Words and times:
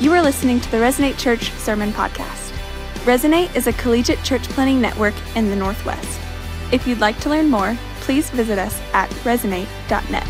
You 0.00 0.14
are 0.14 0.22
listening 0.22 0.60
to 0.60 0.70
the 0.70 0.78
Resonate 0.78 1.18
Church 1.18 1.52
Sermon 1.58 1.92
Podcast. 1.92 2.52
Resonate 3.04 3.54
is 3.54 3.66
a 3.66 3.74
collegiate 3.74 4.22
church 4.22 4.44
planting 4.44 4.80
network 4.80 5.12
in 5.36 5.50
the 5.50 5.56
Northwest. 5.56 6.18
If 6.72 6.86
you'd 6.86 7.00
like 7.00 7.20
to 7.20 7.28
learn 7.28 7.50
more, 7.50 7.76
please 8.00 8.30
visit 8.30 8.58
us 8.58 8.80
at 8.94 9.10
resonate.net. 9.24 10.24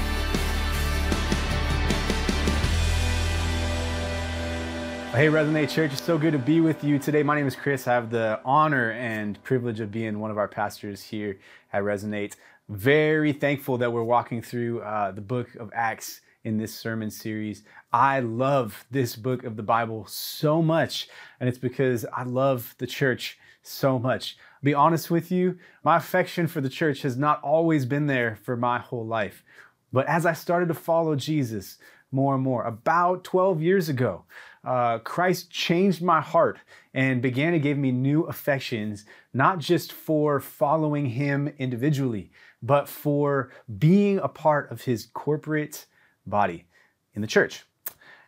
Hey, 5.12 5.26
Resonate 5.28 5.71
Church, 5.71 5.92
it's 5.92 6.02
so 6.02 6.18
good 6.18 6.32
to 6.32 6.38
be 6.40 6.60
with 6.60 6.82
you 6.82 6.98
today. 6.98 7.22
My 7.22 7.37
name 7.37 7.46
is 7.46 7.54
Chris. 7.54 7.87
I 7.87 7.92
have 7.92 8.10
the 8.10 8.40
honor 8.44 8.90
and 8.90 9.40
privilege 9.44 9.78
of 9.78 9.92
being 9.92 10.18
one 10.18 10.32
of 10.32 10.38
our 10.38 10.48
pastors 10.48 11.00
here 11.00 11.38
at 11.72 11.84
Resonate. 11.84 12.34
Very 12.68 13.32
thankful 13.32 13.78
that 13.78 13.92
we're 13.92 14.02
walking 14.02 14.42
through 14.42 14.80
uh, 14.80 15.12
the 15.12 15.21
book 15.21 15.54
of 15.54 15.71
Acts 15.72 16.23
in 16.45 16.56
this 16.56 16.74
sermon 16.74 17.10
series. 17.10 17.62
I 17.92 18.20
love 18.20 18.86
this 18.90 19.16
book 19.16 19.45
of 19.45 19.56
the 19.56 19.62
Bible 19.62 20.06
so 20.06 20.62
much, 20.62 21.08
and 21.38 21.48
it's 21.48 21.58
because 21.58 22.06
I 22.12 22.22
love 22.22 22.74
the 22.78 22.86
church 22.86 23.38
so 23.62 23.98
much. 23.98 24.36
I'll 24.54 24.64
be 24.64 24.74
honest 24.74 25.10
with 25.10 25.30
you, 25.30 25.58
my 25.84 25.96
affection 25.96 26.46
for 26.46 26.60
the 26.60 26.68
church 26.68 27.02
has 27.02 27.16
not 27.16 27.42
always 27.42 27.84
been 27.84 28.06
there 28.06 28.38
for 28.42 28.56
my 28.56 28.78
whole 28.78 29.06
life. 29.06 29.45
But 29.92 30.06
as 30.06 30.24
I 30.24 30.32
started 30.32 30.68
to 30.68 30.74
follow 30.74 31.16
Jesus 31.16 31.78
more 32.12 32.34
and 32.34 32.42
more, 32.42 32.64
about 32.64 33.24
12 33.24 33.60
years 33.60 33.88
ago, 33.88 34.24
uh, 34.64 34.98
Christ 34.98 35.50
changed 35.50 36.02
my 36.02 36.20
heart 36.20 36.59
and 36.92 37.22
began 37.22 37.52
to 37.52 37.59
give 37.59 37.78
me 37.78 37.92
new 37.92 38.22
affections, 38.24 39.04
not 39.32 39.59
just 39.59 39.92
for 39.92 40.40
following 40.40 41.06
Him 41.06 41.52
individually, 41.59 42.30
but 42.62 42.88
for 42.88 43.50
being 43.78 44.18
a 44.18 44.28
part 44.28 44.70
of 44.70 44.82
His 44.82 45.06
corporate 45.12 45.86
body 46.27 46.66
in 47.15 47.23
the 47.23 47.29
church. 47.29 47.65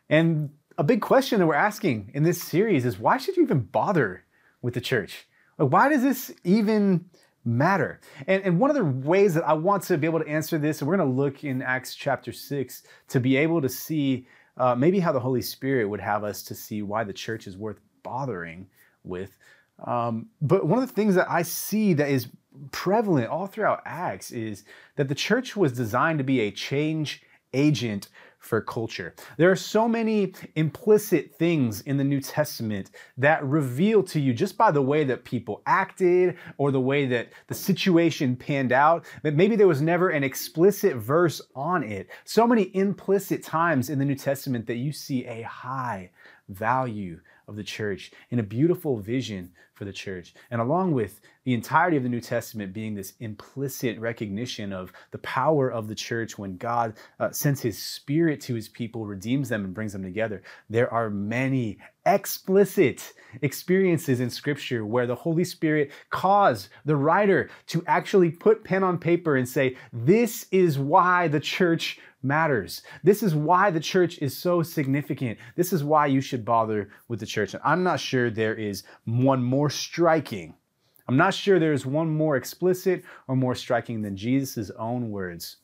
And 0.08 0.50
a 0.78 0.84
big 0.84 1.00
question 1.00 1.38
that 1.38 1.46
we're 1.46 1.54
asking 1.54 2.10
in 2.14 2.22
this 2.22 2.42
series 2.42 2.84
is 2.84 2.98
why 2.98 3.16
should 3.16 3.36
you 3.36 3.44
even 3.44 3.60
bother 3.60 4.24
with 4.60 4.74
the 4.74 4.80
church? 4.80 5.26
Like, 5.58 5.72
why 5.72 5.88
does 5.88 6.02
this 6.02 6.32
even 6.44 7.06
matter? 7.44 8.00
And, 8.26 8.42
and 8.44 8.60
one 8.60 8.70
of 8.70 8.76
the 8.76 8.84
ways 8.84 9.34
that 9.34 9.44
I 9.44 9.52
want 9.52 9.82
to 9.84 9.98
be 9.98 10.06
able 10.06 10.20
to 10.20 10.28
answer 10.28 10.58
this, 10.58 10.80
and 10.80 10.88
we're 10.88 10.96
going 10.96 11.08
to 11.08 11.14
look 11.14 11.44
in 11.44 11.62
Acts 11.62 11.94
chapter 11.94 12.32
6 12.32 12.82
to 13.08 13.20
be 13.20 13.36
able 13.36 13.60
to 13.60 13.68
see 13.68 14.26
uh, 14.56 14.74
maybe 14.74 15.00
how 15.00 15.12
the 15.12 15.20
Holy 15.20 15.42
Spirit 15.42 15.86
would 15.86 16.00
have 16.00 16.24
us 16.24 16.42
to 16.44 16.54
see 16.54 16.82
why 16.82 17.04
the 17.04 17.12
church 17.12 17.46
is 17.46 17.56
worth 17.56 17.80
bothering 18.02 18.66
with. 19.04 19.38
Um, 19.84 20.28
but 20.40 20.66
one 20.66 20.82
of 20.82 20.86
the 20.86 20.94
things 20.94 21.14
that 21.14 21.30
I 21.30 21.42
see 21.42 21.94
that 21.94 22.08
is 22.08 22.28
prevalent 22.70 23.28
all 23.28 23.46
throughout 23.46 23.82
Acts 23.84 24.30
is 24.30 24.64
that 24.96 25.08
the 25.08 25.14
church 25.14 25.56
was 25.56 25.72
designed 25.72 26.18
to 26.18 26.24
be 26.24 26.40
a 26.40 26.50
change 26.50 27.22
agent 27.52 28.08
for 28.42 28.60
culture. 28.60 29.14
There 29.36 29.50
are 29.50 29.56
so 29.56 29.88
many 29.88 30.34
implicit 30.56 31.34
things 31.36 31.80
in 31.82 31.96
the 31.96 32.04
New 32.04 32.20
Testament 32.20 32.90
that 33.16 33.44
reveal 33.44 34.02
to 34.04 34.20
you 34.20 34.34
just 34.34 34.58
by 34.58 34.72
the 34.72 34.82
way 34.82 35.04
that 35.04 35.24
people 35.24 35.62
acted 35.64 36.36
or 36.58 36.72
the 36.72 36.80
way 36.80 37.06
that 37.06 37.28
the 37.46 37.54
situation 37.54 38.34
panned 38.34 38.72
out 38.72 39.06
that 39.22 39.36
maybe 39.36 39.54
there 39.54 39.68
was 39.68 39.80
never 39.80 40.10
an 40.10 40.24
explicit 40.24 40.96
verse 40.96 41.40
on 41.54 41.84
it. 41.84 42.08
So 42.24 42.46
many 42.46 42.74
implicit 42.74 43.44
times 43.44 43.90
in 43.90 43.98
the 44.00 44.04
New 44.04 44.16
Testament 44.16 44.66
that 44.66 44.76
you 44.76 44.92
see 44.92 45.24
a 45.24 45.42
high 45.42 46.10
value 46.48 47.20
of 47.46 47.56
the 47.56 47.62
church 47.62 48.10
and 48.30 48.40
a 48.40 48.44
beautiful 48.44 48.98
vision 48.98 49.52
for 49.74 49.84
the 49.84 49.92
church. 49.92 50.34
And 50.50 50.60
along 50.60 50.92
with 50.92 51.20
the 51.44 51.54
entirety 51.54 51.96
of 51.96 52.02
the 52.02 52.08
New 52.08 52.20
Testament 52.20 52.72
being 52.72 52.94
this 52.94 53.14
implicit 53.20 53.98
recognition 53.98 54.72
of 54.72 54.92
the 55.10 55.18
power 55.18 55.70
of 55.70 55.88
the 55.88 55.94
church 55.94 56.38
when 56.38 56.56
God 56.56 56.94
uh, 57.18 57.30
sends 57.30 57.60
his 57.60 57.78
spirit 57.78 58.40
to 58.42 58.54
his 58.54 58.68
people, 58.68 59.06
redeems 59.06 59.48
them, 59.48 59.64
and 59.64 59.74
brings 59.74 59.92
them 59.92 60.02
together, 60.02 60.42
there 60.70 60.92
are 60.92 61.10
many 61.10 61.78
explicit 62.06 63.12
experiences 63.42 64.20
in 64.20 64.28
scripture 64.28 64.84
where 64.84 65.06
the 65.06 65.14
Holy 65.14 65.44
Spirit 65.44 65.90
caused 66.10 66.68
the 66.84 66.96
writer 66.96 67.50
to 67.68 67.82
actually 67.86 68.30
put 68.30 68.64
pen 68.64 68.84
on 68.84 68.98
paper 68.98 69.36
and 69.36 69.48
say, 69.48 69.76
This 69.92 70.46
is 70.50 70.78
why 70.78 71.28
the 71.28 71.40
church 71.40 71.98
matters. 72.22 72.82
This 73.02 73.22
is 73.22 73.34
why 73.34 73.70
the 73.70 73.80
church 73.80 74.18
is 74.18 74.36
so 74.36 74.62
significant. 74.62 75.38
This 75.56 75.72
is 75.72 75.82
why 75.82 76.06
you 76.06 76.20
should 76.20 76.44
bother 76.44 76.90
with 77.08 77.20
the 77.20 77.26
church. 77.26 77.54
And 77.54 77.62
I'm 77.64 77.82
not 77.82 78.00
sure 78.00 78.30
there 78.30 78.54
is 78.54 78.84
one 79.04 79.42
more 79.42 79.70
striking. 79.74 80.54
I'm 81.08 81.16
not 81.16 81.34
sure 81.34 81.58
there's 81.58 81.84
one 81.84 82.08
more 82.10 82.36
explicit 82.36 83.04
or 83.26 83.36
more 83.36 83.54
striking 83.54 84.02
than 84.02 84.16
Jesus' 84.16 84.70
own 84.78 85.10
words 85.10 85.56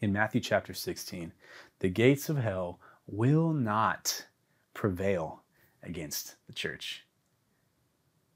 in 0.00 0.12
Matthew 0.12 0.40
chapter 0.40 0.72
16. 0.72 1.32
The 1.80 1.88
gates 1.88 2.28
of 2.28 2.38
hell 2.38 2.80
will 3.06 3.52
not 3.52 4.26
prevail 4.74 5.42
against 5.82 6.36
the 6.46 6.52
church. 6.52 7.06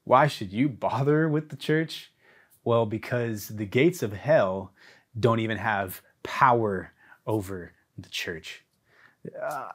Why 0.05 0.27
should 0.27 0.53
you 0.53 0.69
bother 0.69 1.29
with 1.29 1.49
the 1.51 1.57
church? 1.57 2.13
Well, 2.65 2.87
because 2.87 3.49
the 3.49 3.67
gates 3.67 4.03
of 4.03 4.13
hell 4.13 4.73
don't 5.19 5.41
even 5.41 5.59
have 5.59 6.03
power 6.23 6.93
over 7.27 7.73
the 7.99 8.09
church. 8.09 8.65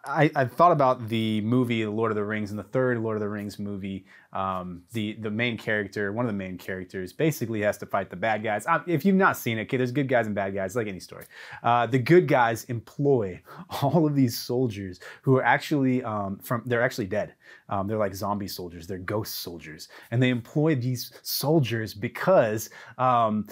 I, 0.06 0.32
I 0.36 0.46
thought 0.46 0.72
about 0.72 1.08
the 1.08 1.40
movie 1.42 1.86
Lord 1.86 2.12
of 2.12 2.16
the 2.16 2.24
Rings 2.24 2.50
and 2.50 2.58
the 2.58 2.64
third 2.64 2.98
Lord 2.98 3.16
of 3.16 3.22
the 3.22 3.30
Rings 3.30 3.60
movie. 3.60 4.06
Um, 4.34 4.82
the 4.92 5.14
the 5.22 5.30
main 5.30 5.56
character, 5.58 6.12
one 6.12 6.26
of 6.26 6.30
the 6.30 6.38
main 6.38 6.58
characters, 6.58 7.14
basically 7.14 7.62
has 7.62 7.78
to 7.78 7.86
fight 7.86 8.10
the 8.10 8.16
bad 8.16 8.44
guys. 8.44 8.66
Uh, 8.66 8.80
if 8.88 9.06
you've 9.06 9.16
not 9.16 9.38
seen 9.38 9.60
it, 9.60 9.64
okay, 9.64 9.78
there's 9.78 9.92
good 9.92 10.10
guys 10.10 10.26
and 10.26 10.34
bad 10.34 10.56
guys, 10.56 10.76
like 10.76 10.88
any 10.88 11.00
story. 11.00 11.26
Uh, 11.62 11.86
the 11.86 12.00
good 12.00 12.28
guys 12.28 12.64
employ 12.66 13.40
all 13.82 14.08
of 14.08 14.16
these 14.16 14.38
soldiers 14.38 15.00
who 15.22 15.38
are 15.38 15.44
actually 15.44 16.04
um, 16.04 16.40
from 16.40 16.64
they're 16.66 16.84
actually 16.84 17.08
dead. 17.08 17.36
Um, 17.70 17.88
they're 17.88 17.98
like 17.98 18.16
zombie 18.16 18.48
soldiers. 18.48 18.88
They're 18.88 18.98
ghost 18.98 19.42
soldiers, 19.42 19.90
and 20.10 20.22
they 20.22 20.30
employ 20.30 20.76
these 20.76 21.12
soldiers 21.22 21.94
because 21.94 22.72
um, 22.98 23.48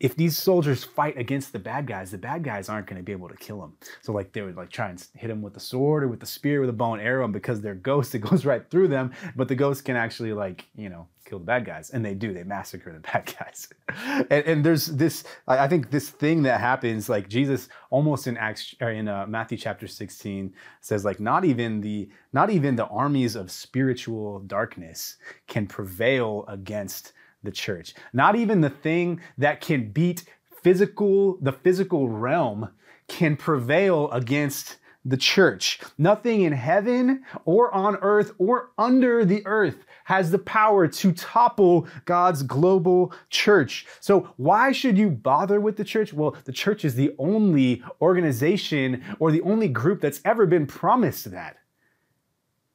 if 0.00 0.16
these 0.16 0.36
soldiers 0.36 0.82
fight 0.82 1.18
against 1.18 1.52
the 1.52 1.58
bad 1.58 1.86
guys, 1.86 2.10
the 2.10 2.18
bad 2.18 2.42
guys 2.42 2.70
aren't 2.70 2.86
going 2.86 2.96
to 2.96 3.02
be 3.02 3.12
able 3.12 3.28
to 3.28 3.36
kill 3.36 3.60
them. 3.60 3.76
So 4.00 4.12
like 4.12 4.32
they 4.32 4.40
would 4.40 4.56
like 4.56 4.70
try 4.70 4.88
and 4.88 5.06
hit 5.14 5.28
them 5.28 5.42
with 5.42 5.52
the 5.52 5.60
sword 5.60 6.02
or 6.02 6.08
with 6.08 6.20
the 6.20 6.26
spear, 6.26 6.60
with 6.60 6.70
a 6.70 6.72
bow 6.72 6.94
and 6.94 7.02
arrow, 7.02 7.24
and 7.24 7.32
because 7.34 7.60
they're 7.60 7.74
ghosts, 7.74 8.14
it 8.14 8.20
goes 8.20 8.46
right 8.46 8.68
through 8.70 8.88
them. 8.88 9.12
But 9.36 9.48
the 9.48 9.54
ghosts 9.54 9.82
can 9.82 9.96
actually 9.96 10.32
like 10.32 10.66
you 10.74 10.88
know 10.88 11.06
kill 11.26 11.38
the 11.38 11.44
bad 11.44 11.66
guys, 11.66 11.90
and 11.90 12.02
they 12.02 12.14
do. 12.14 12.32
They 12.32 12.44
massacre 12.44 12.92
the 12.94 13.00
bad 13.12 13.34
guys. 13.38 13.68
and, 14.30 14.46
and, 14.46 14.64
there's 14.64 14.86
this. 14.86 15.24
I 15.46 15.68
think 15.68 15.90
this 15.90 16.08
thing 16.08 16.42
that 16.44 16.60
happens, 16.60 17.10
like 17.10 17.28
Jesus, 17.28 17.68
almost 17.90 18.26
in 18.26 18.38
Acts 18.38 18.74
in 18.80 19.06
uh, 19.06 19.26
Matthew 19.28 19.58
chapter 19.58 19.86
16 19.86 20.54
says, 20.80 21.04
like 21.04 21.20
not 21.20 21.44
even 21.44 21.82
the 21.82 22.08
not 22.32 22.48
even 22.48 22.74
the 22.74 22.86
armies 22.86 23.36
of 23.36 23.50
spiritual 23.50 24.40
darkness 24.40 25.18
can 25.46 25.66
prevail 25.66 26.46
against 26.48 27.12
the 27.42 27.50
church. 27.50 27.94
Not 28.12 28.36
even 28.36 28.60
the 28.60 28.70
thing 28.70 29.20
that 29.38 29.60
can 29.60 29.90
beat 29.90 30.24
physical, 30.62 31.38
the 31.40 31.52
physical 31.52 32.08
realm 32.08 32.70
can 33.08 33.36
prevail 33.36 34.10
against 34.10 34.76
the 35.04 35.16
church. 35.16 35.80
Nothing 35.96 36.42
in 36.42 36.52
heaven 36.52 37.24
or 37.44 37.72
on 37.74 37.96
earth 38.02 38.32
or 38.38 38.70
under 38.76 39.24
the 39.24 39.42
earth 39.46 39.86
has 40.04 40.30
the 40.30 40.38
power 40.38 40.86
to 40.86 41.12
topple 41.12 41.86
God's 42.04 42.42
global 42.42 43.14
church. 43.30 43.86
So, 44.00 44.32
why 44.36 44.72
should 44.72 44.98
you 44.98 45.10
bother 45.10 45.60
with 45.60 45.76
the 45.76 45.84
church? 45.84 46.12
Well, 46.12 46.36
the 46.44 46.52
church 46.52 46.84
is 46.84 46.94
the 46.94 47.14
only 47.18 47.82
organization 48.02 49.02
or 49.18 49.32
the 49.32 49.42
only 49.42 49.68
group 49.68 50.00
that's 50.00 50.20
ever 50.24 50.46
been 50.46 50.66
promised 50.66 51.30
that. 51.30 51.56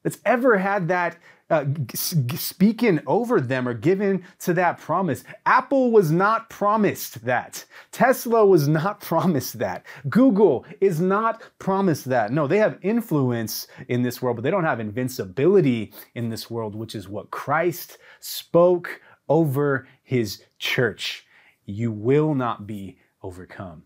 That's 0.06 0.20
ever 0.24 0.56
had 0.56 0.86
that 0.86 1.18
uh, 1.50 1.64
speaking 1.92 3.00
over 3.08 3.40
them 3.40 3.66
or 3.66 3.74
given 3.74 4.22
to 4.38 4.54
that 4.54 4.78
promise. 4.78 5.24
Apple 5.46 5.90
was 5.90 6.12
not 6.12 6.48
promised 6.48 7.24
that. 7.24 7.64
Tesla 7.90 8.46
was 8.46 8.68
not 8.68 9.00
promised 9.10 9.58
that. 9.58 9.84
Google 10.08 10.64
is 10.80 11.00
not 11.00 11.42
promised 11.58 12.04
that. 12.04 12.30
No, 12.30 12.46
they 12.46 12.58
have 12.58 12.78
influence 12.82 13.66
in 13.88 14.02
this 14.02 14.22
world, 14.22 14.36
but 14.36 14.44
they 14.44 14.50
don't 14.52 14.62
have 14.62 14.78
invincibility 14.78 15.92
in 16.14 16.28
this 16.28 16.48
world, 16.48 16.76
which 16.76 16.94
is 16.94 17.08
what 17.08 17.32
Christ 17.32 17.98
spoke 18.20 19.00
over 19.28 19.88
his 20.04 20.44
church. 20.60 21.26
You 21.64 21.90
will 21.90 22.32
not 22.32 22.64
be 22.64 22.96
overcome. 23.24 23.82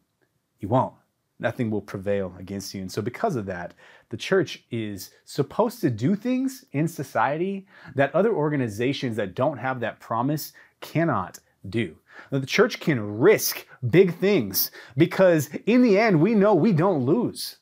You 0.59 0.69
won't 0.69 0.93
nothing 1.41 1.71
will 1.71 1.81
prevail 1.81 2.35
against 2.39 2.75
you. 2.75 2.83
And 2.83 2.93
so, 2.93 3.03
because 3.03 3.37
of 3.37 3.47
that, 3.47 3.75
the 4.11 4.17
church 4.17 4.65
is 4.71 5.11
supposed 5.25 5.81
to 5.81 5.91
do 5.91 6.15
things 6.15 6.65
in 6.73 6.87
society 6.89 7.67
that 7.95 8.15
other 8.15 8.35
organizations 8.35 9.17
that 9.17 9.35
don't 9.35 9.59
have 9.59 9.81
that 9.81 10.01
promise 10.01 10.53
cannot 10.81 11.39
do. 11.69 11.97
The 12.31 12.45
church 12.45 12.81
can 12.81 13.19
risk 13.19 13.67
big 13.89 14.17
things 14.17 14.73
because, 14.97 15.49
in 15.67 15.83
the 15.83 15.99
end, 15.99 16.21
we 16.21 16.35
know 16.35 16.55
we 16.55 16.73
don't 16.73 17.07
lose. 17.07 17.57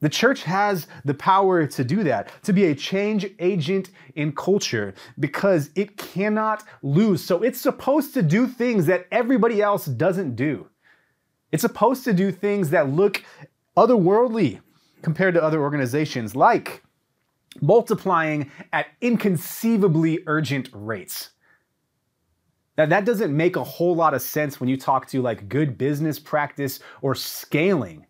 The 0.00 0.08
church 0.08 0.42
has 0.44 0.86
the 1.04 1.14
power 1.14 1.66
to 1.66 1.84
do 1.84 2.02
that, 2.04 2.30
to 2.44 2.52
be 2.52 2.66
a 2.66 2.74
change 2.74 3.26
agent 3.38 3.90
in 4.14 4.32
culture 4.32 4.94
because 5.18 5.70
it 5.76 5.96
cannot 5.96 6.64
lose. 6.82 7.22
So 7.22 7.42
it's 7.42 7.60
supposed 7.60 8.14
to 8.14 8.22
do 8.22 8.46
things 8.46 8.86
that 8.86 9.06
everybody 9.12 9.60
else 9.60 9.84
doesn't 9.84 10.36
do. 10.36 10.66
It's 11.52 11.62
supposed 11.62 12.04
to 12.04 12.14
do 12.14 12.32
things 12.32 12.70
that 12.70 12.88
look 12.88 13.22
otherworldly 13.76 14.60
compared 15.02 15.34
to 15.34 15.42
other 15.42 15.60
organizations, 15.60 16.36
like 16.36 16.82
multiplying 17.60 18.50
at 18.72 18.86
inconceivably 19.00 20.20
urgent 20.26 20.68
rates. 20.72 21.30
Now, 22.78 22.86
that 22.86 23.04
doesn't 23.04 23.36
make 23.36 23.56
a 23.56 23.64
whole 23.64 23.94
lot 23.94 24.14
of 24.14 24.22
sense 24.22 24.58
when 24.58 24.68
you 24.68 24.76
talk 24.76 25.06
to 25.08 25.20
like 25.20 25.48
good 25.48 25.76
business 25.76 26.18
practice 26.18 26.80
or 27.02 27.14
scaling. 27.14 28.06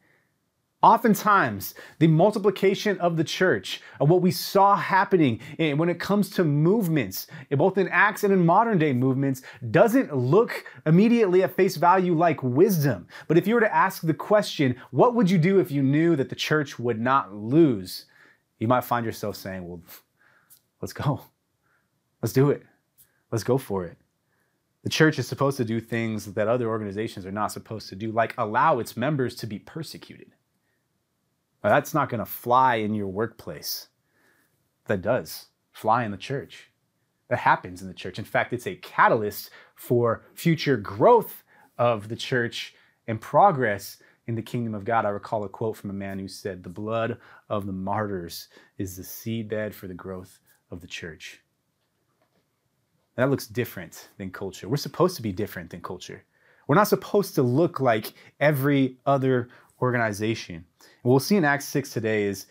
Oftentimes, 0.83 1.75
the 1.99 2.07
multiplication 2.07 2.99
of 3.01 3.19
the 3.19 3.25
church, 3.25 3.83
of 4.01 4.09
what 4.09 4.23
we 4.23 4.31
saw 4.31 4.75
happening 4.75 5.39
when 5.59 5.91
it 5.91 6.01
comes 6.01 6.31
to 6.31 6.45
movements, 6.45 7.27
both 7.51 7.77
in 7.77 7.87
Acts 7.89 8.25
and 8.25 8.33
in 8.33 8.47
modern 8.47 8.79
day 8.79 8.95
movements, 8.95 9.43
doesn't 9.71 10.17
look 10.17 10.65
immediately 10.87 11.43
at 11.43 11.55
face 11.55 11.77
value 11.77 12.15
like 12.15 12.43
wisdom. 12.43 13.07
But 13.29 13.37
if 13.37 13.47
you 13.47 13.57
were 13.57 13.61
to 13.61 13.75
ask 13.75 14.01
the 14.01 14.15
question, 14.15 14.75
what 14.91 15.15
would 15.15 15.31
you 15.31 15.37
do 15.37 15.61
if 15.61 15.71
you 15.71 15.83
knew 15.83 16.17
that 16.17 16.31
the 16.31 16.35
church 16.35 16.79
would 16.79 16.99
not 16.99 17.35
lose? 17.35 18.07
You 18.59 18.67
might 18.67 18.85
find 18.85 19.05
yourself 19.05 19.37
saying, 19.37 19.69
well, 19.69 19.83
let's 20.81 20.95
go. 20.95 21.21
Let's 22.23 22.33
do 22.33 22.49
it. 22.51 22.63
Let's 23.31 23.45
go 23.45 23.59
for 23.59 23.85
it. 23.85 23.99
The 24.83 24.91
church 24.91 25.19
is 25.19 25.29
supposed 25.29 25.59
to 25.59 25.65
do 25.67 25.79
things 25.79 26.33
that 26.33 26.49
other 26.49 26.69
organizations 26.69 27.27
are 27.27 27.33
not 27.33 27.53
supposed 27.53 27.91
to 27.91 27.97
do, 27.97 28.13
like 28.13 28.35
allow 28.39 28.79
its 28.79 28.97
members 28.97 29.35
to 29.37 29.47
be 29.47 29.59
persecuted 29.59 30.33
now, 31.63 31.71
that's 31.71 31.95
not 31.95 32.09
going 32.09 32.21
to 32.21 32.27
fly 32.27 32.77
in 32.77 32.95
your 32.95 33.09
workplace. 33.09 33.89
That 34.87 35.03
does 35.03 35.47
fly 35.73 36.05
in 36.05 36.11
the 36.11 36.17
church. 36.17 36.71
That 37.29 37.39
happens 37.39 37.83
in 37.83 37.89
the 37.89 37.95
church. 37.95 38.19
In 38.19 38.25
fact, 38.25 38.53
it's 38.53 38.67
a 38.67 38.77
catalyst 38.77 39.51
for 39.77 40.25
future 40.35 40.77
growth 40.77 41.45
of 41.79 42.09
the 42.09 42.17
church 42.17 42.75
and 43.07 43.21
progress 43.21 43.99
in 44.27 44.35
the 44.35 44.43
kingdom 44.43 44.75
of 44.75 44.85
God. 44.85 45.05
I 45.05 45.11
recall 45.11 45.45
a 45.45 45.49
quote 45.49 45.77
from 45.77 45.91
a 45.91 45.95
man 45.95 46.19
who 46.19 46.29
said, 46.29 46.63
The 46.63 46.69
blood 46.71 47.19
of 47.49 47.67
the 47.67 47.73
martyrs 47.73 48.49
is 48.79 48.97
the 48.97 49.03
seedbed 49.03 49.75
for 49.75 49.87
the 49.87 49.95
growth 49.95 50.41
of 50.71 50.81
the 50.81 50.87
church. 50.87 51.41
That 53.17 53.31
looks 53.31 53.47
different 53.47 54.09
than 54.19 54.31
culture. 54.31 54.69
We're 54.69 54.77
supposed 54.77 55.17
to 55.17 55.23
be 55.23 55.33
different 55.33 55.71
than 55.71 55.83
culture. 55.83 56.25
We're 56.67 56.77
not 56.77 56.89
supposed 56.89 57.35
to 57.35 57.43
look 57.43 57.81
like 57.81 58.15
every 58.39 58.99
other 59.05 59.49
organization. 59.83 60.65
What 61.03 61.13
we'll 61.13 61.21
see 61.21 61.37
in 61.37 61.45
Acts 61.45 61.67
6 61.67 61.91
today 61.91 62.25
is 62.25 62.47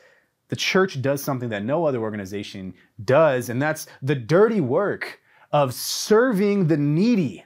the 0.50 0.56
church 0.56 1.02
does 1.02 1.24
something 1.24 1.50
that 1.50 1.64
no 1.64 1.86
other 1.86 2.00
organization 2.00 2.74
does, 3.06 3.50
and 3.50 3.62
that's 3.62 3.88
the 4.02 4.16
dirty 4.16 4.62
work 4.62 5.20
of 5.52 5.74
serving 5.74 6.68
the 6.68 6.78
needy. 6.78 7.46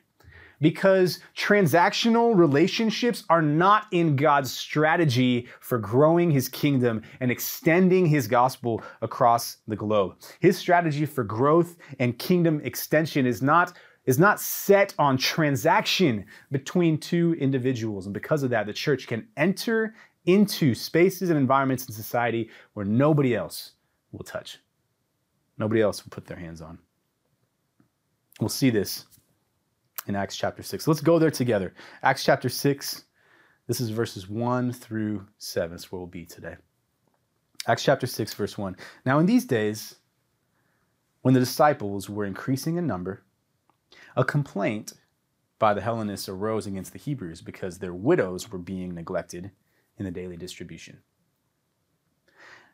Because 0.61 1.19
transactional 1.35 2.37
relationships 2.37 3.25
are 3.29 3.41
not 3.41 3.87
in 3.91 4.15
God's 4.15 4.53
strategy 4.53 5.49
for 5.59 5.77
growing 5.77 6.31
his 6.31 6.47
kingdom 6.47 7.01
and 7.19 7.29
extending 7.29 8.05
his 8.05 8.29
gospel 8.29 8.81
across 9.01 9.57
the 9.67 9.75
globe. 9.75 10.15
His 10.39 10.57
strategy 10.57 11.05
for 11.05 11.25
growth 11.25 11.75
and 11.99 12.17
kingdom 12.17 12.61
extension 12.63 13.25
is 13.25 13.41
not 13.41 13.73
is 14.05 14.19
not 14.19 14.39
set 14.39 14.93
on 14.99 15.17
transaction 15.17 16.25
between 16.51 16.97
two 16.97 17.35
individuals. 17.39 18.05
And 18.05 18.13
because 18.13 18.43
of 18.43 18.49
that, 18.49 18.65
the 18.65 18.73
church 18.73 19.07
can 19.07 19.27
enter 19.37 19.95
into 20.25 20.73
spaces 20.73 21.29
and 21.29 21.37
environments 21.37 21.87
in 21.87 21.93
society 21.93 22.49
where 22.73 22.85
nobody 22.85 23.35
else 23.35 23.71
will 24.11 24.23
touch. 24.23 24.59
Nobody 25.57 25.81
else 25.81 26.03
will 26.03 26.09
put 26.09 26.25
their 26.25 26.37
hands 26.37 26.61
on. 26.61 26.79
We'll 28.39 28.49
see 28.49 28.69
this 28.69 29.05
in 30.07 30.15
Acts 30.15 30.35
chapter 30.35 30.63
6. 30.63 30.87
Let's 30.87 31.01
go 31.01 31.19
there 31.19 31.31
together. 31.31 31.73
Acts 32.01 32.23
chapter 32.23 32.49
6, 32.49 33.03
this 33.67 33.79
is 33.79 33.89
verses 33.89 34.29
1 34.29 34.73
through 34.73 35.25
7. 35.37 35.71
That's 35.71 35.91
where 35.91 35.99
we'll 35.99 36.07
be 36.07 36.25
today. 36.25 36.55
Acts 37.67 37.83
chapter 37.83 38.07
6, 38.07 38.33
verse 38.33 38.57
1. 38.57 38.75
Now, 39.05 39.19
in 39.19 39.25
these 39.25 39.45
days, 39.45 39.95
when 41.21 41.33
the 41.33 41.39
disciples 41.39 42.09
were 42.09 42.25
increasing 42.25 42.75
in 42.75 42.85
number, 42.85 43.23
a 44.17 44.25
complaint 44.25 44.93
by 45.59 45.73
the 45.73 45.81
Hellenists 45.81 46.27
arose 46.27 46.67
against 46.67 46.91
the 46.91 46.99
Hebrews 46.99 47.41
because 47.41 47.79
their 47.79 47.93
widows 47.93 48.51
were 48.51 48.59
being 48.59 48.93
neglected 48.93 49.51
in 49.97 50.05
the 50.05 50.11
daily 50.11 50.37
distribution. 50.37 50.99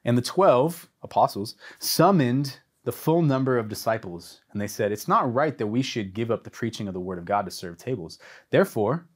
And 0.05 0.17
the 0.17 0.21
12 0.21 0.89
apostles 1.03 1.55
summoned 1.79 2.59
the 2.85 2.91
full 2.91 3.21
number 3.21 3.57
of 3.57 3.67
disciples, 3.67 4.41
and 4.51 4.61
they 4.61 4.67
said, 4.67 4.91
It's 4.91 5.07
not 5.07 5.33
right 5.33 5.57
that 5.57 5.67
we 5.67 5.81
should 5.81 6.13
give 6.13 6.31
up 6.31 6.43
the 6.43 6.49
preaching 6.49 6.87
of 6.87 6.93
the 6.93 6.99
word 6.99 7.19
of 7.19 7.25
God 7.25 7.45
to 7.45 7.51
serve 7.51 7.77
tables. 7.77 8.19
Therefore, 8.49 9.07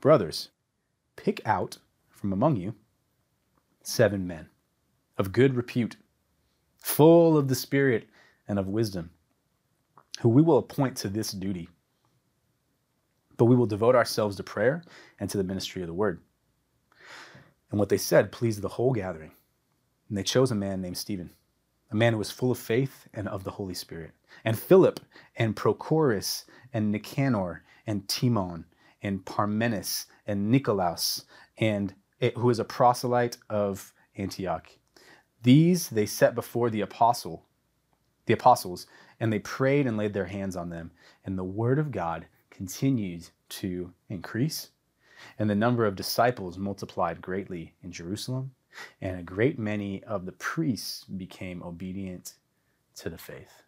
brothers, 0.00 0.50
pick 1.16 1.40
out 1.44 1.78
from 2.08 2.32
among 2.32 2.56
you 2.56 2.74
seven 3.82 4.26
men 4.26 4.48
of 5.18 5.32
good 5.32 5.54
repute, 5.54 5.96
full 6.78 7.36
of 7.36 7.48
the 7.48 7.54
Spirit 7.54 8.08
and 8.48 8.58
of 8.58 8.66
wisdom 8.66 9.10
who 10.20 10.28
we 10.28 10.42
will 10.42 10.58
appoint 10.58 10.96
to 10.98 11.08
this 11.08 11.32
duty. 11.32 11.68
But 13.36 13.46
we 13.46 13.56
will 13.56 13.66
devote 13.66 13.94
ourselves 13.94 14.36
to 14.36 14.42
prayer 14.42 14.82
and 15.18 15.28
to 15.30 15.36
the 15.36 15.44
ministry 15.44 15.82
of 15.82 15.88
the 15.88 15.94
word. 15.94 16.20
And 17.74 17.80
what 17.80 17.88
they 17.88 17.98
said 17.98 18.30
pleased 18.30 18.62
the 18.62 18.68
whole 18.68 18.92
gathering. 18.92 19.32
And 20.08 20.16
they 20.16 20.22
chose 20.22 20.52
a 20.52 20.54
man 20.54 20.80
named 20.80 20.96
Stephen, 20.96 21.30
a 21.90 21.96
man 21.96 22.12
who 22.12 22.20
was 22.20 22.30
full 22.30 22.52
of 22.52 22.58
faith 22.60 23.08
and 23.12 23.26
of 23.26 23.42
the 23.42 23.50
Holy 23.50 23.74
Spirit, 23.74 24.12
and 24.44 24.56
Philip 24.56 25.00
and 25.34 25.56
Prochorus 25.56 26.44
and 26.72 26.92
Nicanor 26.92 27.64
and 27.84 28.06
Timon 28.06 28.66
and 29.02 29.24
Parmenas 29.24 30.06
and 30.24 30.52
Nicolaus, 30.52 31.24
and 31.58 31.94
who 32.36 32.48
is 32.48 32.60
a 32.60 32.64
proselyte 32.64 33.38
of 33.50 33.92
Antioch. 34.16 34.68
These 35.42 35.88
they 35.88 36.06
set 36.06 36.36
before 36.36 36.70
the 36.70 36.80
apostle, 36.80 37.44
the 38.26 38.34
apostles, 38.34 38.86
and 39.18 39.32
they 39.32 39.40
prayed 39.40 39.88
and 39.88 39.96
laid 39.96 40.12
their 40.12 40.26
hands 40.26 40.54
on 40.54 40.68
them. 40.68 40.92
And 41.24 41.36
the 41.36 41.42
word 41.42 41.80
of 41.80 41.90
God 41.90 42.26
continued 42.50 43.30
to 43.48 43.92
increase. 44.08 44.70
And 45.38 45.48
the 45.48 45.54
number 45.54 45.86
of 45.86 45.96
disciples 45.96 46.58
multiplied 46.58 47.22
greatly 47.22 47.74
in 47.82 47.92
Jerusalem. 47.92 48.52
And 49.00 49.18
a 49.18 49.22
great 49.22 49.58
many 49.58 50.02
of 50.04 50.26
the 50.26 50.32
priests 50.32 51.04
became 51.04 51.62
obedient 51.62 52.34
to 52.96 53.10
the 53.10 53.18
faith. 53.18 53.62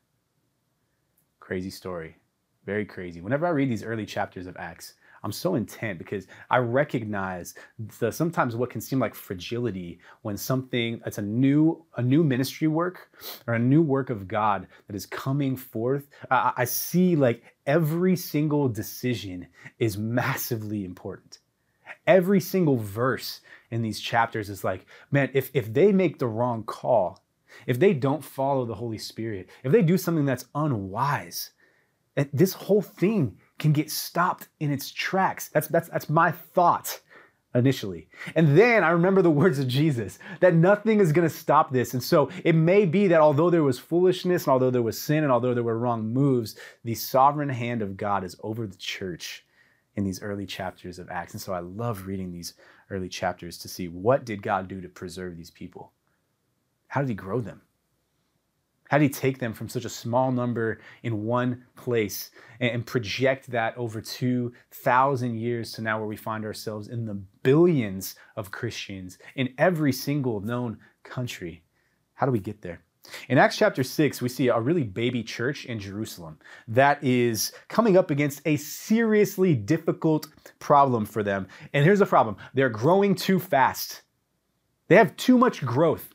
Crazy 1.41 1.71
story. 1.71 2.17
Very 2.65 2.85
crazy. 2.85 3.21
Whenever 3.21 3.47
I 3.47 3.51
read 3.51 3.71
these 3.71 3.85
early 3.85 4.05
chapters 4.05 4.47
of 4.47 4.57
Acts, 4.57 4.95
I'm 5.23 5.33
so 5.33 5.55
intent 5.55 5.99
because 5.99 6.27
I 6.51 6.59
recognize 6.59 7.55
the 7.99 8.11
sometimes 8.13 8.55
what 8.55 8.71
can 8.71 8.81
seem 8.81 8.99
like 8.99 9.15
fragility 9.15 9.99
when 10.23 10.37
something 10.37 11.01
that's 11.03 11.19
a 11.19 11.23
new 11.23 11.85
a 11.97 12.03
new 12.03 12.23
ministry 12.23 12.69
work 12.69 13.11
or 13.47 13.55
a 13.55 13.59
new 13.59 13.83
work 13.83 14.11
of 14.11 14.29
God 14.29 14.69
that 14.87 14.95
is 14.95 15.07
coming 15.07 15.57
forth. 15.57 16.09
I, 16.31 16.53
I 16.59 16.65
see 16.65 17.17
like 17.17 17.43
every 17.67 18.15
single 18.17 18.69
decision 18.69 19.47
is 19.79 19.99
massively 19.99 20.85
important. 20.85 21.39
Every 22.07 22.41
single 22.41 22.77
verse 22.77 23.41
in 23.71 23.83
these 23.83 24.01
chapters 24.01 24.49
is 24.49 24.65
like, 24.65 24.87
man, 25.11 25.31
if 25.35 25.51
if 25.55 25.73
they 25.73 25.93
make 25.93 26.19
the 26.19 26.29
wrong 26.29 26.63
call, 26.63 27.25
if 27.67 27.79
they 27.79 27.95
don't 27.95 28.25
follow 28.25 28.65
the 28.65 28.75
Holy 28.75 28.99
Spirit, 28.99 29.49
if 29.65 29.73
they 29.73 29.83
do 29.83 29.97
something 29.97 30.25
that's 30.25 30.47
unwise, 30.55 31.51
eh, 32.17 32.25
this 32.33 32.53
whole 32.53 32.83
thing 32.83 33.37
can 33.59 33.73
get 33.73 33.91
stopped 33.91 34.49
in 34.61 34.71
its 34.71 34.91
tracks. 34.91 35.49
That's, 35.49 35.69
that's, 35.69 35.89
that's 35.89 36.11
my 36.11 36.31
thought 36.31 37.01
initially. 37.55 38.09
And 38.35 38.57
then 38.57 38.85
I 38.85 38.91
remember 38.91 39.23
the 39.23 39.31
words 39.43 39.59
of 39.59 39.69
Jesus 39.69 40.19
that 40.41 40.55
nothing 40.55 41.01
is 41.01 41.13
going 41.13 41.29
to 41.29 41.35
stop 41.35 41.73
this. 41.73 41.95
And 41.95 42.03
so 42.03 42.29
it 42.45 42.55
may 42.55 42.85
be 42.85 43.09
that 43.09 43.21
although 43.21 43.51
there 43.51 43.63
was 43.63 43.79
foolishness 43.79 44.45
and 44.45 44.53
although 44.53 44.71
there 44.71 44.83
was 44.83 45.01
sin 45.01 45.25
and 45.25 45.33
although 45.33 45.55
there 45.55 45.63
were 45.63 45.79
wrong 45.79 46.13
moves, 46.13 46.57
the 46.85 46.95
sovereign 46.95 47.49
hand 47.49 47.81
of 47.81 47.97
God 47.97 48.25
is 48.25 48.37
over 48.43 48.67
the 48.67 48.77
church 48.77 49.46
in 49.97 50.05
these 50.05 50.23
early 50.23 50.47
chapters 50.47 50.99
of 50.99 51.11
Acts. 51.11 51.33
And 51.33 51.41
so 51.41 51.53
I 51.53 51.61
love 51.61 52.07
reading 52.07 52.31
these 52.31 52.55
early 52.91 53.09
chapters 53.09 53.59
to 53.59 53.69
see 53.69 53.89
what 53.89 54.25
did 54.25 54.43
God 54.43 54.69
do 54.69 54.81
to 54.81 54.89
preserve 54.89 55.37
these 55.37 55.51
people? 55.51 55.93
How 56.89 57.01
did 57.01 57.09
he 57.09 57.15
grow 57.15 57.41
them? 57.41 57.63
How 58.89 58.99
did 58.99 59.05
he 59.05 59.11
take 59.11 59.39
them 59.39 59.53
from 59.53 59.69
such 59.69 59.85
a 59.85 59.91
small 59.91 60.31
number 60.31 60.81
in 61.03 61.25
one 61.25 61.65
place 61.75 62.31
and 62.61 62.87
project 62.87 63.51
that 63.51 63.77
over 63.77 64.01
2,000 64.01 65.35
years 65.37 65.73
to 65.73 65.83
now 65.83 65.99
where 65.99 66.07
we 66.07 66.17
find 66.17 66.45
ourselves 66.45 66.87
in 66.87 67.05
the 67.05 67.21
billions 67.43 68.15
of 68.37 68.53
Christians 68.53 69.19
in 69.35 69.53
every 69.59 69.93
single 69.93 70.41
known 70.41 70.79
country? 71.03 71.65
How 72.15 72.27
do 72.27 72.33
we 72.33 72.39
get 72.39 72.63
there? 72.63 72.86
In 73.29 73.39
Acts 73.39 73.57
chapter 73.57 73.83
6, 73.83 74.23
we 74.23 74.29
see 74.29 74.49
a 74.49 74.61
really 74.61 74.83
baby 74.85 75.23
church 75.23 75.65
in 75.65 75.79
Jerusalem 75.79 76.39
that 76.69 77.03
is 77.03 77.53
coming 77.69 77.97
up 77.97 78.11
against 78.11 78.41
a 78.45 78.57
seriously 78.57 79.55
difficult 79.55 80.29
problem 80.59 81.07
for 81.07 81.23
them. 81.23 81.47
And 81.73 81.85
here's 81.85 81.99
the 81.99 82.07
problem 82.07 82.37
they're 82.55 82.69
growing 82.69 83.15
too 83.15 83.39
fast, 83.39 84.03
they 84.89 84.97
have 84.97 85.17
too 85.17 85.39
much 85.39 85.65
growth. 85.65 86.11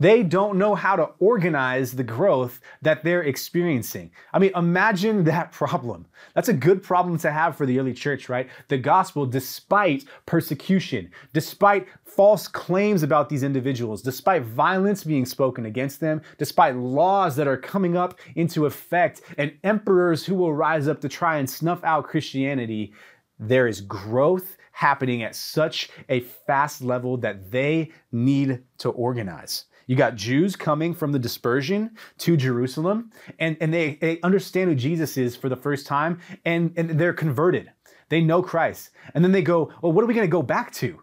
They 0.00 0.22
don't 0.22 0.58
know 0.58 0.74
how 0.74 0.94
to 0.96 1.10
organize 1.18 1.92
the 1.92 2.04
growth 2.04 2.60
that 2.82 3.02
they're 3.02 3.24
experiencing. 3.24 4.12
I 4.32 4.38
mean, 4.38 4.52
imagine 4.54 5.24
that 5.24 5.52
problem. 5.52 6.06
That's 6.34 6.48
a 6.48 6.54
good 6.54 6.82
problem 6.82 7.18
to 7.18 7.32
have 7.32 7.56
for 7.56 7.66
the 7.66 7.78
early 7.78 7.94
church, 7.94 8.28
right? 8.28 8.48
The 8.68 8.78
gospel, 8.78 9.26
despite 9.26 10.04
persecution, 10.26 11.10
despite 11.32 11.88
false 12.04 12.46
claims 12.46 13.02
about 13.02 13.28
these 13.28 13.42
individuals, 13.42 14.02
despite 14.02 14.42
violence 14.42 15.04
being 15.04 15.26
spoken 15.26 15.66
against 15.66 16.00
them, 16.00 16.22
despite 16.38 16.76
laws 16.76 17.36
that 17.36 17.48
are 17.48 17.56
coming 17.56 17.96
up 17.96 18.18
into 18.36 18.66
effect, 18.66 19.22
and 19.36 19.52
emperors 19.64 20.24
who 20.24 20.34
will 20.34 20.54
rise 20.54 20.88
up 20.88 21.00
to 21.00 21.08
try 21.08 21.38
and 21.38 21.48
snuff 21.48 21.82
out 21.84 22.04
Christianity, 22.06 22.92
there 23.38 23.66
is 23.66 23.80
growth 23.80 24.56
happening 24.72 25.24
at 25.24 25.34
such 25.34 25.90
a 26.08 26.20
fast 26.20 26.82
level 26.82 27.16
that 27.16 27.50
they 27.50 27.90
need 28.12 28.62
to 28.78 28.90
organize. 28.90 29.64
You 29.88 29.96
got 29.96 30.14
Jews 30.14 30.54
coming 30.54 30.94
from 30.94 31.12
the 31.12 31.18
dispersion 31.18 31.96
to 32.18 32.36
Jerusalem, 32.36 33.10
and, 33.38 33.56
and 33.60 33.72
they, 33.72 33.94
they 33.94 34.20
understand 34.20 34.70
who 34.70 34.76
Jesus 34.76 35.16
is 35.16 35.34
for 35.34 35.48
the 35.48 35.56
first 35.56 35.86
time, 35.86 36.20
and, 36.44 36.72
and 36.76 36.90
they're 36.90 37.14
converted. 37.14 37.72
They 38.10 38.20
know 38.20 38.42
Christ. 38.42 38.90
And 39.14 39.24
then 39.24 39.32
they 39.32 39.42
go, 39.42 39.72
well, 39.82 39.92
what 39.92 40.04
are 40.04 40.06
we 40.06 40.14
going 40.14 40.26
to 40.26 40.30
go 40.30 40.42
back 40.42 40.72
to? 40.74 41.00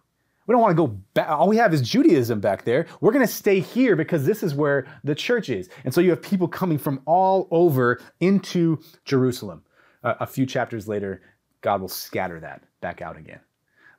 We 0.48 0.54
don't 0.54 0.62
want 0.62 0.78
to 0.78 0.88
go 0.88 0.88
back. 1.16 1.30
All 1.30 1.48
we 1.48 1.58
have 1.58 1.74
is 1.74 1.82
Judaism 1.82 2.40
back 2.40 2.64
there. 2.64 2.86
We're 3.02 3.12
going 3.12 3.26
to 3.26 3.32
stay 3.32 3.60
here 3.60 3.96
because 3.96 4.24
this 4.24 4.44
is 4.44 4.54
where 4.54 4.86
the 5.04 5.16
church 5.16 5.50
is. 5.50 5.70
And 5.84 5.94
so 5.94 6.02
you 6.02 6.12
have 6.12 6.22
people 6.22 6.48
coming 6.48 6.78
from 6.78 7.02
all 7.06 7.48
over 7.50 8.00
into 8.20 8.80
Jerusalem. 9.04 9.64
Uh, 10.04 10.14
a 10.20 10.28
few 10.28 10.46
chapters 10.46 10.88
later, 10.88 11.24
God 11.62 11.82
will 11.82 11.90
scatter 11.90 12.40
that 12.42 12.64
back 12.82 13.02
out 13.02 13.18
again. 13.18 13.40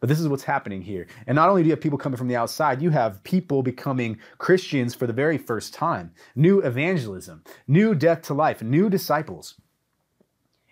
But 0.07 0.11
this 0.11 0.21
is 0.21 0.29
what's 0.29 0.45
happening 0.45 0.83
here. 0.83 1.09
And 1.27 1.35
not 1.35 1.49
only 1.49 1.65
do 1.65 1.67
you 1.67 1.73
have 1.73 1.81
people 1.81 1.99
coming 1.99 2.17
from 2.17 2.29
the 2.29 2.37
outside, 2.37 2.81
you 2.81 2.91
have 2.91 3.25
people 3.25 3.61
becoming 3.61 4.21
Christians 4.39 4.95
for 4.95 5.05
the 5.05 5.13
very 5.13 5.37
first 5.37 5.75
time. 5.75 6.13
New 6.37 6.61
evangelism, 6.61 7.43
new 7.67 7.93
death 7.93 8.23
to 8.23 8.33
life, 8.33 8.63
new 8.63 8.89
disciples. 8.89 9.61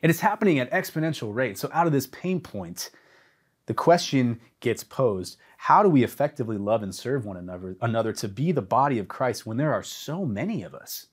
And 0.04 0.08
it's 0.08 0.20
happening 0.20 0.60
at 0.60 0.70
exponential 0.70 1.34
rates. 1.34 1.60
So 1.60 1.68
out 1.72 1.88
of 1.88 1.92
this 1.92 2.06
pain 2.06 2.38
point, 2.38 2.92
the 3.66 3.74
question 3.74 4.38
gets 4.60 4.84
posed 4.84 5.36
how 5.56 5.82
do 5.82 5.88
we 5.88 6.04
effectively 6.04 6.56
love 6.56 6.84
and 6.84 6.94
serve 6.94 7.24
one 7.24 7.36
another, 7.36 7.76
another 7.80 8.12
to 8.12 8.28
be 8.28 8.52
the 8.52 8.62
body 8.62 9.00
of 9.00 9.08
Christ 9.08 9.44
when 9.44 9.56
there 9.56 9.72
are 9.72 9.82
so 9.82 10.24
many 10.24 10.62
of 10.62 10.74
us? 10.74 11.08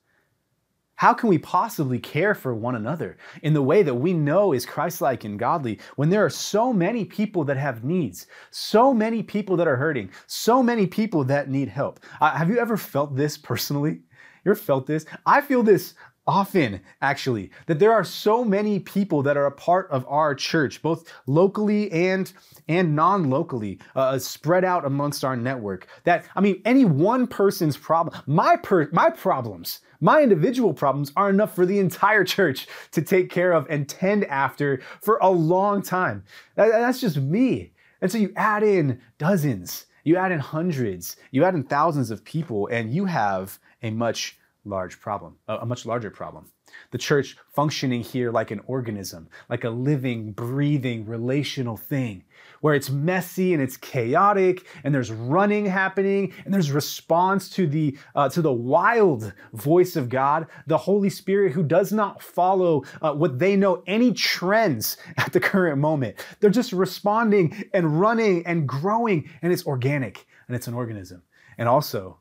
How 1.02 1.12
can 1.12 1.28
we 1.28 1.38
possibly 1.38 1.98
care 1.98 2.32
for 2.32 2.54
one 2.54 2.76
another 2.76 3.16
in 3.42 3.54
the 3.54 3.60
way 3.60 3.82
that 3.82 3.92
we 3.92 4.12
know 4.12 4.52
is 4.52 4.64
Christ-like 4.64 5.24
and 5.24 5.36
godly 5.36 5.80
when 5.96 6.10
there 6.10 6.24
are 6.24 6.30
so 6.30 6.72
many 6.72 7.04
people 7.04 7.42
that 7.42 7.56
have 7.56 7.82
needs, 7.82 8.28
so 8.52 8.94
many 8.94 9.20
people 9.20 9.56
that 9.56 9.66
are 9.66 9.74
hurting, 9.74 10.10
so 10.28 10.62
many 10.62 10.86
people 10.86 11.24
that 11.24 11.50
need 11.50 11.66
help? 11.66 11.98
Uh, 12.20 12.30
have 12.30 12.48
you 12.48 12.58
ever 12.60 12.76
felt 12.76 13.16
this 13.16 13.36
personally? 13.36 14.02
You 14.44 14.52
ever 14.52 14.54
felt 14.54 14.86
this? 14.86 15.04
I 15.26 15.40
feel 15.40 15.64
this 15.64 15.94
often 16.26 16.80
actually 17.00 17.50
that 17.66 17.78
there 17.78 17.92
are 17.92 18.04
so 18.04 18.44
many 18.44 18.78
people 18.78 19.22
that 19.22 19.36
are 19.36 19.46
a 19.46 19.52
part 19.52 19.90
of 19.90 20.06
our 20.08 20.34
church 20.34 20.80
both 20.82 21.12
locally 21.26 21.90
and 21.90 22.32
and 22.68 22.94
non-locally 22.94 23.78
uh, 23.96 24.18
spread 24.18 24.64
out 24.64 24.84
amongst 24.84 25.24
our 25.24 25.36
network 25.36 25.86
that 26.04 26.24
i 26.36 26.40
mean 26.40 26.60
any 26.64 26.84
one 26.84 27.26
person's 27.26 27.76
problem 27.76 28.16
my 28.26 28.56
per 28.56 28.88
my 28.92 29.10
problems 29.10 29.80
my 30.02 30.20
individual 30.20 30.74
problems 30.74 31.12
are 31.14 31.30
enough 31.30 31.54
for 31.54 31.64
the 31.64 31.78
entire 31.78 32.24
church 32.24 32.66
to 32.90 33.02
take 33.02 33.30
care 33.30 33.52
of 33.52 33.68
and 33.70 33.88
tend 33.88 34.24
after 34.24 34.82
for 35.00 35.16
a 35.22 35.30
long 35.30 35.80
time. 35.80 36.24
That's 36.56 37.00
just 37.00 37.18
me. 37.18 37.72
And 38.00 38.10
so 38.10 38.18
you 38.18 38.32
add 38.34 38.64
in 38.64 39.00
dozens, 39.18 39.86
you 40.02 40.16
add 40.16 40.32
in 40.32 40.40
hundreds, 40.40 41.16
you 41.30 41.44
add 41.44 41.54
in 41.54 41.62
thousands 41.62 42.10
of 42.10 42.24
people, 42.24 42.66
and 42.66 42.92
you 42.92 43.04
have 43.04 43.60
a 43.84 43.90
much 43.90 44.36
large 44.64 45.00
problem, 45.00 45.36
a 45.48 45.66
much 45.66 45.86
larger 45.86 46.10
problem. 46.10 46.50
The 46.92 46.98
church 46.98 47.36
functioning 47.54 48.02
here 48.02 48.30
like 48.30 48.50
an 48.50 48.60
organism, 48.66 49.28
like 49.50 49.64
a 49.64 49.70
living, 49.70 50.32
breathing, 50.32 51.04
relational 51.04 51.76
thing, 51.76 52.24
where 52.60 52.74
it's 52.74 52.88
messy 52.88 53.52
and 53.52 53.62
it's 53.62 53.76
chaotic, 53.76 54.66
and 54.84 54.94
there's 54.94 55.10
running 55.10 55.66
happening, 55.66 56.32
and 56.44 56.54
there's 56.54 56.70
response 56.70 57.50
to 57.50 57.66
the 57.66 57.98
uh, 58.14 58.28
to 58.30 58.40
the 58.40 58.52
wild 58.52 59.32
voice 59.52 59.96
of 59.96 60.08
God, 60.08 60.46
the 60.66 60.78
Holy 60.78 61.10
Spirit, 61.10 61.52
who 61.52 61.62
does 61.62 61.92
not 61.92 62.22
follow 62.22 62.84
uh, 63.02 63.12
what 63.12 63.38
they 63.38 63.56
know 63.56 63.82
any 63.86 64.12
trends 64.12 64.96
at 65.16 65.32
the 65.32 65.40
current 65.40 65.78
moment. 65.78 66.24
They're 66.40 66.50
just 66.50 66.72
responding 66.72 67.64
and 67.74 68.00
running 68.00 68.46
and 68.46 68.66
growing, 68.66 69.28
and 69.42 69.52
it's 69.52 69.66
organic 69.66 70.24
and 70.46 70.56
it's 70.56 70.68
an 70.68 70.74
organism. 70.74 71.22
And 71.58 71.68
also, 71.68 72.18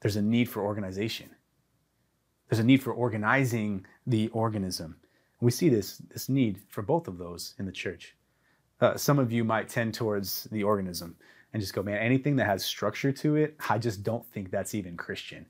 there's 0.00 0.16
a 0.16 0.22
need 0.22 0.48
for 0.48 0.62
organization. 0.62 1.30
There's 2.48 2.60
a 2.60 2.64
need 2.64 2.82
for 2.82 2.92
organizing 2.92 3.86
the 4.06 4.28
organism. 4.28 4.96
We 5.40 5.50
see 5.50 5.68
this, 5.68 5.98
this 5.98 6.28
need 6.28 6.60
for 6.68 6.82
both 6.82 7.08
of 7.08 7.18
those 7.18 7.54
in 7.58 7.66
the 7.66 7.72
church. 7.72 8.14
Uh, 8.80 8.96
some 8.96 9.18
of 9.18 9.32
you 9.32 9.44
might 9.44 9.68
tend 9.68 9.94
towards 9.94 10.44
the 10.44 10.62
organism 10.62 11.16
and 11.52 11.60
just 11.60 11.74
go, 11.74 11.82
man, 11.82 11.98
anything 11.98 12.36
that 12.36 12.46
has 12.46 12.64
structure 12.64 13.12
to 13.12 13.36
it, 13.36 13.56
I 13.68 13.78
just 13.78 14.02
don't 14.02 14.26
think 14.26 14.50
that's 14.50 14.74
even 14.74 14.96
Christian. 14.96 15.46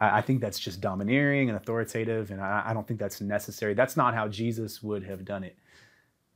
I, 0.00 0.18
I 0.18 0.20
think 0.20 0.40
that's 0.40 0.58
just 0.58 0.80
domineering 0.80 1.48
and 1.48 1.56
authoritative, 1.56 2.30
and 2.30 2.40
I, 2.40 2.64
I, 2.66 2.74
don't 2.74 2.86
think 2.86 2.98
that's 2.98 3.20
necessary. 3.20 3.74
That's 3.74 3.96
not 3.96 4.14
how 4.14 4.26
Jesus 4.28 4.82
would 4.82 5.04
have 5.04 5.24
done 5.24 5.44
it. 5.44 5.56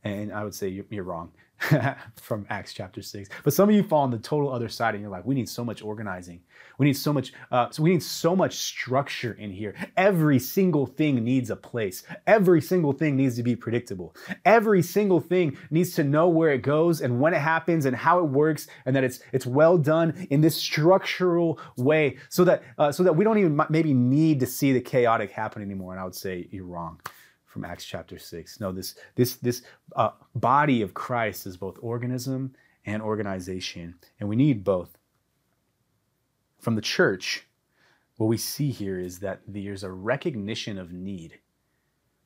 And 0.05 0.33
I 0.33 0.45
would 0.45 0.55
say 0.55 0.69
you're, 0.69 0.85
you're 0.91 1.05
wrong. 1.05 1.33
from 2.21 2.47
Acts 2.51 2.73
chapter 2.73 3.03
6. 3.03 3.29
But 3.43 3.53
some 3.53 3.69
of 3.69 3.75
you 3.75 3.83
fall 3.83 4.03
on 4.03 4.11
the 4.11 4.19
total 4.19 4.53
other 4.53 4.69
side 4.69 4.95
and 4.95 5.03
you're 5.03 5.11
like, 5.11 5.25
we 5.25 5.35
need 5.35 5.49
so 5.49 5.65
much 5.65 5.83
organizing. 5.83 6.41
We 6.79 6.87
need 6.87 6.95
so 6.95 7.13
much, 7.13 7.33
uh, 7.51 7.71
so 7.71 7.83
we 7.83 7.91
need 7.91 8.03
so 8.03 8.35
much 8.35 8.57
structure 8.57 9.33
in 9.35 9.51
here. 9.51 9.75
Every 9.97 10.39
single 10.39 10.87
thing 10.87 11.23
needs 11.23 11.51
a 11.51 11.57
place. 11.57 12.03
Every 12.27 12.61
single 12.61 12.93
thing 12.93 13.17
needs 13.17 13.37
to 13.37 13.43
be 13.43 13.57
predictable. 13.57 14.15
Every 14.45 14.83
single 14.83 15.21
thing 15.21 15.57
needs 15.71 15.95
to 15.95 16.05
know 16.05 16.29
where 16.29 16.51
it 16.51 16.63
goes 16.63 17.01
and 17.01 17.21
when 17.21 17.35
it 17.35 17.41
happens 17.41 17.87
and 17.87 17.97
how 17.97 18.19
it 18.19 18.25
works 18.25 18.67
and 18.87 18.95
that 18.97 19.05
it's 19.05 19.21
it's 19.33 19.47
well 19.47 19.79
done 19.79 20.27
in 20.31 20.41
this 20.41 20.57
structural 20.57 21.61
way 21.77 22.17
so 22.29 22.45
that 22.45 22.63
uh, 22.79 22.91
so 22.91 23.03
that 23.03 23.15
we 23.15 23.25
don't 23.25 23.39
even 23.39 23.61
maybe 23.71 23.95
need 23.95 24.41
to 24.41 24.47
see 24.47 24.73
the 24.73 24.81
chaotic 24.81 25.31
happen 25.31 25.63
anymore. 25.63 25.93
And 25.93 26.01
I 26.01 26.05
would 26.05 26.15
say 26.15 26.49
you're 26.51 26.67
wrong 26.67 27.01
from 27.55 27.65
Acts 27.65 27.85
chapter 27.85 28.19
6. 28.19 28.59
No, 28.59 28.73
this, 28.73 28.97
this, 29.15 29.37
this 29.37 29.63
uh, 29.95 30.11
body 30.35 30.83
of 30.83 30.93
Christ 30.93 31.47
is 31.47 31.57
both 31.57 31.79
organism 31.81 32.53
and 32.85 33.01
organization, 33.01 33.95
and 34.19 34.29
we 34.29 34.35
need 34.35 34.65
both. 34.65 34.99
From 36.59 36.75
the 36.75 36.83
church, 36.83 37.47
what 38.17 38.27
we 38.27 38.37
see 38.37 38.73
here 38.73 38.99
is 38.99 39.21
that 39.21 39.41
there's 39.47 39.85
a 39.85 39.93
recognition 39.93 40.79
of 40.81 40.93
need, 40.93 41.39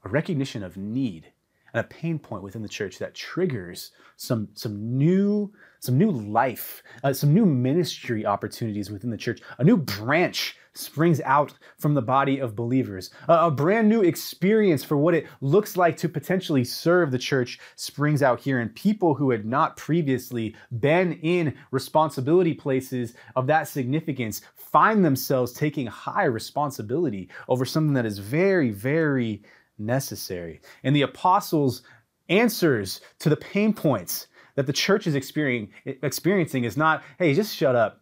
a 0.03 0.09
recognition 0.09 0.63
of 0.63 0.79
need 0.79 1.31
and 1.73 1.85
a 1.85 1.89
pain 1.89 2.19
point 2.19 2.43
within 2.43 2.63
the 2.63 2.69
church 2.69 2.99
that 2.99 3.15
triggers 3.15 3.93
some, 4.17 4.49
some 4.55 4.97
new 4.97 5.53
some 5.81 5.97
new 5.97 6.11
life, 6.11 6.83
uh, 7.05 7.13
some 7.13 7.33
new 7.33 7.47
ministry 7.47 8.27
opportunities 8.27 8.91
within 8.91 9.11
the 9.11 9.17
church. 9.17 9.41
A 9.59 9.65
new 9.65 9.77
branch 9.77 10.57
springs 10.75 11.21
out 11.23 11.53
from 11.79 11.95
the 11.95 12.03
body 12.03 12.39
of 12.39 12.55
believers. 12.55 13.11
A 13.29 13.51
brand 13.51 13.89
new 13.89 14.03
experience 14.03 14.85
for 14.85 14.97
what 14.97 15.15
it 15.15 15.27
looks 15.41 15.77
like 15.77 15.97
to 15.99 16.09
potentially 16.09 16.65
serve 16.65 17.11
the 17.11 17.19
church 17.19 17.59
springs 17.75 18.23
out 18.23 18.41
here. 18.41 18.61
And 18.61 18.75
people 18.75 19.15
who 19.15 19.31
had 19.31 19.45
not 19.45 19.77
previously 19.77 20.55
been 20.79 21.15
in 21.15 21.57
responsibility 21.73 22.55
places 22.55 23.15
of 23.35 23.49
that 23.49 23.67
significance 23.67 24.43
find 24.55 25.05
themselves 25.05 25.53
taking 25.53 25.87
high 25.87 26.25
responsibility 26.25 27.29
over 27.49 27.65
something 27.65 27.95
that 27.95 28.07
is 28.07 28.19
very, 28.19 28.71
very 28.71 29.43
necessary. 29.79 30.61
And 30.85 30.95
the 30.95 31.03
apostles' 31.03 31.83
answers 32.29 33.01
to 33.21 33.29
the 33.29 33.37
pain 33.37 33.73
points 33.73 34.29
that 34.55 34.67
the 34.67 34.73
church 34.73 35.07
is 35.07 35.15
experiencing 35.15 36.65
is 36.65 36.77
not, 36.77 37.03
hey, 37.19 37.35
just 37.35 37.55
shut 37.55 37.77
up. 37.77 38.01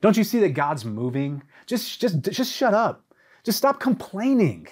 Don't 0.00 0.16
you 0.16 0.24
see 0.24 0.40
that 0.40 0.54
God's 0.54 0.84
moving? 0.84 1.42
Just, 1.66 2.00
just, 2.00 2.22
just 2.22 2.52
shut 2.52 2.74
up. 2.74 3.04
Just 3.44 3.58
stop 3.58 3.78
complaining. 3.80 4.66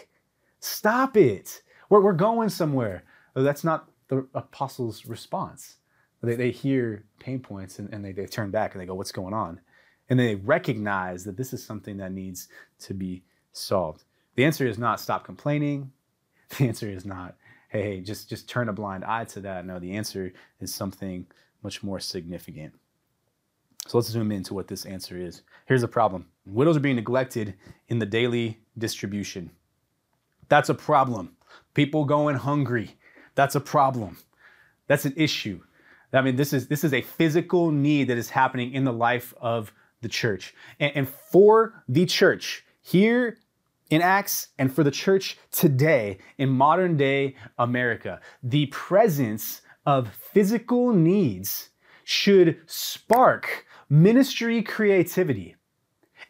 Stop 0.60 1.16
it. 1.16 1.62
We're, 1.88 2.00
we're 2.00 2.12
going 2.12 2.48
somewhere. 2.48 3.04
That's 3.34 3.64
not 3.64 3.88
the 4.08 4.26
apostles' 4.34 5.06
response. 5.06 5.76
They, 6.22 6.34
they 6.34 6.50
hear 6.50 7.04
pain 7.18 7.40
points 7.40 7.78
and, 7.78 7.92
and 7.92 8.04
they, 8.04 8.12
they 8.12 8.26
turn 8.26 8.50
back 8.50 8.74
and 8.74 8.80
they 8.80 8.86
go, 8.86 8.94
What's 8.94 9.12
going 9.12 9.34
on? 9.34 9.60
And 10.08 10.18
they 10.18 10.34
recognize 10.34 11.24
that 11.24 11.36
this 11.36 11.52
is 11.52 11.64
something 11.64 11.96
that 11.98 12.12
needs 12.12 12.48
to 12.80 12.94
be 12.94 13.22
solved. 13.52 14.04
The 14.40 14.46
answer 14.46 14.66
is 14.66 14.78
not 14.78 15.00
stop 15.00 15.22
complaining. 15.22 15.92
The 16.56 16.66
answer 16.66 16.88
is 16.88 17.04
not, 17.04 17.36
hey, 17.68 18.00
just, 18.00 18.30
just 18.30 18.48
turn 18.48 18.70
a 18.70 18.72
blind 18.72 19.04
eye 19.04 19.24
to 19.24 19.40
that. 19.40 19.66
No, 19.66 19.78
the 19.78 19.92
answer 19.92 20.32
is 20.60 20.74
something 20.74 21.26
much 21.62 21.82
more 21.82 22.00
significant. 22.00 22.72
So 23.86 23.98
let's 23.98 24.08
zoom 24.08 24.32
into 24.32 24.54
what 24.54 24.66
this 24.66 24.86
answer 24.86 25.18
is. 25.18 25.42
Here's 25.66 25.82
the 25.82 25.88
problem 25.88 26.24
widows 26.46 26.78
are 26.78 26.80
being 26.80 26.96
neglected 26.96 27.52
in 27.88 27.98
the 27.98 28.06
daily 28.06 28.58
distribution. 28.78 29.50
That's 30.48 30.70
a 30.70 30.74
problem. 30.74 31.36
People 31.74 32.06
going 32.06 32.36
hungry. 32.36 32.96
That's 33.34 33.56
a 33.56 33.60
problem. 33.60 34.16
That's 34.86 35.04
an 35.04 35.12
issue. 35.18 35.60
I 36.14 36.22
mean, 36.22 36.36
this 36.36 36.54
is 36.54 36.66
this 36.66 36.82
is 36.82 36.94
a 36.94 37.02
physical 37.02 37.70
need 37.70 38.08
that 38.08 38.16
is 38.16 38.30
happening 38.30 38.72
in 38.72 38.84
the 38.84 38.92
life 38.92 39.34
of 39.38 39.70
the 40.00 40.08
church. 40.08 40.54
And, 40.78 40.92
and 40.96 41.08
for 41.08 41.84
the 41.90 42.06
church 42.06 42.64
here 42.80 43.36
in 43.90 44.00
Acts 44.02 44.48
and 44.58 44.72
for 44.72 44.84
the 44.84 44.90
church 44.90 45.36
today 45.50 46.18
in 46.38 46.48
modern 46.48 46.96
day 46.96 47.34
America, 47.58 48.20
the 48.42 48.66
presence 48.66 49.62
of 49.84 50.08
physical 50.08 50.92
needs 50.92 51.70
should 52.04 52.60
spark 52.66 53.66
ministry 53.88 54.62
creativity 54.62 55.56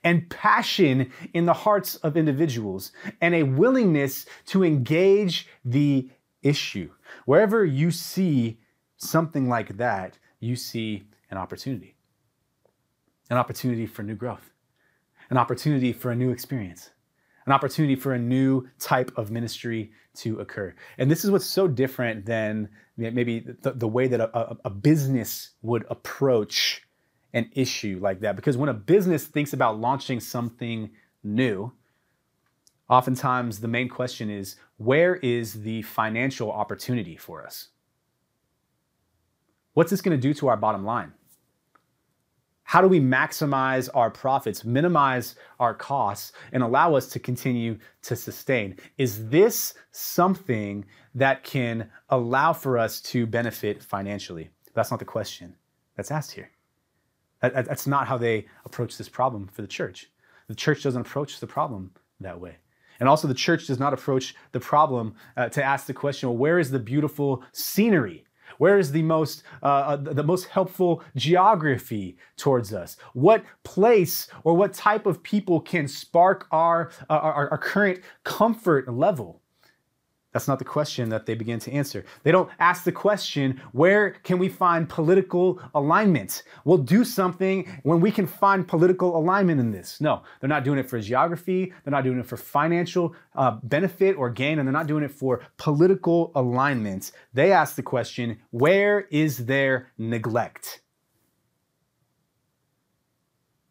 and 0.02 0.28
passion 0.30 1.12
in 1.34 1.44
the 1.44 1.52
hearts 1.52 1.96
of 1.96 2.16
individuals 2.16 2.92
and 3.20 3.34
a 3.34 3.42
willingness 3.42 4.24
to 4.46 4.64
engage 4.64 5.46
the 5.64 6.08
issue. 6.42 6.90
Wherever 7.26 7.64
you 7.64 7.90
see 7.90 8.58
something 8.96 9.48
like 9.48 9.76
that, 9.76 10.18
you 10.38 10.56
see 10.56 11.02
an 11.30 11.36
opportunity. 11.36 11.94
An 13.28 13.36
opportunity 13.36 13.86
for 13.86 14.02
new 14.02 14.14
growth, 14.14 14.50
an 15.28 15.36
opportunity 15.36 15.92
for 15.92 16.10
a 16.10 16.16
new 16.16 16.30
experience, 16.30 16.90
an 17.50 17.54
opportunity 17.54 17.96
for 17.96 18.12
a 18.12 18.18
new 18.18 18.68
type 18.78 19.10
of 19.16 19.32
ministry 19.32 19.90
to 20.14 20.38
occur. 20.38 20.72
And 20.98 21.10
this 21.10 21.24
is 21.24 21.32
what's 21.32 21.44
so 21.44 21.66
different 21.66 22.24
than 22.24 22.68
maybe 22.96 23.40
the, 23.40 23.72
the 23.72 23.88
way 23.88 24.06
that 24.06 24.20
a, 24.20 24.56
a, 24.64 24.70
business 24.70 25.50
would 25.62 25.84
approach 25.90 26.86
an 27.34 27.50
issue 27.54 27.98
like 28.00 28.20
that. 28.20 28.36
Because 28.36 28.56
when 28.56 28.68
a 28.68 28.74
business 28.74 29.24
thinks 29.24 29.52
about 29.52 29.80
launching 29.80 30.20
something 30.20 30.90
new, 31.24 31.72
oftentimes 32.88 33.58
the 33.58 33.68
main 33.68 33.88
question 33.88 34.30
is 34.30 34.54
where 34.76 35.16
is 35.16 35.62
the 35.62 35.82
financial 35.82 36.52
opportunity 36.52 37.16
for 37.16 37.44
us? 37.44 37.70
What's 39.74 39.90
this 39.90 40.00
going 40.00 40.16
to 40.16 40.22
do 40.22 40.34
to 40.34 40.46
our 40.46 40.56
bottom 40.56 40.84
line? 40.84 41.14
How 42.70 42.80
do 42.80 42.86
we 42.86 43.00
maximize 43.00 43.88
our 43.94 44.12
profits, 44.12 44.64
minimize 44.64 45.34
our 45.58 45.74
costs, 45.74 46.30
and 46.52 46.62
allow 46.62 46.94
us 46.94 47.08
to 47.08 47.18
continue 47.18 47.76
to 48.02 48.14
sustain? 48.14 48.76
Is 48.96 49.28
this 49.28 49.74
something 49.90 50.84
that 51.16 51.42
can 51.42 51.90
allow 52.10 52.52
for 52.52 52.78
us 52.78 53.00
to 53.00 53.26
benefit 53.26 53.82
financially? 53.82 54.50
That's 54.72 54.92
not 54.92 55.00
the 55.00 55.04
question 55.04 55.56
that's 55.96 56.12
asked 56.12 56.30
here. 56.30 56.48
that's 57.40 57.88
not 57.88 58.06
how 58.06 58.16
they 58.16 58.46
approach 58.64 58.96
this 58.96 59.08
problem 59.08 59.48
for 59.48 59.62
the 59.62 59.68
church. 59.68 60.08
The 60.46 60.54
church 60.54 60.84
doesn't 60.84 61.00
approach 61.00 61.40
the 61.40 61.48
problem 61.48 61.90
that 62.20 62.38
way. 62.38 62.58
And 63.00 63.08
also, 63.08 63.26
the 63.26 63.34
church 63.34 63.66
does 63.66 63.80
not 63.80 63.94
approach 63.94 64.36
the 64.52 64.60
problem 64.60 65.16
uh, 65.36 65.48
to 65.48 65.64
ask 65.64 65.86
the 65.86 65.94
question 65.94 66.28
well, 66.28 66.38
where 66.38 66.60
is 66.60 66.70
the 66.70 66.78
beautiful 66.78 67.42
scenery 67.50 68.26
where 68.60 68.78
is 68.78 68.92
the 68.92 69.02
most, 69.02 69.42
uh, 69.62 69.66
uh 69.66 69.96
the 69.96 70.22
most 70.22 70.44
helpful 70.44 71.02
geography 71.16 72.18
towards 72.36 72.74
us? 72.74 72.98
What 73.14 73.42
place 73.64 74.28
or 74.44 74.54
what 74.54 74.74
type 74.74 75.06
of 75.06 75.22
people 75.22 75.60
can 75.60 75.88
spark 75.88 76.46
our, 76.50 76.90
uh, 77.08 77.14
our, 77.14 77.48
our 77.50 77.58
current 77.58 78.00
comfort 78.22 78.86
level? 78.92 79.39
That's 80.32 80.46
not 80.46 80.60
the 80.60 80.64
question 80.64 81.08
that 81.08 81.26
they 81.26 81.34
begin 81.34 81.58
to 81.60 81.72
answer. 81.72 82.04
They 82.22 82.30
don't 82.30 82.48
ask 82.60 82.84
the 82.84 82.92
question, 82.92 83.60
where 83.72 84.10
can 84.10 84.38
we 84.38 84.48
find 84.48 84.88
political 84.88 85.60
alignment? 85.74 86.44
We'll 86.64 86.78
do 86.78 87.04
something 87.04 87.66
when 87.82 88.00
we 88.00 88.12
can 88.12 88.28
find 88.28 88.66
political 88.66 89.16
alignment 89.16 89.58
in 89.58 89.72
this. 89.72 90.00
No, 90.00 90.22
they're 90.38 90.48
not 90.48 90.62
doing 90.62 90.78
it 90.78 90.88
for 90.88 91.00
geography. 91.00 91.72
They're 91.82 91.90
not 91.90 92.04
doing 92.04 92.20
it 92.20 92.26
for 92.26 92.36
financial 92.36 93.14
uh, 93.34 93.58
benefit 93.64 94.16
or 94.16 94.30
gain, 94.30 94.60
and 94.60 94.68
they're 94.68 94.72
not 94.72 94.86
doing 94.86 95.02
it 95.02 95.10
for 95.10 95.40
political 95.56 96.30
alignment. 96.36 97.10
They 97.34 97.50
ask 97.50 97.74
the 97.74 97.82
question, 97.82 98.38
where 98.50 99.08
is 99.10 99.46
there 99.46 99.90
neglect? 99.98 100.82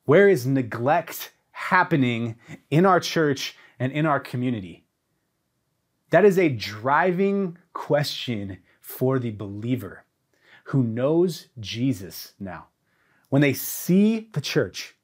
Where 0.04 0.28
is 0.28 0.46
neglect 0.46 1.32
happening 1.52 2.36
in 2.70 2.86
our 2.86 3.00
church 3.00 3.56
and 3.80 3.94
in 3.94 4.06
our 4.06 4.20
community? 4.20 4.84
That 6.10 6.26
is 6.26 6.40
a 6.40 6.50
driving 6.50 7.58
question 7.74 8.60
for 8.82 9.20
the 9.20 9.32
believer 9.32 10.06
who 10.66 10.84
knows 10.84 11.48
Jesus 11.60 12.34
now. 12.40 12.68
When 13.30 13.42
they 13.42 13.54
see 13.54 14.30
the 14.34 14.42
church, 14.42 14.96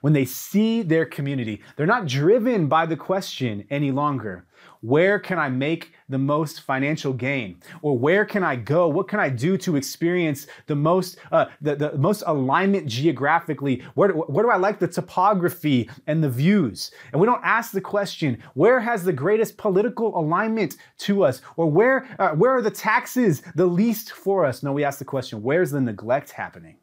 when 0.00 0.12
they 0.12 0.24
see 0.24 0.82
their 0.82 1.06
community, 1.06 1.62
they're 1.76 1.86
not 1.86 2.06
driven 2.06 2.66
by 2.66 2.86
the 2.86 2.96
question 2.96 3.66
any 3.70 3.90
longer 3.90 4.46
where 4.84 5.18
can 5.18 5.38
I 5.38 5.48
make 5.48 5.94
the 6.10 6.18
most 6.18 6.60
financial 6.60 7.14
gain? 7.14 7.56
Or 7.80 7.96
where 7.96 8.26
can 8.26 8.44
I 8.44 8.54
go? 8.54 8.86
What 8.86 9.08
can 9.08 9.18
I 9.18 9.30
do 9.30 9.56
to 9.56 9.76
experience 9.76 10.46
the 10.66 10.76
most, 10.76 11.16
uh, 11.32 11.46
the, 11.62 11.74
the 11.74 11.96
most 11.96 12.22
alignment 12.26 12.86
geographically? 12.86 13.82
Where, 13.94 14.10
where 14.10 14.44
do 14.44 14.50
I 14.50 14.58
like 14.58 14.78
the 14.78 14.86
topography 14.86 15.88
and 16.06 16.22
the 16.22 16.28
views? 16.28 16.90
And 17.12 17.20
we 17.20 17.24
don't 17.24 17.40
ask 17.42 17.72
the 17.72 17.80
question, 17.80 18.42
where 18.52 18.78
has 18.78 19.04
the 19.04 19.12
greatest 19.12 19.56
political 19.56 20.18
alignment 20.18 20.76
to 20.98 21.24
us? 21.24 21.40
Or 21.56 21.70
where, 21.70 22.06
uh, 22.18 22.32
where 22.32 22.50
are 22.50 22.60
the 22.60 22.70
taxes 22.70 23.42
the 23.54 23.64
least 23.64 24.12
for 24.12 24.44
us? 24.44 24.62
No, 24.62 24.74
we 24.74 24.84
ask 24.84 24.98
the 24.98 25.06
question, 25.06 25.42
where's 25.42 25.70
the 25.70 25.80
neglect 25.80 26.30
happening? 26.30 26.76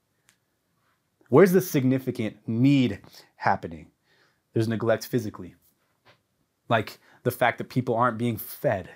Where's 1.30 1.52
the 1.52 1.62
significant 1.62 2.38
need 2.48 3.00
happening? 3.36 3.92
There's 4.54 4.68
neglect 4.68 5.06
physically. 5.06 5.54
Like 6.68 7.00
the 7.24 7.32
fact 7.32 7.58
that 7.58 7.70
people 7.70 7.96
aren't 7.96 8.18
being 8.18 8.38
fed. 8.38 8.90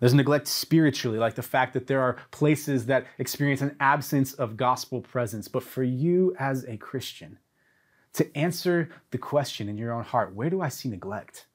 There's 0.00 0.14
neglect 0.14 0.48
spiritually, 0.48 1.18
like 1.18 1.36
the 1.36 1.42
fact 1.42 1.74
that 1.74 1.86
there 1.86 2.00
are 2.00 2.16
places 2.32 2.86
that 2.86 3.06
experience 3.18 3.60
an 3.60 3.76
absence 3.78 4.32
of 4.34 4.56
gospel 4.56 5.00
presence. 5.00 5.46
But 5.46 5.62
for 5.62 5.84
you 5.84 6.34
as 6.40 6.64
a 6.64 6.76
Christian, 6.76 7.38
to 8.14 8.36
answer 8.36 8.90
the 9.12 9.18
question 9.18 9.68
in 9.68 9.78
your 9.78 9.92
own 9.92 10.02
heart, 10.02 10.34
where 10.34 10.50
do 10.50 10.60
I 10.60 10.68
see 10.68 10.88
neglect? 10.88 11.46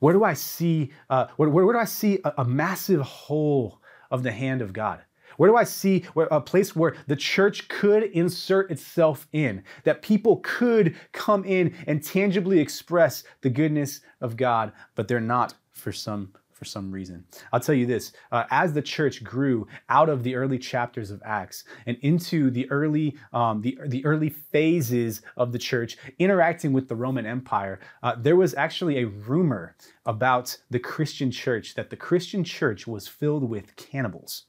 Where 0.00 0.12
do 0.12 0.24
I 0.24 0.34
see, 0.34 0.92
uh, 1.08 1.26
where, 1.36 1.48
where, 1.48 1.64
where, 1.64 1.74
do 1.74 1.80
I 1.80 1.84
see 1.84 2.18
a, 2.24 2.34
a 2.38 2.44
massive 2.44 3.00
hole 3.00 3.80
of 4.10 4.22
the 4.22 4.32
hand 4.32 4.60
of 4.60 4.72
God? 4.72 5.00
Where 5.38 5.48
do 5.48 5.56
I 5.56 5.64
see 5.64 6.04
a 6.16 6.40
place 6.40 6.74
where 6.74 6.96
the 7.06 7.16
church 7.16 7.68
could 7.68 8.02
insert 8.02 8.72
itself 8.72 9.28
in, 9.32 9.62
that 9.84 10.02
people 10.02 10.40
could 10.42 10.96
come 11.12 11.44
in 11.44 11.74
and 11.86 12.02
tangibly 12.02 12.58
express 12.58 13.22
the 13.40 13.50
goodness 13.50 14.00
of 14.20 14.36
God, 14.36 14.72
but 14.96 15.06
they're 15.06 15.20
not 15.20 15.54
for 15.70 15.92
some 15.92 16.32
for 16.58 16.64
some 16.64 16.90
reason. 16.90 17.24
I'll 17.52 17.60
tell 17.60 17.76
you 17.76 17.86
this 17.86 18.12
uh, 18.32 18.42
as 18.50 18.72
the 18.72 18.82
church 18.82 19.22
grew 19.22 19.68
out 19.88 20.08
of 20.08 20.24
the 20.24 20.34
early 20.34 20.58
chapters 20.58 21.12
of 21.12 21.22
Acts 21.24 21.62
and 21.86 21.96
into 22.02 22.50
the 22.50 22.68
early, 22.68 23.16
um, 23.32 23.62
the, 23.62 23.78
the 23.86 24.04
early 24.04 24.30
phases 24.30 25.22
of 25.36 25.52
the 25.52 25.58
church 25.58 25.96
interacting 26.18 26.72
with 26.72 26.88
the 26.88 26.96
Roman 26.96 27.26
Empire, 27.26 27.78
uh, 28.02 28.16
there 28.18 28.34
was 28.34 28.54
actually 28.54 28.98
a 28.98 29.06
rumor 29.06 29.76
about 30.04 30.58
the 30.68 30.80
Christian 30.80 31.30
church 31.30 31.76
that 31.76 31.90
the 31.90 31.96
Christian 31.96 32.42
church 32.42 32.88
was 32.88 33.06
filled 33.06 33.48
with 33.48 33.76
cannibals. 33.76 34.47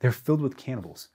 They're 0.00 0.12
filled 0.12 0.40
with 0.40 0.56
cannibals. 0.56 1.08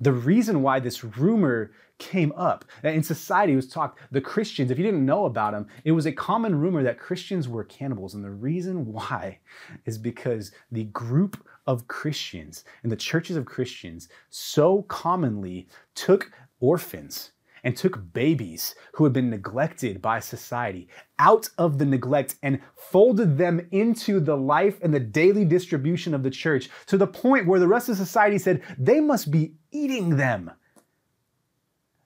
The 0.00 0.12
reason 0.12 0.62
why 0.62 0.78
this 0.80 1.02
rumor 1.02 1.72
came 1.98 2.32
up 2.36 2.66
in 2.84 3.02
society 3.02 3.56
was 3.56 3.68
talked, 3.68 4.00
the 4.10 4.20
Christians, 4.20 4.70
if 4.70 4.76
you 4.76 4.84
didn't 4.84 5.06
know 5.06 5.24
about 5.24 5.52
them, 5.52 5.66
it 5.84 5.92
was 5.92 6.04
a 6.04 6.12
common 6.12 6.54
rumor 6.54 6.82
that 6.82 6.98
Christians 6.98 7.48
were 7.48 7.64
cannibals. 7.64 8.14
And 8.14 8.22
the 8.22 8.30
reason 8.30 8.92
why 8.92 9.38
is 9.86 9.96
because 9.96 10.52
the 10.70 10.84
group 10.84 11.42
of 11.66 11.88
Christians 11.88 12.64
and 12.82 12.92
the 12.92 12.96
churches 12.96 13.36
of 13.36 13.46
Christians 13.46 14.08
so 14.28 14.82
commonly 14.82 15.68
took 15.94 16.30
orphans 16.60 17.32
and 17.66 17.76
took 17.76 18.12
babies 18.12 18.76
who 18.92 19.02
had 19.02 19.12
been 19.12 19.28
neglected 19.28 20.00
by 20.00 20.20
society 20.20 20.88
out 21.18 21.48
of 21.58 21.78
the 21.78 21.84
neglect 21.84 22.36
and 22.44 22.60
folded 22.76 23.36
them 23.36 23.66
into 23.72 24.20
the 24.20 24.36
life 24.36 24.78
and 24.82 24.94
the 24.94 25.00
daily 25.00 25.44
distribution 25.44 26.14
of 26.14 26.22
the 26.22 26.30
church 26.30 26.70
to 26.86 26.96
the 26.96 27.08
point 27.08 27.44
where 27.44 27.58
the 27.58 27.66
rest 27.66 27.88
of 27.88 27.96
society 27.96 28.38
said 28.38 28.62
they 28.78 29.00
must 29.00 29.32
be 29.32 29.56
eating 29.72 30.16
them. 30.16 30.48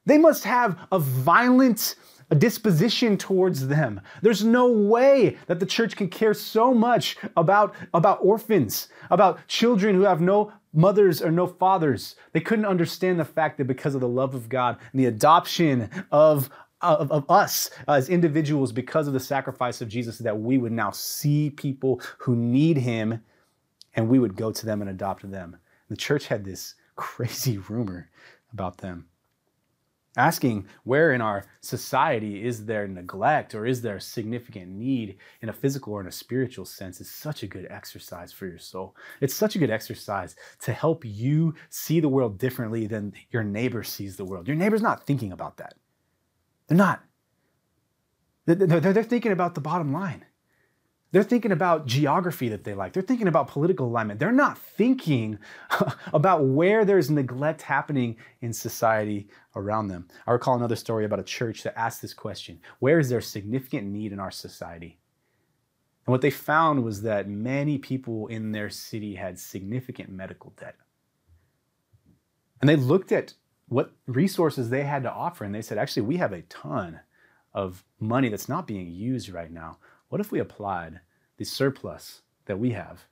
They 0.07 0.17
must 0.17 0.45
have 0.45 0.79
a 0.91 0.99
violent 0.99 1.95
disposition 2.39 3.19
towards 3.19 3.69
them. 3.69 4.01
There's 4.23 4.43
no 4.43 4.73
way 4.73 5.37
that 5.47 5.61
the 5.61 5.67
church 5.67 5.95
can 5.95 6.09
care 6.09 6.33
so 6.33 6.73
much 6.73 7.19
about, 7.37 7.75
about 7.93 8.21
orphans, 8.23 8.89
about 9.11 9.47
children 9.47 9.95
who 9.95 10.03
have 10.03 10.23
no 10.23 10.53
mothers 10.73 11.23
or 11.23 11.31
no 11.31 11.47
fathers. 11.47 12.17
They 12.33 12.41
couldn't 12.41 12.65
understand 12.65 13.19
the 13.19 13.25
fact 13.25 13.59
that 13.59 13.67
because 13.67 13.95
of 13.95 14.01
the 14.01 14.09
love 14.09 14.35
of 14.35 14.49
God 14.49 14.79
and 14.93 15.01
the 15.01 15.07
adoption 15.07 15.91
of 16.11 16.51
of, 16.83 17.13
of, 17.13 17.31
us 17.31 17.69
as 17.89 18.09
individuals 18.09 18.73
because 18.73 19.07
of 19.07 19.13
the 19.13 19.21
sacrifice 19.21 19.83
of 19.83 19.89
Jesus 19.89 20.17
that 20.17 20.41
we 20.41 20.57
would 20.57 20.73
now 20.73 20.91
see 20.91 21.51
people 21.51 22.01
who 22.17 22.35
need 22.35 22.79
him 22.79 23.23
and 23.95 24.09
we 24.09 24.19
would 24.19 24.35
go 24.35 24.51
to 24.51 24.65
them 24.65 24.81
and 24.81 24.89
adopt 24.89 25.31
them. 25.31 25.59
The 25.91 25.97
church 25.97 26.29
had 26.29 26.43
this 26.43 26.77
crazy 26.97 27.59
rumor 27.59 28.09
about 28.51 28.79
them. 28.79 29.10
Asking 30.17 30.67
where 30.83 31.13
in 31.13 31.21
our 31.21 31.45
society 31.61 32.45
is 32.45 32.67
there 32.67 32.89
neglect 32.89 33.55
or 33.55 33.65
is 33.65 33.81
there 33.81 33.97
a 33.97 34.01
significant 34.01 34.69
need 34.69 35.17
in 35.41 35.49
a 35.49 35.53
physical 35.53 35.93
or 35.93 36.01
in 36.01 36.09
a 36.09 36.13
spiritual 36.13 36.65
sense 36.65 37.01
is 37.01 37.09
such 37.09 37.45
a 37.45 37.47
good 37.47 37.69
exercise 37.71 38.33
for 38.33 38.47
your 38.47 38.59
soul. 38.59 38.97
It's 39.21 39.35
such 39.35 39.55
a 39.55 39.61
good 39.61 39.71
exercise 39.71 40.35
to 40.63 40.73
help 40.73 41.05
you 41.05 41.55
see 41.69 42.01
the 42.01 42.09
world 42.09 42.39
differently 42.39 42.89
than 42.89 43.13
your 43.31 43.45
neighbor 43.45 43.85
sees 43.85 44.17
the 44.17 44.25
world. 44.25 44.49
Your 44.49 44.57
neighbor's 44.57 44.83
not 44.83 45.07
thinking 45.07 45.31
about 45.31 45.59
that. 45.59 45.75
They're 46.67 46.77
not. 46.77 47.05
They're 48.47 49.05
thinking 49.05 49.33
about 49.33 49.55
the 49.55 49.61
bottom 49.61 49.93
line. 49.93 50.25
They're 51.13 51.25
thinking 51.25 51.51
about 51.51 51.87
geography 51.87 52.49
that 52.51 52.63
they 52.63 52.75
like. 52.75 52.93
They're 52.93 53.03
thinking 53.03 53.27
about 53.27 53.49
political 53.49 53.87
alignment. 53.87 54.21
They're 54.21 54.31
not 54.31 54.57
thinking 54.57 55.39
about 56.13 56.45
where 56.45 56.85
there's 56.85 57.11
neglect 57.11 57.63
happening 57.63 58.17
in 58.43 58.53
society 58.53 59.29
around 59.57 59.89
them. 59.89 60.07
I 60.27 60.33
recall 60.33 60.55
another 60.55 60.77
story 60.77 61.05
about 61.05 61.19
a 61.19 61.25
church 61.25 61.65
that 61.65 61.79
asked 61.79 62.01
this 62.01 62.15
question 62.15 62.61
Where 62.79 63.01
is 63.01 63.09
there 63.09 63.21
significant 63.21 63.89
need 63.89 64.13
in 64.13 64.21
our 64.21 64.31
society? 64.31 64.99
And 66.07 66.13
what 66.13 66.23
they 66.23 66.31
found 66.31 66.85
was 66.85 67.03
that 67.03 67.29
many 67.29 67.77
people 67.79 68.29
in 68.29 68.53
their 68.53 68.71
city 68.71 69.17
had 69.17 69.39
significant 69.39 70.11
medical 70.11 70.53
debt. 70.59 70.77
And 72.61 72.69
they 72.69 72.77
looked 72.77 73.11
at 73.11 73.35
what 73.69 73.93
resources 74.07 74.71
they 74.71 74.83
had 74.83 75.03
to 75.05 75.13
offer 75.13 75.45
and 75.45 75.55
they 75.55 75.63
said, 75.63 75.79
actually, 75.79 76.03
we 76.03 76.17
have 76.17 76.33
a 76.33 76.43
ton 76.43 77.01
of 77.53 77.85
money 77.99 78.29
that's 78.29 78.49
not 78.49 78.67
being 78.67 78.91
used 78.91 79.29
right 79.29 79.51
now 79.51 79.79
what 80.11 80.21
if 80.21 80.31
we 80.31 80.41
applied 80.41 81.01
the 81.39 81.45
surplus 81.45 82.23
that 82.45 82.59
we 82.59 82.73
have 82.73 83.07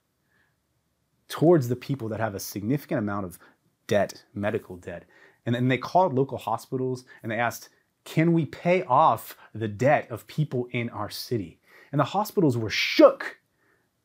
towards 1.27 1.67
the 1.67 1.75
people 1.75 2.09
that 2.09 2.19
have 2.19 2.35
a 2.35 2.39
significant 2.39 2.99
amount 2.99 3.25
of 3.25 3.39
debt, 3.87 4.23
medical 4.35 4.75
debt? 4.75 5.05
And 5.45 5.55
then 5.55 5.69
they 5.69 5.77
called 5.77 6.13
local 6.13 6.37
hospitals 6.37 7.05
and 7.23 7.31
they 7.31 7.39
asked, 7.39 7.69
can 8.03 8.33
we 8.33 8.45
pay 8.45 8.83
off 8.83 9.37
the 9.55 9.67
debt 9.67 10.11
of 10.11 10.27
people 10.27 10.67
in 10.71 10.89
our 10.89 11.09
city? 11.09 11.59
And 11.91 11.99
the 11.99 12.05
hospitals 12.05 12.57
were 12.57 12.69
shook. 12.69 13.37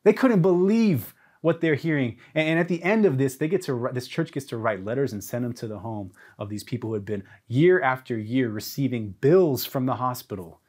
They 0.04 0.12
couldn't 0.12 0.42
believe 0.42 1.14
what 1.40 1.60
they're 1.60 1.74
hearing. 1.74 2.18
And, 2.34 2.58
at 2.58 2.68
the 2.68 2.82
end 2.82 3.04
of 3.04 3.18
this, 3.18 3.36
they 3.36 3.48
get 3.48 3.62
to 3.62 3.90
this 3.92 4.06
church 4.06 4.32
gets 4.32 4.46
to 4.46 4.56
write 4.56 4.84
letters 4.84 5.12
and 5.12 5.22
send 5.22 5.44
them 5.44 5.52
to 5.54 5.66
the 5.66 5.78
home 5.78 6.12
of 6.38 6.48
these 6.48 6.64
people 6.64 6.90
who 6.90 6.94
had 6.94 7.04
been 7.04 7.24
year 7.48 7.82
after 7.82 8.16
year 8.16 8.50
receiving 8.50 9.14
bills 9.20 9.66
from 9.66 9.84
the 9.84 9.96
hospital 9.96 10.60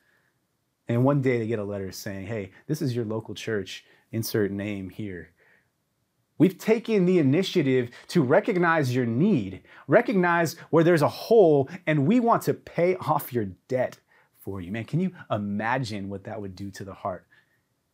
and 0.87 1.03
one 1.03 1.21
day 1.21 1.39
they 1.39 1.47
get 1.47 1.59
a 1.59 1.63
letter 1.63 1.91
saying, 1.91 2.27
hey, 2.27 2.51
this 2.67 2.81
is 2.81 2.95
your 2.95 3.05
local 3.05 3.33
church, 3.33 3.85
insert 4.11 4.51
name 4.51 4.89
here. 4.89 5.29
We've 6.37 6.57
taken 6.57 7.05
the 7.05 7.17
initiative 7.17 7.91
to 8.09 8.21
recognize 8.21 8.93
your 8.93 9.05
need, 9.05 9.61
recognize 9.87 10.57
where 10.69 10.83
there's 10.83 11.01
a 11.01 11.07
hole, 11.07 11.69
and 11.87 12.05
we 12.05 12.19
want 12.19 12.41
to 12.43 12.53
pay 12.53 12.97
off 12.97 13.31
your 13.31 13.45
debt 13.67 13.99
for 14.39 14.59
you. 14.59 14.71
Man, 14.71 14.83
can 14.83 14.99
you 14.99 15.11
imagine 15.31 16.09
what 16.09 16.25
that 16.25 16.41
would 16.41 16.55
do 16.55 16.69
to 16.71 16.83
the 16.83 16.93
heart? 16.93 17.25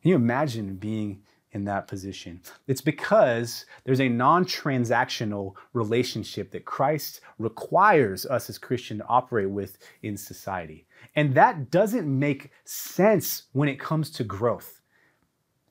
Can 0.01 0.09
you 0.09 0.15
imagine 0.15 0.75
being 0.75 1.21
in 1.53 1.65
that 1.65 1.87
position? 1.87 2.41
It's 2.67 2.81
because 2.81 3.65
there's 3.83 4.01
a 4.01 4.09
non 4.09 4.45
transactional 4.45 5.55
relationship 5.73 6.51
that 6.51 6.65
Christ 6.65 7.21
requires 7.39 8.25
us 8.25 8.49
as 8.49 8.57
Christians 8.57 9.01
to 9.01 9.07
operate 9.07 9.49
with 9.49 9.77
in 10.03 10.17
society. 10.17 10.85
And 11.15 11.33
that 11.35 11.71
doesn't 11.71 12.07
make 12.07 12.51
sense 12.63 13.43
when 13.53 13.69
it 13.69 13.79
comes 13.79 14.09
to 14.11 14.23
growth. 14.23 14.81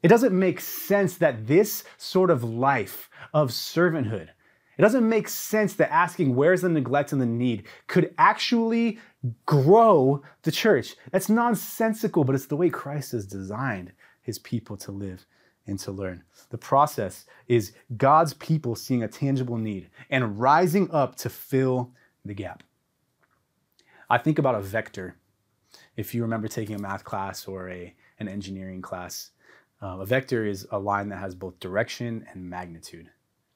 It 0.02 0.08
doesn't 0.08 0.38
make 0.38 0.60
sense 0.60 1.16
that 1.18 1.46
this 1.46 1.84
sort 1.98 2.30
of 2.30 2.42
life 2.42 3.10
of 3.34 3.50
servanthood, 3.50 4.28
it 4.78 4.82
doesn't 4.82 5.06
make 5.06 5.28
sense 5.28 5.74
that 5.74 5.92
asking 5.92 6.34
where's 6.34 6.62
the 6.62 6.68
neglect 6.70 7.12
and 7.12 7.20
the 7.20 7.26
need 7.26 7.64
could 7.86 8.14
actually 8.16 8.98
grow 9.44 10.22
the 10.42 10.50
church. 10.50 10.96
That's 11.10 11.28
nonsensical, 11.28 12.24
but 12.24 12.34
it's 12.34 12.46
the 12.46 12.56
way 12.56 12.70
Christ 12.70 13.12
has 13.12 13.26
designed 13.26 13.92
his 14.22 14.38
people 14.38 14.78
to 14.78 14.92
live 14.92 15.26
and 15.66 15.78
to 15.80 15.92
learn. 15.92 16.24
The 16.50 16.58
process 16.58 17.26
is 17.48 17.72
God's 17.96 18.34
people 18.34 18.74
seeing 18.74 19.02
a 19.02 19.08
tangible 19.08 19.56
need 19.56 19.90
and 20.08 20.40
rising 20.40 20.90
up 20.90 21.16
to 21.16 21.30
fill 21.30 21.92
the 22.24 22.34
gap. 22.34 22.62
I 24.08 24.18
think 24.18 24.38
about 24.38 24.56
a 24.56 24.60
vector 24.60 25.16
if 25.96 26.14
you 26.14 26.22
remember 26.22 26.48
taking 26.48 26.76
a 26.76 26.78
math 26.78 27.04
class 27.04 27.46
or 27.46 27.68
a, 27.68 27.94
an 28.18 28.28
engineering 28.28 28.82
class, 28.82 29.30
uh, 29.82 29.98
a 30.00 30.06
vector 30.06 30.44
is 30.46 30.66
a 30.70 30.78
line 30.78 31.08
that 31.08 31.18
has 31.18 31.34
both 31.34 31.58
direction 31.60 32.26
and 32.32 32.48
magnitude. 32.48 33.10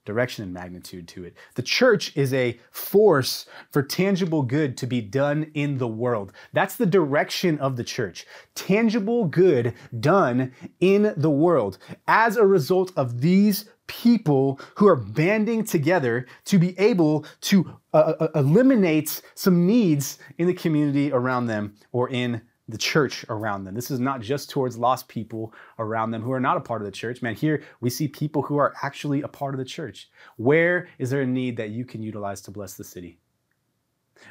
Direction 0.04 0.44
and 0.44 0.52
magnitude 0.52 1.08
to 1.08 1.24
it. 1.24 1.34
The 1.54 1.62
church 1.62 2.14
is 2.16 2.34
a 2.34 2.58
force 2.70 3.46
for 3.70 3.82
tangible 3.82 4.42
good 4.42 4.76
to 4.78 4.86
be 4.86 5.00
done 5.00 5.50
in 5.54 5.78
the 5.78 5.88
world. 5.88 6.32
That's 6.52 6.76
the 6.76 6.86
direction 6.86 7.58
of 7.58 7.76
the 7.76 7.84
church. 7.84 8.26
Tangible 8.54 9.24
good 9.24 9.74
done 10.00 10.52
in 10.80 11.14
the 11.16 11.30
world. 11.30 11.78
As 12.06 12.36
a 12.36 12.46
result 12.46 12.92
of 12.96 13.22
these 13.22 13.64
people 13.86 14.60
who 14.76 14.86
are 14.86 14.96
banding 14.96 15.64
together 15.64 16.26
to 16.46 16.58
be 16.58 16.78
able 16.78 17.24
to 17.42 17.78
uh, 17.92 18.14
uh, 18.20 18.28
eliminate 18.34 19.22
some 19.34 19.66
needs 19.66 20.18
in 20.38 20.46
the 20.46 20.54
community 20.54 21.12
around 21.12 21.46
them 21.46 21.74
or 21.92 22.08
in 22.10 22.40
the 22.68 22.78
church 22.78 23.26
around 23.28 23.64
them. 23.64 23.74
This 23.74 23.90
is 23.90 24.00
not 24.00 24.20
just 24.20 24.48
towards 24.48 24.78
lost 24.78 25.06
people 25.06 25.52
around 25.78 26.10
them 26.10 26.22
who 26.22 26.32
are 26.32 26.40
not 26.40 26.56
a 26.56 26.60
part 26.60 26.80
of 26.80 26.86
the 26.86 26.92
church. 26.92 27.20
Man, 27.20 27.34
here 27.34 27.62
we 27.80 27.90
see 27.90 28.08
people 28.08 28.42
who 28.42 28.56
are 28.56 28.74
actually 28.82 29.22
a 29.22 29.28
part 29.28 29.54
of 29.54 29.58
the 29.58 29.64
church. 29.64 30.08
Where 30.36 30.88
is 30.98 31.10
there 31.10 31.22
a 31.22 31.26
need 31.26 31.56
that 31.58 31.70
you 31.70 31.84
can 31.84 32.02
utilize 32.02 32.40
to 32.42 32.50
bless 32.50 32.74
the 32.74 32.84
city? 32.84 33.18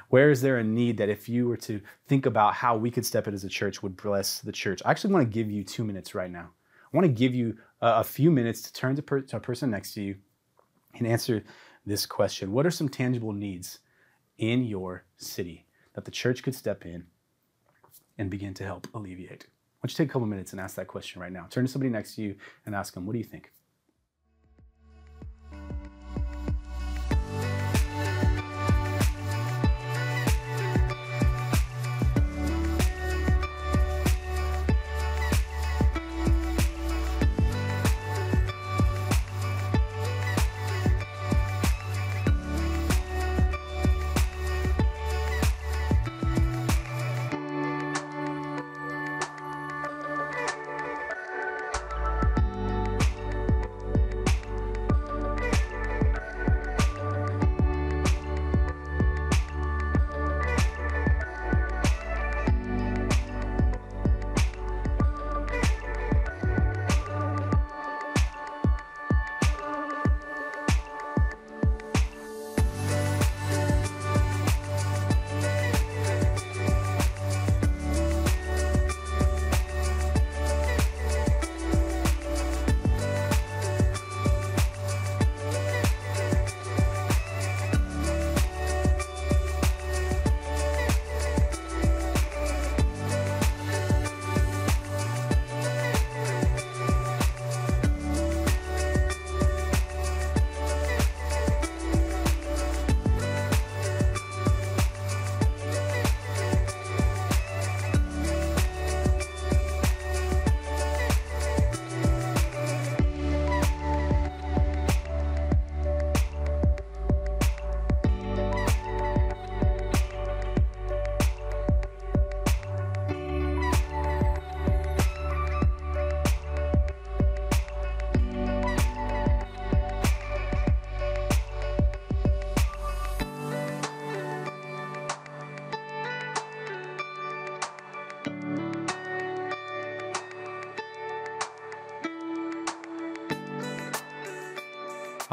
Where 0.10 0.32
is 0.32 0.42
there 0.42 0.58
a 0.58 0.64
need 0.64 0.98
that 0.98 1.10
if 1.10 1.30
you 1.30 1.48
were 1.48 1.58
to 1.58 1.80
think 2.08 2.26
about 2.26 2.56
how 2.56 2.76
we 2.76 2.90
could 2.90 3.06
step 3.06 3.28
in 3.28 3.34
as 3.34 3.44
a 3.44 3.50
church 3.50 3.84
would 3.84 3.96
bless 3.98 4.40
the 4.40 4.52
church? 4.52 4.82
I 4.86 4.92
actually 4.92 5.14
want 5.14 5.30
to 5.30 5.34
give 5.34 5.52
you 5.52 5.64
two 5.64 5.84
minutes 5.84 6.16
right 6.16 6.32
now. 6.32 6.50
I 6.92 6.98
want 6.98 7.06
to 7.06 7.14
give 7.14 7.36
you 7.36 7.58
a 7.82 8.04
few 8.04 8.32
minutes 8.32 8.62
to 8.64 8.74
turn 8.74 8.96
to, 8.96 9.02
per- 9.02 9.22
to 9.22 9.38
a 9.38 9.40
person 9.40 9.70
next 9.70 9.94
to 9.96 10.02
you 10.02 10.16
and 10.96 11.08
answer 11.08 11.44
this 11.86 12.06
question 12.06 12.52
What 12.52 12.66
are 12.66 12.72
some 12.72 12.90
tangible 12.90 13.34
needs 13.34 13.80
in 14.38 14.64
your 14.64 15.06
city 15.18 15.66
that 15.94 16.06
the 16.06 16.12
church 16.12 16.44
could 16.44 16.56
step 16.56 16.86
in 16.86 17.06
and 18.18 18.30
begin 18.30 18.54
to 18.56 18.64
help 18.64 18.88
alleviate? 18.94 19.48
Why 19.80 19.88
don't 19.88 19.92
you 19.92 20.06
take 20.06 20.10
a 20.10 20.14
couple 20.14 20.28
minutes 20.28 20.52
and 20.54 20.62
ask 20.62 20.76
that 20.76 20.88
question 20.88 21.22
right 21.22 21.32
now? 21.32 21.48
Turn 21.50 21.66
to 21.66 21.72
somebody 21.72 21.90
next 21.90 22.16
to 22.16 22.22
you 22.22 22.36
and 22.66 22.74
ask 22.74 22.94
them, 22.94 23.06
What 23.06 23.14
do 23.14 23.20
you 23.20 23.26
think? 23.26 23.52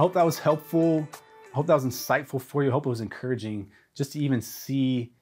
I 0.00 0.02
hope 0.02 0.14
that 0.14 0.24
was 0.24 0.38
helpful. 0.38 1.06
I 1.52 1.54
hope 1.54 1.66
that 1.66 1.74
was 1.74 1.84
insightful 1.84 2.40
for 2.40 2.62
you. 2.62 2.70
I 2.70 2.72
hope 2.72 2.86
it 2.86 2.88
was 2.88 3.02
encouraging 3.02 3.70
just 3.94 4.12
to 4.12 4.18
even 4.18 4.40
see 4.40 5.12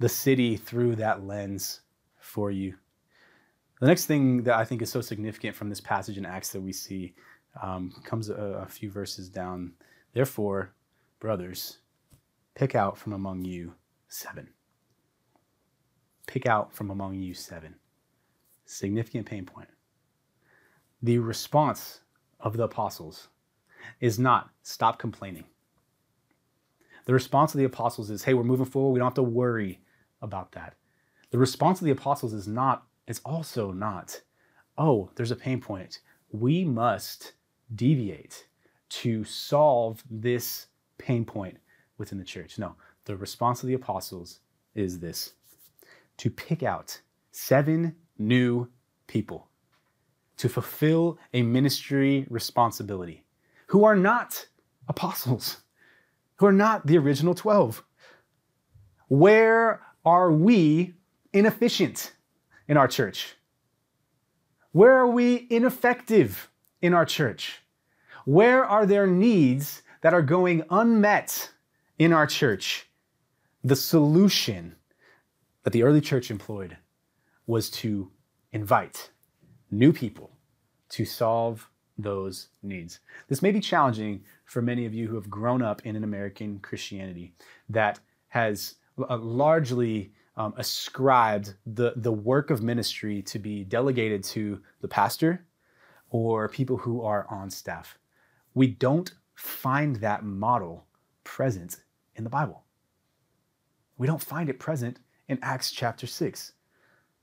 the 0.00 0.08
city 0.10 0.54
through 0.54 0.96
that 0.96 1.24
lens 1.24 1.80
for 2.20 2.50
you. 2.50 2.74
The 3.80 3.86
next 3.86 4.04
thing 4.04 4.42
that 4.42 4.54
I 4.54 4.66
think 4.66 4.82
is 4.82 4.90
so 4.90 5.00
significant 5.00 5.56
from 5.56 5.70
this 5.70 5.80
passage 5.80 6.18
in 6.18 6.26
Acts 6.26 6.50
that 6.52 6.60
we 6.60 6.74
see 6.74 7.14
um, 7.62 7.90
comes 8.04 8.28
a, 8.28 8.34
a 8.34 8.66
few 8.66 8.90
verses 8.90 9.30
down. 9.30 9.72
Therefore, 10.12 10.74
brothers, 11.18 11.78
pick 12.54 12.74
out 12.74 12.98
from 12.98 13.14
among 13.14 13.46
you 13.46 13.72
seven. 14.08 14.46
Pick 16.26 16.44
out 16.44 16.70
from 16.70 16.90
among 16.90 17.14
you 17.14 17.32
seven. 17.32 17.76
Significant 18.66 19.24
pain 19.24 19.46
point. 19.46 19.70
The 21.00 21.18
response 21.18 22.00
of 22.40 22.58
the 22.58 22.64
apostles 22.64 23.28
is 24.00 24.18
not 24.18 24.50
stop 24.62 24.98
complaining. 24.98 25.44
The 27.04 27.12
response 27.12 27.54
of 27.54 27.58
the 27.58 27.64
apostles 27.64 28.10
is, 28.10 28.22
hey, 28.24 28.34
we're 28.34 28.44
moving 28.44 28.66
forward. 28.66 28.92
We 28.92 28.98
don't 28.98 29.06
have 29.06 29.14
to 29.14 29.22
worry 29.22 29.80
about 30.20 30.52
that. 30.52 30.74
The 31.30 31.38
response 31.38 31.80
of 31.80 31.86
the 31.86 31.90
apostles 31.90 32.32
is 32.32 32.46
not, 32.46 32.86
it's 33.08 33.20
also 33.24 33.72
not, 33.72 34.20
oh, 34.78 35.10
there's 35.16 35.30
a 35.30 35.36
pain 35.36 35.60
point. 35.60 36.00
We 36.30 36.64
must 36.64 37.32
deviate 37.74 38.46
to 38.90 39.24
solve 39.24 40.04
this 40.10 40.66
pain 40.98 41.24
point 41.24 41.58
within 41.98 42.18
the 42.18 42.24
church. 42.24 42.58
No, 42.58 42.76
the 43.04 43.16
response 43.16 43.62
of 43.62 43.66
the 43.66 43.74
apostles 43.74 44.40
is 44.74 45.00
this 45.00 45.34
to 46.18 46.30
pick 46.30 46.62
out 46.62 47.00
seven 47.32 47.96
new 48.18 48.68
people 49.06 49.48
to 50.36 50.48
fulfill 50.48 51.18
a 51.32 51.42
ministry 51.42 52.26
responsibility 52.30 53.21
who 53.72 53.84
are 53.84 53.96
not 53.96 54.48
apostles, 54.86 55.62
who 56.36 56.44
are 56.44 56.52
not 56.52 56.86
the 56.86 56.98
original 56.98 57.34
12. 57.34 57.82
Where 59.08 59.80
are 60.04 60.30
we 60.30 60.92
inefficient 61.32 62.12
in 62.68 62.76
our 62.76 62.86
church? 62.86 63.34
Where 64.72 64.92
are 64.98 65.06
we 65.06 65.46
ineffective 65.48 66.50
in 66.82 66.92
our 66.92 67.06
church? 67.06 67.62
Where 68.26 68.62
are 68.62 68.84
there 68.84 69.06
needs 69.06 69.82
that 70.02 70.12
are 70.12 70.20
going 70.20 70.64
unmet 70.68 71.50
in 71.98 72.12
our 72.12 72.26
church? 72.26 72.90
The 73.64 73.76
solution 73.76 74.76
that 75.62 75.72
the 75.72 75.82
early 75.82 76.02
church 76.02 76.30
employed 76.30 76.76
was 77.46 77.70
to 77.70 78.10
invite 78.52 79.12
new 79.70 79.94
people 79.94 80.36
to 80.90 81.06
solve 81.06 81.70
those 82.02 82.48
needs. 82.62 83.00
This 83.28 83.42
may 83.42 83.50
be 83.50 83.60
challenging 83.60 84.24
for 84.44 84.60
many 84.60 84.84
of 84.86 84.94
you 84.94 85.08
who 85.08 85.14
have 85.14 85.30
grown 85.30 85.62
up 85.62 85.86
in 85.86 85.96
an 85.96 86.04
American 86.04 86.58
Christianity 86.58 87.34
that 87.68 88.00
has 88.28 88.74
uh, 88.98 89.16
largely 89.16 90.12
um, 90.36 90.54
ascribed 90.56 91.54
the, 91.66 91.92
the 91.96 92.12
work 92.12 92.50
of 92.50 92.62
ministry 92.62 93.22
to 93.22 93.38
be 93.38 93.64
delegated 93.64 94.24
to 94.24 94.60
the 94.80 94.88
pastor 94.88 95.44
or 96.10 96.48
people 96.48 96.76
who 96.76 97.02
are 97.02 97.26
on 97.30 97.50
staff. 97.50 97.98
We 98.54 98.66
don't 98.68 99.12
find 99.34 99.96
that 99.96 100.24
model 100.24 100.86
present 101.24 101.76
in 102.16 102.24
the 102.24 102.30
Bible. 102.30 102.64
We 103.98 104.06
don't 104.06 104.22
find 104.22 104.48
it 104.48 104.58
present 104.58 104.98
in 105.28 105.38
Acts 105.42 105.70
chapter 105.70 106.06
6. 106.06 106.52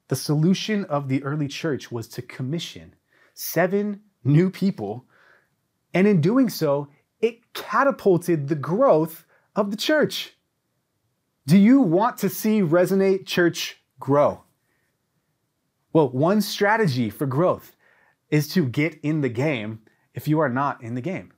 The 0.07 0.15
solution 0.15 0.85
of 0.85 1.07
the 1.07 1.23
early 1.23 1.47
church 1.47 1.91
was 1.91 2.07
to 2.09 2.21
commission 2.23 2.95
seven 3.35 4.01
new 4.23 4.49
people, 4.49 5.05
and 5.93 6.07
in 6.07 6.21
doing 6.21 6.49
so, 6.49 6.87
it 7.21 7.53
catapulted 7.53 8.47
the 8.47 8.55
growth 8.55 9.25
of 9.55 9.71
the 9.71 9.77
church. 9.77 10.35
Do 11.47 11.57
you 11.57 11.81
want 11.81 12.17
to 12.19 12.29
see 12.29 12.61
Resonate 12.61 13.25
Church 13.25 13.81
grow? 13.99 14.43
Well, 15.91 16.09
one 16.09 16.41
strategy 16.41 17.09
for 17.09 17.25
growth 17.25 17.75
is 18.29 18.47
to 18.49 18.65
get 18.65 18.99
in 19.01 19.21
the 19.21 19.29
game 19.29 19.81
if 20.13 20.27
you 20.27 20.39
are 20.39 20.49
not 20.49 20.83
in 20.83 20.93
the 20.93 21.01
game. 21.01 21.33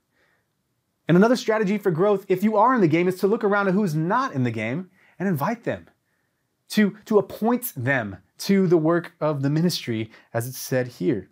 And 1.08 1.16
another 1.16 1.36
strategy 1.36 1.78
for 1.78 1.90
growth, 1.90 2.26
if 2.28 2.44
you 2.44 2.56
are 2.56 2.74
in 2.74 2.80
the 2.80 2.88
game, 2.88 3.08
is 3.08 3.18
to 3.20 3.26
look 3.26 3.42
around 3.42 3.68
at 3.68 3.74
who's 3.74 3.94
not 3.94 4.34
in 4.34 4.44
the 4.44 4.50
game 4.50 4.90
and 5.18 5.28
invite 5.28 5.64
them, 5.64 5.88
to, 6.70 6.96
to 7.06 7.18
appoint 7.18 7.72
them 7.76 8.18
to 8.38 8.66
the 8.66 8.76
work 8.76 9.12
of 9.20 9.42
the 9.42 9.50
ministry, 9.50 10.10
as 10.32 10.46
it's 10.46 10.58
said 10.58 10.86
here. 10.86 11.28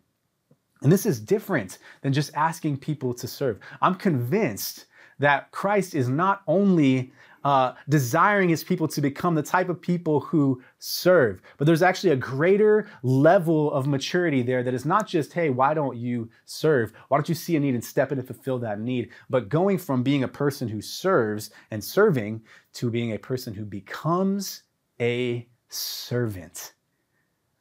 And 0.82 0.90
this 0.90 1.06
is 1.06 1.20
different 1.20 1.78
than 2.02 2.12
just 2.12 2.34
asking 2.34 2.78
people 2.78 3.12
to 3.14 3.26
serve. 3.26 3.58
I'm 3.82 3.94
convinced 3.94 4.86
that 5.18 5.50
Christ 5.50 5.94
is 5.94 6.08
not 6.08 6.42
only 6.46 7.12
uh, 7.44 7.72
desiring 7.88 8.48
his 8.48 8.62
people 8.64 8.86
to 8.88 9.00
become 9.00 9.34
the 9.34 9.42
type 9.42 9.68
of 9.68 9.80
people 9.80 10.20
who 10.20 10.62
serve. 10.78 11.40
But 11.56 11.66
there's 11.66 11.82
actually 11.82 12.10
a 12.10 12.16
greater 12.16 12.88
level 13.02 13.72
of 13.72 13.86
maturity 13.86 14.42
there 14.42 14.62
that 14.62 14.74
is 14.74 14.84
not 14.84 15.06
just, 15.06 15.32
hey, 15.32 15.50
why 15.50 15.72
don't 15.72 15.96
you 15.96 16.28
serve? 16.44 16.92
Why 17.08 17.16
don't 17.16 17.28
you 17.28 17.34
see 17.34 17.56
a 17.56 17.60
need 17.60 17.74
and 17.74 17.84
step 17.84 18.12
in 18.12 18.18
and 18.18 18.26
fulfill 18.26 18.58
that 18.60 18.80
need? 18.80 19.10
But 19.30 19.48
going 19.48 19.78
from 19.78 20.02
being 20.02 20.24
a 20.24 20.28
person 20.28 20.68
who 20.68 20.82
serves 20.82 21.50
and 21.70 21.82
serving 21.82 22.42
to 22.74 22.90
being 22.90 23.12
a 23.12 23.18
person 23.18 23.54
who 23.54 23.64
becomes 23.64 24.64
a 25.00 25.48
servant, 25.68 26.74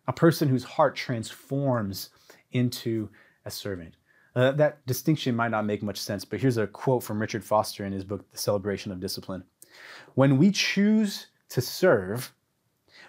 a 0.07 0.13
person 0.13 0.49
whose 0.49 0.63
heart 0.63 0.95
transforms 0.95 2.09
into 2.51 3.09
a 3.45 3.51
servant. 3.51 3.95
Uh, 4.35 4.51
that 4.51 4.85
distinction 4.85 5.35
might 5.35 5.51
not 5.51 5.65
make 5.65 5.81
much 5.81 5.99
sense, 5.99 6.23
but 6.23 6.39
here's 6.39 6.57
a 6.57 6.67
quote 6.67 7.03
from 7.03 7.19
Richard 7.19 7.43
Foster 7.43 7.85
in 7.85 7.91
his 7.91 8.03
book, 8.03 8.29
The 8.31 8.37
Celebration 8.37 8.91
of 8.91 8.99
Discipline. 8.99 9.43
When 10.15 10.37
we 10.37 10.51
choose 10.51 11.27
to 11.49 11.61
serve, 11.61 12.33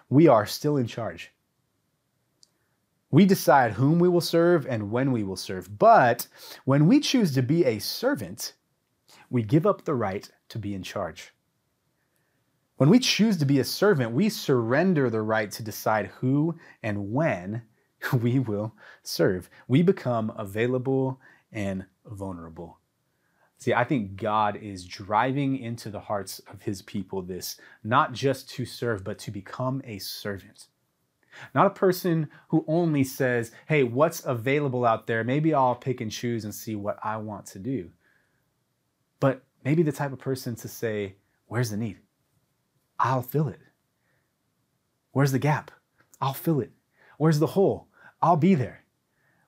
we 0.09 0.29
are 0.29 0.47
still 0.47 0.77
in 0.77 0.87
charge. 0.87 1.33
We 3.11 3.27
decide 3.27 3.73
whom 3.73 3.99
we 3.99 4.09
will 4.09 4.21
serve 4.21 4.67
and 4.67 4.91
when 4.91 5.13
we 5.13 5.25
will 5.25 5.37
serve. 5.37 5.79
But 5.79 6.27
when 6.65 6.87
we 6.87 7.01
choose 7.01 7.35
to 7.35 7.43
be 7.43 7.65
a 7.65 7.81
servant, 7.81 8.55
we 9.29 9.43
give 9.43 9.67
up 9.67 9.85
the 9.85 9.95
right 9.95 10.29
to 10.49 10.59
be 10.59 10.75
in 10.75 10.83
charge. 10.83 11.33
When 12.77 12.89
we 12.89 12.99
choose 12.99 13.37
to 13.39 13.45
be 13.45 13.59
a 13.59 13.65
servant, 13.65 14.13
we 14.13 14.29
surrender 14.29 15.11
the 15.11 15.23
right 15.23 15.51
to 15.51 15.63
decide 15.63 16.07
who 16.07 16.57
and 16.83 17.13
when 17.13 17.63
we 18.21 18.39
will 18.39 18.75
serve. 19.03 19.51
We 19.69 19.83
become 19.83 20.33
available 20.37 21.21
and 21.53 21.87
vulnerable. 22.07 22.79
See, 23.59 23.75
I 23.75 23.85
think 23.85 24.17
God 24.17 24.57
is 24.57 24.87
driving 24.87 25.59
into 25.59 25.91
the 25.91 26.01
hearts 26.01 26.39
of 26.51 26.63
his 26.63 26.81
people 26.81 27.21
this, 27.21 27.61
not 27.85 28.15
just 28.15 28.49
to 28.51 28.65
serve, 28.65 29.05
but 29.05 29.19
to 29.19 29.31
become 29.31 29.83
a 29.85 29.99
servant. 29.99 30.69
Not 31.55 31.67
a 31.67 31.71
person 31.71 32.31
who 32.49 32.65
only 32.67 33.05
says, 33.05 33.53
hey, 33.69 33.83
what's 33.83 34.25
available 34.25 34.87
out 34.87 35.07
there? 35.07 35.25
Maybe 35.25 35.53
I'll 35.53 35.75
pick 35.75 36.01
and 36.01 36.11
choose 36.11 36.45
and 36.45 36.55
see 36.55 36.75
what 36.75 36.99
I 37.03 37.19
want 37.19 37.47
to 37.47 37.59
do. 37.59 37.91
But 39.21 39.43
maybe 39.63 39.83
the 39.83 39.93
type 39.93 40.13
of 40.13 40.19
person 40.19 40.57
to 40.57 40.69
say, 40.69 41.17
where's 41.47 41.71
the 41.71 41.77
need? 41.77 41.99
I'll 42.99 43.23
fill 43.23 43.49
it. 43.49 43.61
Where's 45.13 45.33
the 45.33 45.39
gap? 45.39 45.71
I'll 46.21 46.33
fill 46.35 46.61
it. 46.61 46.73
Where's 47.19 47.39
the 47.39 47.49
hole? 47.49 47.89
I'll 48.23 48.37
be 48.37 48.55
there. 48.55 48.85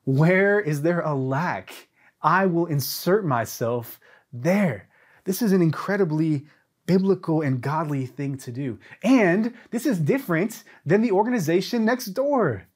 Where 0.05 0.61
is 0.61 0.83
there 0.83 1.01
a 1.01 1.15
lack? 1.15 1.89
I 2.23 2.47
will 2.47 2.67
insert 2.67 3.25
myself 3.25 4.01
there. 4.33 4.89
This 5.25 5.43
is 5.43 5.53
an 5.53 5.63
incredibly 5.63 6.47
biblical 6.87 7.43
and 7.43 7.61
godly 7.61 8.07
thing 8.07 8.37
to 8.39 8.51
do. 8.51 8.79
And 9.03 9.55
this 9.71 9.87
is 9.87 9.99
different 9.99 10.65
than 10.85 11.03
the 11.03 11.13
organization 11.13 11.85
next 11.85 12.07
door 12.07 12.67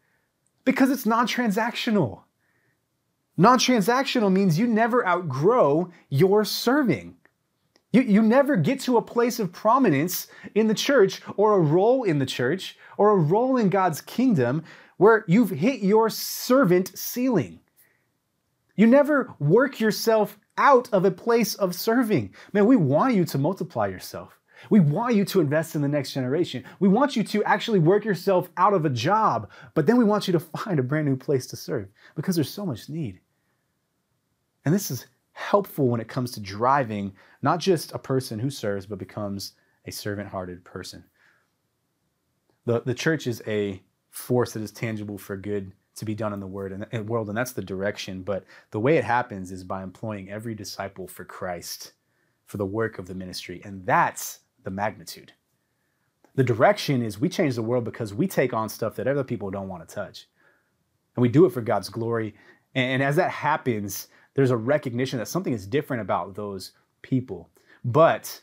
because 0.65 0.91
it's 0.91 1.07
non 1.07 1.27
transactional. 1.27 2.23
Non 3.37 3.59
transactional 3.59 4.33
means 4.33 4.59
you 4.59 4.67
never 4.67 5.07
outgrow 5.07 5.91
your 6.09 6.45
serving. 6.45 7.17
You, 7.93 8.03
you 8.03 8.23
never 8.23 8.57
get 8.57 8.81
to 8.81 8.97
a 8.97 9.03
place 9.03 9.39
of 9.39 9.53
prominence 9.53 10.29
in 10.55 10.67
the 10.67 10.75
church 10.75 11.21
or 11.37 11.55
a 11.55 11.61
role 11.61 12.05
in 12.05 12.19
the 12.19 12.27
church 12.27 12.77
or 12.97 13.11
a 13.11 13.17
role 13.17 13.57
in 13.57 13.69
God's 13.69 14.01
kingdom 14.01 14.65
where 14.97 15.25
you've 15.27 15.51
hit 15.51 15.81
your 15.81 16.09
servant 16.11 16.97
ceiling. 16.97 17.61
You 18.77 18.87
never 18.87 19.35
work 19.39 19.81
yourself 19.81 20.39
out 20.59 20.89
of 20.93 21.05
a 21.05 21.11
place 21.11 21.55
of 21.55 21.75
serving. 21.75 22.35
Man, 22.53 22.67
we 22.67 22.77
want 22.77 23.15
you 23.15 23.25
to 23.25 23.39
multiply 23.39 23.87
yourself. 23.87 24.39
We 24.71 24.81
want 24.81 25.15
you 25.15 25.25
to 25.27 25.41
invest 25.41 25.75
in 25.75 25.83
the 25.83 25.89
next 25.89 26.13
generation. 26.13 26.65
We 26.81 26.89
want 26.89 27.15
you 27.15 27.23
to 27.25 27.45
actually 27.45 27.79
work 27.79 28.05
yourself 28.05 28.49
out 28.57 28.73
of 28.73 28.85
a 28.85 28.91
job, 28.91 29.51
but 29.75 29.87
then 29.87 29.97
we 29.97 30.05
want 30.05 30.27
you 30.27 30.33
to 30.33 30.41
find 30.59 30.79
a 30.79 30.83
brand 30.83 31.07
new 31.07 31.17
place 31.17 31.47
to 31.49 31.57
serve 31.57 31.89
because 32.15 32.35
there's 32.35 32.51
so 32.51 32.67
much 32.67 32.89
need. 32.89 33.21
And 34.65 34.75
this 34.75 34.91
is 34.91 35.07
helpful 35.33 35.89
when 35.89 36.01
it 36.01 36.09
comes 36.09 36.31
to 36.33 36.41
driving 36.41 37.13
not 37.43 37.61
just 37.61 37.93
a 37.93 37.99
person 37.99 38.39
who 38.39 38.51
serves, 38.51 38.87
but 38.87 38.99
becomes 38.99 39.53
a 39.85 39.93
servant 39.93 40.29
hearted 40.29 40.65
person. 40.65 41.05
The, 42.65 42.81
the 42.81 42.95
church 42.95 43.27
is 43.27 43.43
a 43.47 43.81
force 44.17 44.53
that 44.55 44.63
is 44.63 44.73
tangible 44.73 45.19
for 45.19 45.37
good 45.37 45.73
to 45.95 46.05
be 46.07 46.15
done 46.15 46.33
in 46.33 46.41
the 46.41 46.47
word 46.47 46.73
and, 46.73 46.87
and 46.91 47.09
world, 47.09 47.29
and 47.29 47.37
that's 47.37 47.53
the 47.53 47.63
direction. 47.63 48.23
But 48.23 48.45
the 48.71 48.81
way 48.81 48.97
it 48.97 49.05
happens 49.05 49.53
is 49.53 49.63
by 49.63 49.83
employing 49.83 50.31
every 50.31 50.55
disciple 50.55 51.07
for 51.07 51.25
Christ, 51.25 51.93
for 52.47 52.57
the 52.57 52.67
work 52.67 52.99
of 52.99 53.07
the 53.07 53.15
ministry, 53.15 53.61
and 53.65 53.85
that's 53.85 54.41
the 54.65 54.71
magnitude. 54.71 55.33
The 56.35 56.45
direction 56.45 57.03
is 57.03 57.21
we 57.21 57.29
change 57.29 57.57
the 57.57 57.63
world 57.63 57.85
because 57.85 58.15
we 58.15 58.27
take 58.27 58.55
on 58.55 58.69
stuff 58.69 58.97
that 58.97 59.07
other 59.07 59.25
people 59.25 59.51
don't 59.51 59.69
want 59.69 59.87
to 59.87 59.95
touch. 59.95 60.29
And 61.15 61.23
we 61.23 61.29
do 61.29 61.45
it 61.45 61.53
for 61.53 61.63
God's 61.63 61.89
glory. 61.89 62.35
And 62.75 63.03
as 63.03 63.17
that 63.17 63.31
happens, 63.31 64.09
there's 64.35 64.51
a 64.51 64.57
recognition 64.57 65.19
that 65.19 65.29
something 65.29 65.53
is 65.53 65.67
different 65.67 66.03
about 66.03 66.35
those 66.35 66.73
people. 67.03 67.51
But 67.85 68.41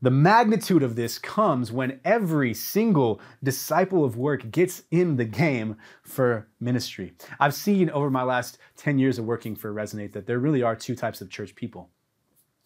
the 0.00 0.10
magnitude 0.10 0.82
of 0.82 0.94
this 0.94 1.18
comes 1.18 1.72
when 1.72 2.00
every 2.04 2.54
single 2.54 3.20
disciple 3.42 4.04
of 4.04 4.16
work 4.16 4.50
gets 4.50 4.84
in 4.90 5.16
the 5.16 5.24
game 5.24 5.76
for 6.02 6.46
ministry. 6.60 7.14
I've 7.40 7.54
seen 7.54 7.90
over 7.90 8.08
my 8.08 8.22
last 8.22 8.58
10 8.76 8.98
years 8.98 9.18
of 9.18 9.24
working 9.24 9.56
for 9.56 9.74
Resonate 9.74 10.12
that 10.12 10.26
there 10.26 10.38
really 10.38 10.62
are 10.62 10.76
two 10.76 10.94
types 10.94 11.20
of 11.20 11.30
church 11.30 11.54
people. 11.56 11.90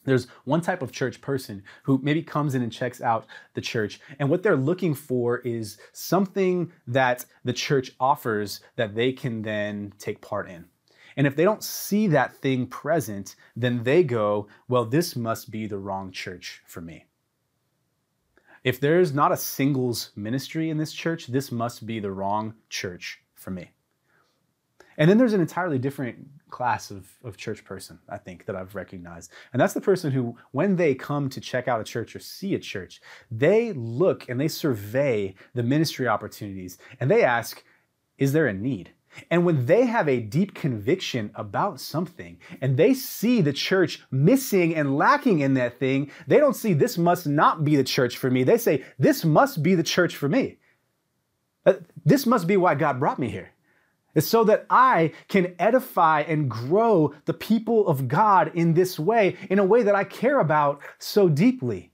There's 0.05 0.27
one 0.45 0.61
type 0.61 0.83
of 0.83 0.93
church 0.93 1.21
person 1.21 1.63
who 1.85 2.01
maybe 2.03 2.23
comes 2.23 2.55
in 2.55 2.63
and 2.63 2.73
checks 2.73 3.01
out 3.01 3.27
the 3.55 3.61
church, 3.61 4.01
and 4.19 4.29
what 4.29 4.43
they're 4.43 4.57
looking 4.57 4.95
for 4.95 5.39
is 5.39 5.79
something 5.93 6.73
that 6.89 7.25
the 7.45 7.53
church 7.53 7.93
offers 8.01 8.61
that 8.77 8.95
they 8.95 9.13
can 9.13 9.43
then 9.43 9.93
take 9.99 10.21
part 10.21 10.51
in. 10.51 10.67
And 11.17 11.27
if 11.27 11.37
they 11.37 11.45
don't 11.45 11.63
see 11.63 12.09
that 12.09 12.37
thing 12.37 12.67
present, 12.67 13.37
then 13.55 13.85
they 13.85 14.03
go, 14.03 14.49
well, 14.69 14.85
this 14.85 15.15
must 15.15 15.51
be 15.51 15.67
the 15.67 15.79
wrong 15.79 16.11
church 16.11 16.63
for 16.67 16.81
me. 16.81 17.07
If 18.65 18.79
there's 18.79 19.13
not 19.13 19.33
a 19.33 19.37
singles 19.37 20.11
ministry 20.15 20.71
in 20.71 20.79
this 20.79 20.93
church, 20.93 21.27
this 21.27 21.51
must 21.51 21.85
be 21.87 21.99
the 21.99 22.13
wrong 22.13 22.55
church 22.69 23.21
for 23.35 23.51
me. 23.51 23.73
And 24.99 25.11
then 25.11 25.19
there's 25.19 25.33
an 25.33 25.41
entirely 25.41 25.79
different 25.79 26.19
class 26.51 26.91
of, 26.91 27.09
of 27.25 27.37
church 27.37 27.65
person, 27.65 27.99
I 28.09 28.19
think, 28.19 28.45
that 28.47 28.55
I've 28.55 28.75
recognized. 28.75 29.33
And 29.53 29.61
that's 29.61 29.75
the 29.75 29.81
person 29.81 30.13
who, 30.13 30.37
when 30.53 30.77
they 30.77 30.95
come 30.95 31.29
to 31.31 31.41
check 31.41 31.67
out 31.67 31.81
a 31.81 31.85
church 31.85 32.15
or 32.15 32.21
see 32.21 32.55
a 32.55 32.59
church, 32.59 33.01
they 33.31 33.73
look 33.73 34.29
and 34.29 34.39
they 34.39 34.49
survey 34.49 35.35
the 35.55 35.63
ministry 35.63 36.07
opportunities 36.07 36.79
and 37.01 37.11
they 37.11 37.25
ask, 37.25 37.65
is 38.19 38.33
there 38.33 38.47
a 38.47 38.53
need? 38.53 38.93
And 39.31 39.45
when 39.45 39.67
they 39.67 39.87
have 39.87 40.09
a 40.09 40.21
deep 40.21 40.55
conviction 40.55 41.31
about 41.35 41.81
something 41.81 42.39
and 42.61 42.77
they 42.77 42.95
see 42.95 43.41
the 43.41 43.53
church 43.53 44.03
missing 44.11 44.75
and 44.75 44.97
lacking 44.97 45.41
in 45.41 45.55
that 45.55 45.79
thing, 45.79 46.11
they 46.27 46.39
don't 46.39 46.57
see 46.57 46.73
this 46.73 46.99
must 46.99 47.27
not 47.27 47.65
be 47.65 47.77
the 47.77 47.85
church 47.85 48.17
for 48.17 48.31
me. 48.31 48.43
They 48.43 48.59
say, 48.59 48.85
this 48.99 49.25
must 49.25 49.63
be 49.63 49.75
the 49.75 49.83
church 49.83 50.17
for 50.17 50.29
me. 50.29 50.59
Uh, 51.65 51.75
this 52.05 52.27
must 52.27 52.47
be 52.47 52.57
why 52.57 52.75
God 52.75 52.99
brought 52.99 53.19
me 53.19 53.29
here. 53.29 53.51
It's 54.15 54.27
so 54.27 54.45
that 54.45 54.67
I 54.69 55.13
can 55.29 55.55
edify 55.59 56.23
and 56.23 56.51
grow 56.51 57.15
the 57.25 57.33
people 57.33 57.87
of 57.87 58.09
God 58.09 58.51
in 58.55 58.75
this 58.75 58.99
way, 58.99 59.37
in 59.49 59.59
a 59.59 59.65
way 59.65 59.83
that 59.83 59.95
I 59.95 60.05
care 60.05 60.41
about 60.41 60.81
so 60.99 61.29
deeply. 61.29 61.92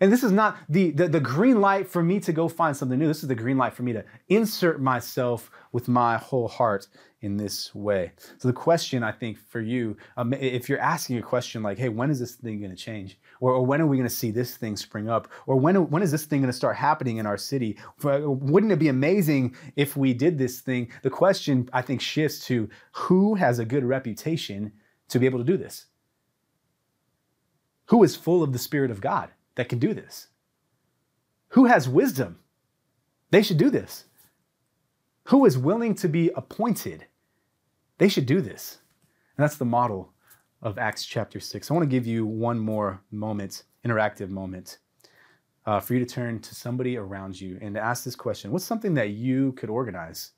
And 0.00 0.10
this 0.10 0.24
is 0.24 0.32
not 0.32 0.56
the, 0.70 0.92
the, 0.92 1.08
the, 1.08 1.20
green 1.20 1.60
light 1.60 1.86
for 1.86 2.02
me 2.02 2.20
to 2.20 2.32
go 2.32 2.48
find 2.48 2.74
something 2.74 2.98
new. 2.98 3.06
This 3.06 3.22
is 3.22 3.28
the 3.28 3.34
green 3.34 3.58
light 3.58 3.74
for 3.74 3.82
me 3.82 3.92
to 3.92 4.02
insert 4.28 4.80
myself 4.80 5.50
with 5.72 5.88
my 5.88 6.16
whole 6.16 6.48
heart 6.48 6.88
in 7.20 7.36
this 7.36 7.74
way. 7.74 8.12
So, 8.38 8.48
the 8.48 8.54
question 8.54 9.02
I 9.02 9.12
think 9.12 9.36
for 9.36 9.60
you, 9.60 9.98
um, 10.16 10.32
if 10.32 10.70
you're 10.70 10.80
asking 10.80 11.18
a 11.18 11.22
question 11.22 11.62
like, 11.62 11.76
hey, 11.76 11.90
when 11.90 12.10
is 12.10 12.18
this 12.18 12.34
thing 12.34 12.60
going 12.60 12.70
to 12.70 12.76
change? 12.76 13.18
Or, 13.40 13.52
or, 13.52 13.66
when 13.66 13.82
are 13.82 13.86
we 13.86 13.98
going 13.98 14.08
to 14.08 14.14
see 14.14 14.30
this 14.30 14.56
thing 14.56 14.74
spring 14.74 15.10
up? 15.10 15.28
Or 15.46 15.56
when, 15.56 15.90
when 15.90 16.02
is 16.02 16.10
this 16.10 16.24
thing 16.24 16.40
going 16.40 16.50
to 16.50 16.56
start 16.56 16.76
happening 16.76 17.18
in 17.18 17.26
our 17.26 17.36
city? 17.36 17.78
Wouldn't 18.02 18.72
it 18.72 18.78
be 18.78 18.88
amazing 18.88 19.54
if 19.76 19.98
we 19.98 20.14
did 20.14 20.38
this 20.38 20.60
thing? 20.60 20.90
The 21.02 21.10
question 21.10 21.68
I 21.74 21.82
think 21.82 22.00
shifts 22.00 22.46
to 22.46 22.70
who 22.92 23.34
has 23.34 23.58
a 23.58 23.66
good 23.66 23.84
reputation 23.84 24.72
to 25.08 25.18
be 25.18 25.26
able 25.26 25.40
to 25.40 25.44
do 25.44 25.58
this? 25.58 25.86
Who 27.86 28.02
is 28.02 28.16
full 28.16 28.42
of 28.42 28.54
the 28.54 28.58
Spirit 28.58 28.90
of 28.90 29.02
God? 29.02 29.30
That 29.60 29.68
can 29.68 29.78
do 29.78 29.92
this? 29.92 30.28
Who 31.48 31.66
has 31.66 31.86
wisdom? 31.86 32.38
They 33.30 33.42
should 33.42 33.58
do 33.58 33.68
this. 33.68 34.06
Who 35.24 35.44
is 35.44 35.58
willing 35.58 35.94
to 35.96 36.08
be 36.08 36.30
appointed? 36.34 37.04
They 37.98 38.08
should 38.08 38.24
do 38.24 38.40
this. 38.40 38.78
And 39.36 39.44
that's 39.44 39.58
the 39.58 39.66
model 39.66 40.14
of 40.62 40.78
Acts 40.78 41.04
chapter 41.04 41.40
6. 41.40 41.70
I 41.70 41.74
want 41.74 41.84
to 41.84 41.94
give 41.94 42.06
you 42.06 42.24
one 42.24 42.58
more 42.58 43.02
moment, 43.10 43.64
interactive 43.84 44.30
moment, 44.30 44.78
uh, 45.66 45.78
for 45.78 45.92
you 45.92 46.00
to 46.00 46.06
turn 46.06 46.40
to 46.40 46.54
somebody 46.54 46.96
around 46.96 47.38
you 47.38 47.58
and 47.60 47.74
to 47.74 47.82
ask 47.82 48.02
this 48.02 48.16
question 48.16 48.52
What's 48.52 48.64
something 48.64 48.94
that 48.94 49.10
you 49.10 49.52
could 49.52 49.68
organize 49.68 50.30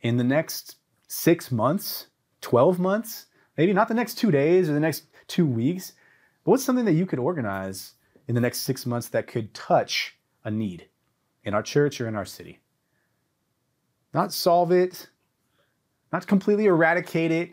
in 0.00 0.16
the 0.16 0.24
next 0.24 0.78
six 1.06 1.52
months, 1.52 2.08
12 2.40 2.80
months, 2.80 3.26
maybe 3.56 3.72
not 3.72 3.86
the 3.86 3.94
next 3.94 4.18
two 4.18 4.32
days 4.32 4.68
or 4.68 4.72
the 4.72 4.80
next 4.80 5.04
two 5.28 5.46
weeks, 5.46 5.92
but 6.44 6.50
what's 6.50 6.64
something 6.64 6.84
that 6.86 6.94
you 6.94 7.06
could 7.06 7.20
organize 7.20 7.94
in 8.28 8.34
the 8.34 8.40
next 8.40 8.60
six 8.60 8.86
months 8.86 9.08
that 9.08 9.26
could 9.26 9.52
touch 9.54 10.16
a 10.44 10.50
need 10.50 10.88
in 11.44 11.54
our 11.54 11.62
church 11.62 12.00
or 12.00 12.08
in 12.08 12.16
our 12.16 12.24
city. 12.24 12.58
Not 14.12 14.32
solve 14.32 14.72
it, 14.72 15.08
not 16.12 16.26
completely 16.26 16.66
eradicate 16.66 17.30
it, 17.30 17.52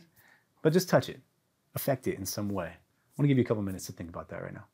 but 0.62 0.73
just 0.73 0.89
touch 0.89 1.09
it, 1.09 1.19
affect 1.75 2.07
it 2.07 2.17
in 2.17 2.25
some 2.25 2.49
way. 2.49 2.67
I 2.67 3.15
want 3.17 3.25
to 3.25 3.27
give 3.27 3.38
you 3.38 3.43
a 3.43 3.47
couple 3.47 3.63
minutes 3.63 3.86
to 3.88 3.91
think 3.91 4.09
about 4.09 4.29
that 4.29 4.41
right 4.41 4.53
now. 4.53 4.65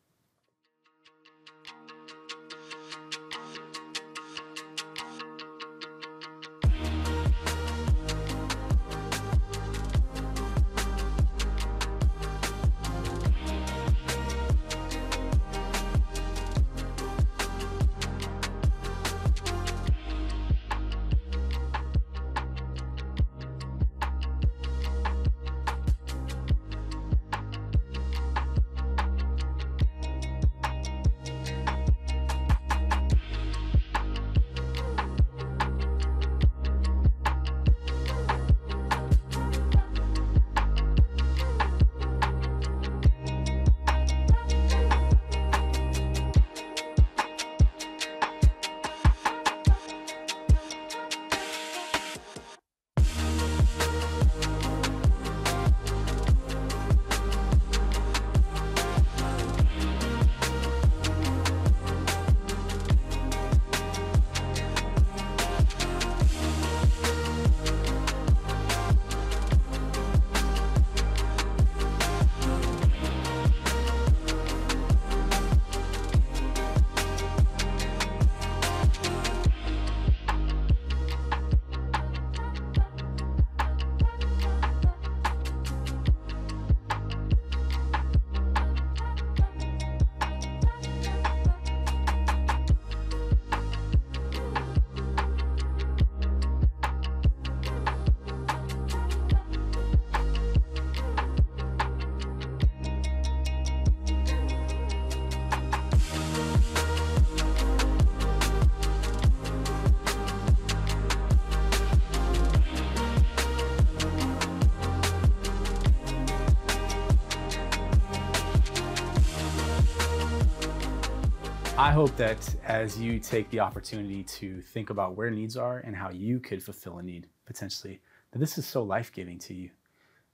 I 121.80 121.94
hope 121.94 122.14
that 122.18 122.58
as 122.66 123.00
you 123.00 123.20
take 123.20 123.50
the 123.52 123.62
opportunity 123.62 124.22
to 124.24 124.60
think 124.60 124.90
about 124.90 125.16
where 125.16 125.32
needs 125.32 125.56
are 125.56 125.78
and 125.78 125.96
how 125.96 126.10
you 126.10 126.42
could 126.42 126.62
fulfill 126.62 126.98
a 126.98 127.04
need 127.04 127.30
potentially, 127.46 128.02
that 128.32 128.40
this 128.40 128.58
is 128.58 128.68
so 128.68 128.84
life 128.84 129.14
giving 129.14 129.40
to 129.40 129.54
you. 129.54 129.70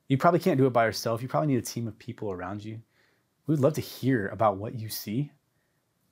You 0.08 0.18
probably 0.18 0.40
can't 0.40 0.58
do 0.58 0.66
it 0.66 0.74
by 0.74 0.86
yourself. 0.86 1.22
You 1.22 1.28
probably 1.28 1.54
need 1.54 1.60
a 1.60 1.62
team 1.62 1.88
of 1.88 2.00
people 2.00 2.32
around 2.32 2.66
you. 2.66 2.82
We 3.46 3.52
would 3.52 3.60
love 3.60 3.76
to 3.76 3.82
hear 3.82 4.30
about 4.30 4.58
what 4.58 4.80
you 4.80 4.90
see 4.90 5.30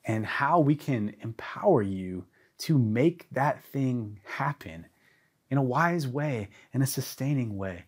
and 0.05 0.23
how 0.23 0.59
we 0.59 0.75
can 0.75 1.15
empower 1.23 1.81
you 1.81 2.25
to 2.59 2.77
make 2.77 3.25
that 3.31 3.63
thing 3.63 4.19
happen 4.25 4.85
in 5.49 5.57
a 5.57 5.63
wise 5.63 6.07
way, 6.07 6.49
in 6.73 6.83
a 6.83 6.87
sustaining 6.87 7.57
way. 7.57 7.85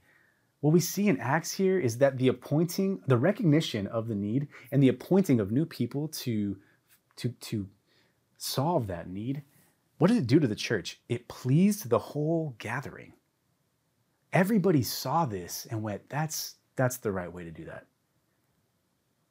What 0.61 0.73
we 0.73 0.79
see 0.79 1.09
in 1.09 1.19
Acts 1.19 1.51
here 1.51 1.77
is 1.77 1.99
that 1.99 2.17
the 2.17 2.29
appointing, 2.29 3.03
the 3.05 3.17
recognition 3.17 3.85
of 3.85 4.07
the 4.07 4.15
need 4.15 4.47
and 4.71 4.81
the 4.81 4.89
appointing 4.89 5.39
of 5.39 5.51
new 5.51 5.67
people 5.67 6.07
to 6.07 6.57
to, 7.17 7.29
to 7.29 7.67
solve 8.37 8.87
that 8.87 9.09
need, 9.09 9.43
what 9.97 10.07
did 10.07 10.17
it 10.17 10.27
do 10.27 10.39
to 10.39 10.47
the 10.47 10.55
church? 10.55 10.99
It 11.07 11.27
pleased 11.27 11.89
the 11.89 11.99
whole 11.99 12.55
gathering. 12.57 13.13
Everybody 14.33 14.83
saw 14.83 15.25
this 15.25 15.65
and 15.71 15.81
went, 15.81 16.09
that's, 16.09 16.55
that's 16.75 16.97
the 16.97 17.11
right 17.11 17.31
way 17.31 17.45
to 17.45 17.51
do 17.51 17.65
that. 17.65 17.85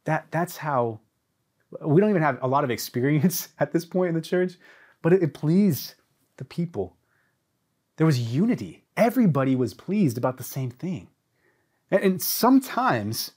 That, 0.05 0.27
that's 0.31 0.57
how, 0.57 1.01
we 1.85 2.01
don't 2.01 2.11
even 2.11 2.23
have 2.23 2.39
a 2.41 2.49
lot 2.49 2.65
of 2.65 2.71
experience 2.71 3.49
at 3.59 3.73
this 3.73 3.85
point 3.85 4.09
in 4.09 4.15
the 4.15 4.21
church, 4.21 4.55
but 5.03 5.13
it, 5.13 5.23
it 5.23 5.35
pleased 5.35 5.95
the 6.37 6.45
people. 6.45 6.97
There 7.97 8.07
was 8.07 8.19
unity. 8.19 8.85
Everybody 8.97 9.55
was 9.55 9.75
pleased 9.75 10.19
about 10.19 10.37
the 10.37 10.43
same 10.43 10.71
thing. 10.71 11.09
And, 11.91 12.03
and 12.03 12.23
sometimes 12.23 13.33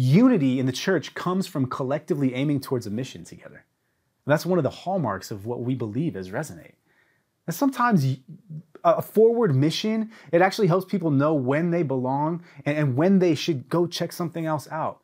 Unity 0.00 0.58
in 0.58 0.64
the 0.64 0.72
church 0.72 1.12
comes 1.12 1.46
from 1.46 1.66
collectively 1.66 2.34
aiming 2.34 2.58
towards 2.58 2.86
a 2.86 2.90
mission 2.90 3.22
together. 3.22 3.66
And 4.24 4.32
that's 4.32 4.46
one 4.46 4.58
of 4.58 4.62
the 4.62 4.70
hallmarks 4.70 5.30
of 5.30 5.44
what 5.44 5.60
we 5.60 5.74
believe 5.74 6.16
as 6.16 6.30
Resonate. 6.30 6.72
And 7.46 7.54
sometimes 7.54 8.16
a 8.82 9.02
forward 9.02 9.54
mission, 9.54 10.10
it 10.32 10.40
actually 10.40 10.68
helps 10.68 10.86
people 10.86 11.10
know 11.10 11.34
when 11.34 11.70
they 11.70 11.82
belong 11.82 12.42
and 12.64 12.96
when 12.96 13.18
they 13.18 13.34
should 13.34 13.68
go 13.68 13.86
check 13.86 14.10
something 14.10 14.46
else 14.46 14.66
out. 14.70 15.02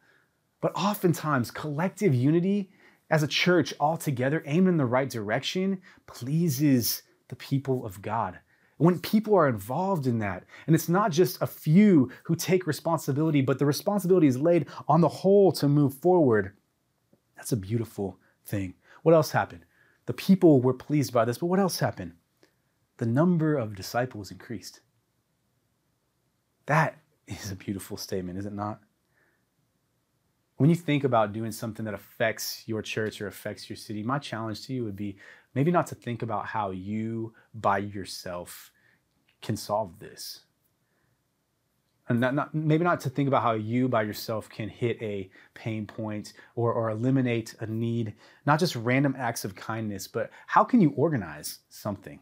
But 0.62 0.74
oftentimes, 0.74 1.50
collective 1.50 2.14
unity 2.14 2.70
as 3.10 3.22
a 3.22 3.28
church 3.28 3.74
all 3.78 3.98
together, 3.98 4.42
aimed 4.46 4.66
in 4.66 4.78
the 4.78 4.86
right 4.86 5.10
direction, 5.10 5.82
pleases 6.06 7.02
the 7.28 7.36
people 7.36 7.84
of 7.84 8.00
God. 8.00 8.38
When 8.78 8.98
people 8.98 9.34
are 9.34 9.48
involved 9.48 10.06
in 10.06 10.18
that, 10.18 10.44
and 10.66 10.74
it's 10.74 10.88
not 10.88 11.10
just 11.10 11.40
a 11.40 11.46
few 11.46 12.10
who 12.24 12.36
take 12.36 12.66
responsibility, 12.66 13.40
but 13.40 13.58
the 13.58 13.64
responsibility 13.64 14.26
is 14.26 14.38
laid 14.38 14.66
on 14.86 15.00
the 15.00 15.08
whole 15.08 15.50
to 15.52 15.68
move 15.68 15.94
forward, 15.94 16.52
that's 17.36 17.52
a 17.52 17.56
beautiful 17.56 18.18
thing. 18.44 18.74
What 19.02 19.14
else 19.14 19.30
happened? 19.30 19.64
The 20.04 20.12
people 20.12 20.60
were 20.60 20.74
pleased 20.74 21.12
by 21.12 21.24
this, 21.24 21.38
but 21.38 21.46
what 21.46 21.58
else 21.58 21.78
happened? 21.78 22.12
The 22.98 23.06
number 23.06 23.56
of 23.56 23.74
disciples 23.74 24.30
increased. 24.30 24.80
That 26.66 26.98
is 27.26 27.50
a 27.50 27.56
beautiful 27.56 27.96
statement, 27.96 28.38
is 28.38 28.46
it 28.46 28.52
not? 28.52 28.80
When 30.58 30.70
you 30.70 30.76
think 30.76 31.04
about 31.04 31.32
doing 31.32 31.52
something 31.52 31.84
that 31.84 31.94
affects 31.94 32.62
your 32.66 32.80
church 32.82 33.20
or 33.20 33.26
affects 33.26 33.68
your 33.68 33.76
city, 33.76 34.02
my 34.02 34.18
challenge 34.18 34.66
to 34.66 34.72
you 34.72 34.84
would 34.84 34.96
be 34.96 35.18
maybe 35.56 35.70
not 35.70 35.86
to 35.86 35.94
think 35.94 36.22
about 36.22 36.44
how 36.44 36.70
you 36.70 37.32
by 37.54 37.78
yourself 37.78 38.70
can 39.40 39.56
solve 39.56 39.98
this. 39.98 40.40
And 42.10 42.20
not, 42.20 42.34
not, 42.34 42.54
maybe 42.54 42.84
not 42.84 43.00
to 43.00 43.10
think 43.10 43.26
about 43.26 43.42
how 43.42 43.52
you 43.52 43.88
by 43.88 44.02
yourself 44.02 44.50
can 44.50 44.68
hit 44.68 45.00
a 45.00 45.30
pain 45.54 45.86
point 45.86 46.34
or, 46.56 46.74
or 46.74 46.90
eliminate 46.90 47.54
a 47.60 47.66
need, 47.66 48.14
not 48.44 48.60
just 48.60 48.76
random 48.76 49.16
acts 49.18 49.46
of 49.46 49.56
kindness, 49.56 50.06
but 50.06 50.30
how 50.46 50.62
can 50.62 50.82
you 50.82 50.90
organize 50.90 51.60
something? 51.70 52.20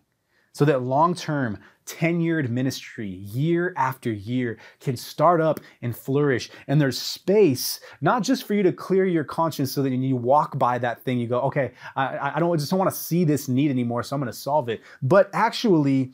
So 0.55 0.65
that 0.65 0.83
long 0.83 1.15
term, 1.15 1.59
tenured 1.85 2.49
ministry, 2.49 3.09
year 3.09 3.75
after 3.77 4.11
year, 4.11 4.57
can 4.81 4.97
start 4.97 5.41
up 5.41 5.61
and 5.83 5.95
flourish. 5.95 6.49
And 6.69 6.81
there's 6.81 6.99
space, 6.99 7.81
not 8.01 8.23
just 8.23 8.45
for 8.45 8.55
you 8.55 8.63
to 8.63 8.73
clear 8.73 9.05
your 9.05 9.25
conscience 9.25 9.73
so 9.73 9.83
that 9.83 9.91
when 9.91 10.03
you 10.03 10.17
walk 10.17 10.57
by 10.57 10.79
that 10.79 11.03
thing, 11.03 11.19
you 11.19 11.27
go, 11.27 11.41
okay, 11.41 11.73
I, 11.97 12.37
I 12.37 12.41
don't 12.41 12.53
I 12.53 12.57
just 12.57 12.71
don't 12.71 12.79
want 12.79 12.93
to 12.93 12.97
see 12.97 13.25
this 13.25 13.49
need 13.49 13.71
anymore, 13.71 14.03
so 14.05 14.15
I'm 14.15 14.23
going 14.23 14.33
to 14.33 14.39
solve 14.39 14.69
it. 14.69 14.81
But 15.03 15.29
actually, 15.35 16.13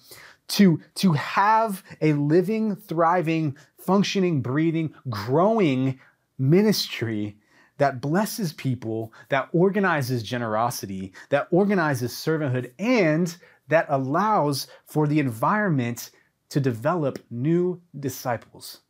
to, 0.49 0.81
to 0.97 1.13
have 1.13 1.85
a 2.01 2.15
living, 2.15 2.75
thriving, 2.75 3.57
functioning, 3.77 4.41
breathing, 4.41 4.95
growing 5.09 6.01
ministry 6.39 7.37
that 7.77 8.01
blesses 8.01 8.53
people, 8.53 9.13
that 9.29 9.49
organizes 9.53 10.23
generosity, 10.23 11.13
that 11.31 11.49
organizes 11.51 12.13
servanthood, 12.13 12.73
and 12.79 13.37
that 13.71 13.87
allows 13.89 14.67
for 14.85 15.07
the 15.07 15.19
environment 15.19 16.11
to 16.51 16.61
develop 16.61 17.19
new 17.31 17.81
disciples. 17.99 18.81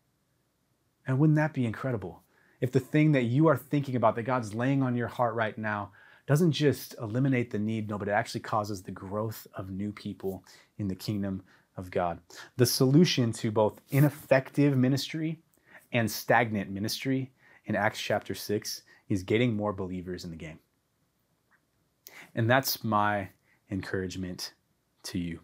And 1.06 1.18
wouldn't 1.18 1.36
that 1.36 1.54
be 1.54 1.66
incredible? 1.66 2.22
If 2.60 2.72
the 2.72 2.80
thing 2.80 3.12
that 3.12 3.24
you 3.24 3.46
are 3.46 3.56
thinking 3.56 3.96
about 3.96 4.16
that 4.16 4.22
God's 4.24 4.54
laying 4.54 4.82
on 4.82 4.96
your 4.96 5.08
heart 5.08 5.34
right 5.34 5.56
now 5.56 5.92
doesn't 6.26 6.52
just 6.52 6.94
eliminate 7.00 7.50
the 7.50 7.58
need, 7.58 7.88
no, 7.88 7.98
but 7.98 8.08
it 8.08 8.12
actually 8.12 8.40
causes 8.40 8.82
the 8.82 8.90
growth 8.90 9.46
of 9.54 9.70
new 9.70 9.92
people 9.92 10.44
in 10.78 10.88
the 10.88 10.94
kingdom 10.94 11.42
of 11.76 11.90
God. 11.90 12.20
The 12.56 12.66
solution 12.66 13.32
to 13.34 13.50
both 13.50 13.80
ineffective 13.90 14.76
ministry 14.76 15.40
and 15.92 16.10
stagnant 16.10 16.70
ministry 16.70 17.32
in 17.64 17.74
Acts 17.74 18.00
chapter 18.00 18.34
6 18.34 18.82
is 19.08 19.22
getting 19.22 19.56
more 19.56 19.72
believers 19.72 20.24
in 20.24 20.30
the 20.30 20.36
game. 20.36 20.58
And 22.34 22.48
that's 22.48 22.84
my 22.84 23.30
encouragement 23.70 24.52
to 25.04 25.18
you. 25.18 25.40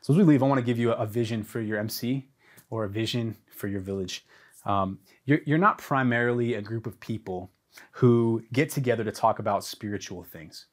So 0.00 0.12
as 0.12 0.18
we 0.18 0.24
leave, 0.24 0.42
I 0.42 0.46
want 0.46 0.58
to 0.58 0.64
give 0.64 0.78
you 0.78 0.92
a 0.92 1.06
vision 1.06 1.42
for 1.42 1.60
your 1.60 1.78
MC 1.78 2.28
or 2.70 2.84
a 2.84 2.88
vision 2.88 3.36
for 3.50 3.68
your 3.68 3.80
village. 3.80 4.24
Um, 4.64 4.98
you're, 5.24 5.40
you're 5.44 5.58
not 5.58 5.78
primarily 5.78 6.54
a 6.54 6.62
group 6.62 6.86
of 6.86 6.98
people 7.00 7.50
who 7.92 8.42
get 8.52 8.70
together 8.70 9.02
to 9.04 9.12
talk 9.12 9.38
about 9.38 9.64
spiritual 9.64 10.22
things. 10.22 10.66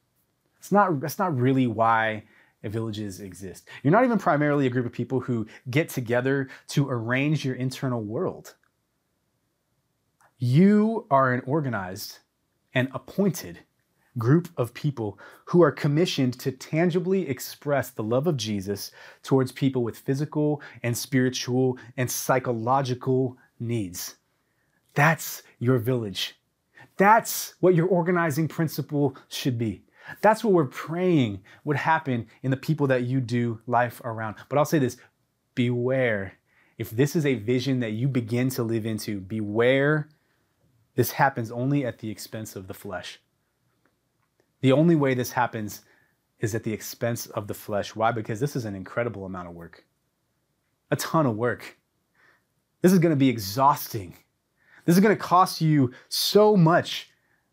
It's 0.57 0.71
not, 0.71 0.99
that's 0.99 1.19
not 1.19 1.35
really 1.35 1.67
why 1.67 2.23
villages 2.63 3.21
exist. 3.21 3.67
You're 3.83 3.93
not 3.93 4.03
even 4.03 4.17
primarily 4.17 4.67
a 4.67 4.69
group 4.69 4.85
of 4.85 4.91
people 4.91 5.21
who 5.21 5.47
get 5.69 5.87
together 5.87 6.49
to 6.69 6.89
arrange 6.89 7.45
your 7.45 7.55
internal 7.55 8.01
world. 8.01 8.55
You 10.37 11.05
are 11.09 11.33
an 11.33 11.41
organized 11.45 12.19
and 12.73 12.89
appointed 12.93 13.59
group 14.17 14.49
of 14.57 14.73
people 14.73 15.19
who 15.45 15.61
are 15.61 15.71
commissioned 15.71 16.37
to 16.39 16.51
tangibly 16.51 17.27
express 17.29 17.91
the 17.91 18.03
love 18.03 18.27
of 18.27 18.37
Jesus 18.37 18.91
towards 19.23 19.51
people 19.51 19.83
with 19.83 19.97
physical 19.97 20.61
and 20.83 20.97
spiritual 20.97 21.77
and 21.97 22.09
psychological 22.09 23.37
needs. 23.59 24.15
That's 24.93 25.43
your 25.59 25.77
village. 25.77 26.35
That's 26.97 27.53
what 27.59 27.75
your 27.75 27.87
organizing 27.87 28.47
principle 28.47 29.15
should 29.29 29.57
be. 29.57 29.83
That's 30.21 30.43
what 30.43 30.53
we're 30.53 30.65
praying 30.65 31.43
would 31.63 31.77
happen 31.77 32.27
in 32.41 32.51
the 32.51 32.57
people 32.57 32.87
that 32.87 33.03
you 33.03 33.21
do 33.21 33.61
life 33.67 34.01
around. 34.03 34.35
But 34.49 34.57
I'll 34.57 34.65
say 34.65 34.79
this 34.79 34.97
beware. 35.55 36.33
If 36.77 36.91
this 36.91 37.15
is 37.15 37.25
a 37.25 37.35
vision 37.35 37.81
that 37.81 37.91
you 37.91 38.07
begin 38.07 38.49
to 38.51 38.63
live 38.63 38.85
into, 38.85 39.19
beware 39.19 40.09
this 40.95 41.11
happens 41.11 41.49
only 41.49 41.85
at 41.85 41.99
the 41.99 42.09
expense 42.09 42.57
of 42.57 42.67
the 42.67 42.73
flesh. 42.73 43.21
The 44.61 44.71
only 44.71 44.95
way 44.95 45.13
this 45.13 45.31
happens 45.31 45.81
is 46.39 46.55
at 46.55 46.63
the 46.63 46.73
expense 46.73 47.27
of 47.27 47.47
the 47.47 47.53
flesh. 47.53 47.95
Why? 47.95 48.11
Because 48.11 48.39
this 48.39 48.55
is 48.55 48.65
an 48.65 48.75
incredible 48.75 49.25
amount 49.25 49.47
of 49.47 49.53
work, 49.53 49.85
a 50.91 50.95
ton 50.95 51.25
of 51.25 51.35
work. 51.35 51.77
This 52.81 52.93
is 52.93 52.99
going 52.99 53.11
to 53.13 53.19
be 53.19 53.29
exhausting. 53.29 54.15
This 54.85 54.95
is 54.95 55.01
going 55.01 55.15
to 55.15 55.21
cost 55.21 55.61
you 55.61 55.93
so 56.07 56.55
much. 56.55 57.09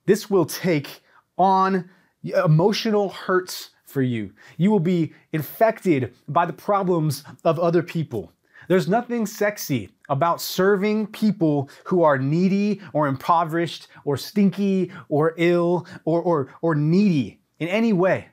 This 0.07 0.31
will 0.31 0.47
take 0.47 1.01
on 1.37 1.91
emotional 2.23 3.09
hurts 3.09 3.71
for 3.85 4.03
you. 4.03 4.33
You 4.57 4.71
will 4.71 4.81
be 4.81 5.13
infected 5.33 6.15
by 6.29 6.47
the 6.47 6.53
problems 6.53 7.25
of 7.45 7.59
other 7.59 7.83
people. 7.83 8.33
There's 8.69 8.89
nothing 8.89 9.27
sexy 9.27 9.91
about 10.09 10.41
serving 10.41 11.07
people 11.09 11.71
who 11.85 12.03
are 12.03 12.19
needy 12.19 12.81
or 12.93 13.07
impoverished 13.07 13.89
or 14.05 14.17
stinky 14.17 14.93
or 15.09 15.35
ill 15.37 15.87
or, 16.05 16.23
or, 16.23 16.55
or 16.63 16.75
needy 16.75 17.41
in 17.59 17.69
any 17.69 17.93
way. 17.93 18.29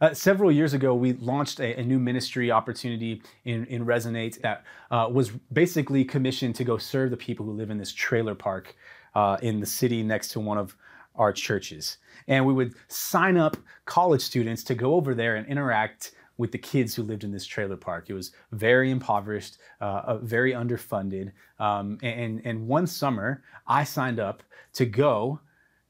Uh, 0.00 0.12
several 0.12 0.52
years 0.52 0.74
ago, 0.74 0.94
we 0.94 1.14
launched 1.14 1.58
a, 1.58 1.80
a, 1.80 1.82
new 1.82 1.98
ministry 1.98 2.50
opportunity 2.50 3.22
in, 3.46 3.64
in 3.66 3.86
Resonate 3.86 4.40
that 4.42 4.62
uh, 4.90 5.08
was 5.10 5.30
basically 5.52 6.04
commissioned 6.04 6.54
to 6.54 6.64
go 6.64 6.76
serve 6.76 7.10
the 7.10 7.16
people 7.16 7.46
who 7.46 7.52
live 7.52 7.70
in 7.70 7.78
this 7.78 7.92
trailer 7.92 8.34
park 8.34 8.76
uh, 9.14 9.38
in 9.40 9.58
the 9.58 9.66
city 9.66 10.02
next 10.02 10.28
to 10.28 10.40
one 10.40 10.58
of 10.58 10.76
our 11.14 11.32
churches. 11.32 11.96
And 12.28 12.44
we 12.44 12.52
would 12.52 12.74
sign 12.88 13.38
up 13.38 13.56
college 13.86 14.20
students 14.20 14.62
to 14.64 14.74
go 14.74 14.94
over 14.94 15.14
there 15.14 15.36
and 15.36 15.46
interact 15.46 16.12
with 16.38 16.52
the 16.52 16.58
kids 16.58 16.94
who 16.94 17.02
lived 17.02 17.24
in 17.24 17.32
this 17.32 17.46
trailer 17.46 17.76
park. 17.76 18.10
It 18.10 18.14
was 18.14 18.32
very 18.52 18.90
impoverished, 18.90 19.58
uh, 19.80 20.02
uh, 20.06 20.18
very 20.18 20.52
underfunded. 20.52 21.32
Um, 21.58 21.98
and, 22.02 22.42
and 22.44 22.66
one 22.66 22.86
summer, 22.86 23.42
I 23.66 23.84
signed 23.84 24.20
up 24.20 24.42
to 24.74 24.84
go 24.84 25.40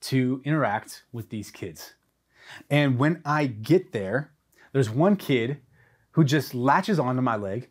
to 0.03 0.41
interact 0.45 1.03
with 1.13 1.29
these 1.31 1.51
kids. 1.51 1.95
And 2.71 2.99
when 2.99 3.23
I 3.25 3.47
get 3.47 3.93
there, 3.93 4.33
there's 4.73 4.91
one 4.91 5.17
kid 5.17 5.59
who 6.13 6.25
just 6.25 6.55
latches 6.55 6.99
onto 6.99 7.23
my 7.23 7.37
leg 7.37 7.69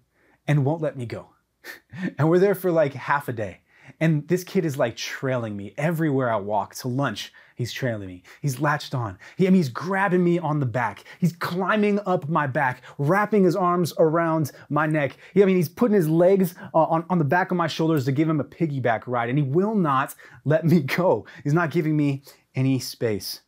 and 0.48 0.66
won't 0.66 0.82
let 0.82 0.98
me 0.98 1.06
go. 1.06 1.30
and 2.18 2.30
we're 2.30 2.40
there 2.40 2.56
for 2.56 2.72
like 2.72 2.94
half 2.94 3.28
a 3.28 3.34
day. 3.34 3.62
And 4.00 4.28
this 4.28 4.44
kid 4.44 4.66
is 4.66 4.78
like 4.78 4.96
trailing 4.96 5.56
me 5.56 5.74
everywhere 5.78 6.32
I 6.32 6.38
walk. 6.38 6.76
To 6.76 6.88
lunch, 6.88 7.32
he's 7.56 7.72
trailing 7.72 8.08
me. 8.08 8.24
He's 8.42 8.60
latched 8.60 8.94
on. 8.94 9.18
He, 9.38 9.48
I 9.48 9.50
mean, 9.50 9.58
he's 9.58 9.70
grabbing 9.70 10.24
me 10.24 10.40
on 10.40 10.60
the 10.60 10.66
back. 10.66 11.04
He's 11.20 11.34
climbing 11.34 12.00
up 12.06 12.28
my 12.28 12.48
back, 12.48 12.82
wrapping 12.98 13.44
his 13.44 13.56
arms 13.56 13.94
around 13.98 14.52
my 14.70 14.86
neck. 14.86 15.18
He, 15.34 15.42
I 15.42 15.46
mean, 15.46 15.56
he's 15.56 15.70
putting 15.70 15.96
his 15.96 16.10
legs 16.10 16.56
uh, 16.74 16.84
on, 16.84 17.06
on 17.10 17.20
the 17.20 17.26
back 17.26 17.52
of 17.52 17.58
my 17.58 17.68
shoulders 17.68 18.06
to 18.06 18.12
give 18.12 18.30
him 18.30 18.40
a 18.40 18.46
piggyback 18.46 19.04
ride. 19.08 19.30
And 19.30 19.38
he 19.38 19.44
will 19.44 19.76
not 19.76 20.16
let 20.44 20.66
me 20.66 20.80
go. 20.82 21.26
He's 21.44 21.54
not 21.54 21.72
giving 21.72 21.96
me 21.96 22.24
any 22.56 22.80
space. 22.80 23.42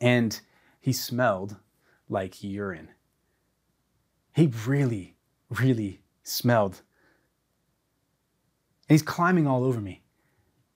And 0.00 0.40
he 0.80 0.92
smelled 0.92 1.56
like 2.08 2.42
urine. 2.42 2.88
He 4.34 4.50
really, 4.66 5.16
really 5.50 6.00
smelled 6.22 6.82
and 8.92 8.98
he's 8.98 9.02
climbing 9.02 9.46
all 9.46 9.64
over 9.64 9.80
me. 9.80 10.02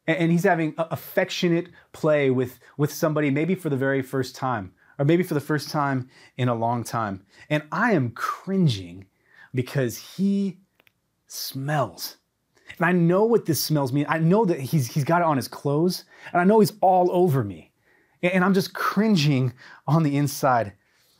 And 0.06 0.32
he's 0.32 0.44
having 0.44 0.72
affectionate 0.78 1.68
play 1.92 2.30
with, 2.30 2.58
with 2.78 2.90
somebody, 2.90 3.28
maybe 3.28 3.54
for 3.54 3.68
the 3.68 3.76
very 3.76 4.00
first 4.00 4.34
time, 4.34 4.72
or 4.98 5.04
maybe 5.04 5.22
for 5.22 5.34
the 5.34 5.40
first 5.40 5.68
time 5.68 6.08
in 6.38 6.48
a 6.48 6.54
long 6.54 6.82
time. 6.82 7.26
And 7.50 7.64
I 7.70 7.92
am 7.92 8.12
cringing 8.12 9.04
because 9.52 9.98
he 9.98 10.60
smells. 11.26 12.16
And 12.78 12.86
I 12.86 12.92
know 12.92 13.24
what 13.24 13.44
this 13.44 13.62
smells 13.62 13.92
mean. 13.92 14.06
I 14.08 14.18
know 14.18 14.46
that 14.46 14.60
he's, 14.60 14.86
he's 14.86 15.04
got 15.04 15.20
it 15.20 15.26
on 15.26 15.36
his 15.36 15.46
clothes, 15.46 16.04
and 16.32 16.40
I 16.40 16.44
know 16.44 16.60
he's 16.60 16.72
all 16.80 17.10
over 17.12 17.44
me. 17.44 17.70
And 18.22 18.42
I'm 18.42 18.54
just 18.54 18.72
cringing 18.72 19.52
on 19.86 20.04
the 20.04 20.16
inside. 20.16 20.72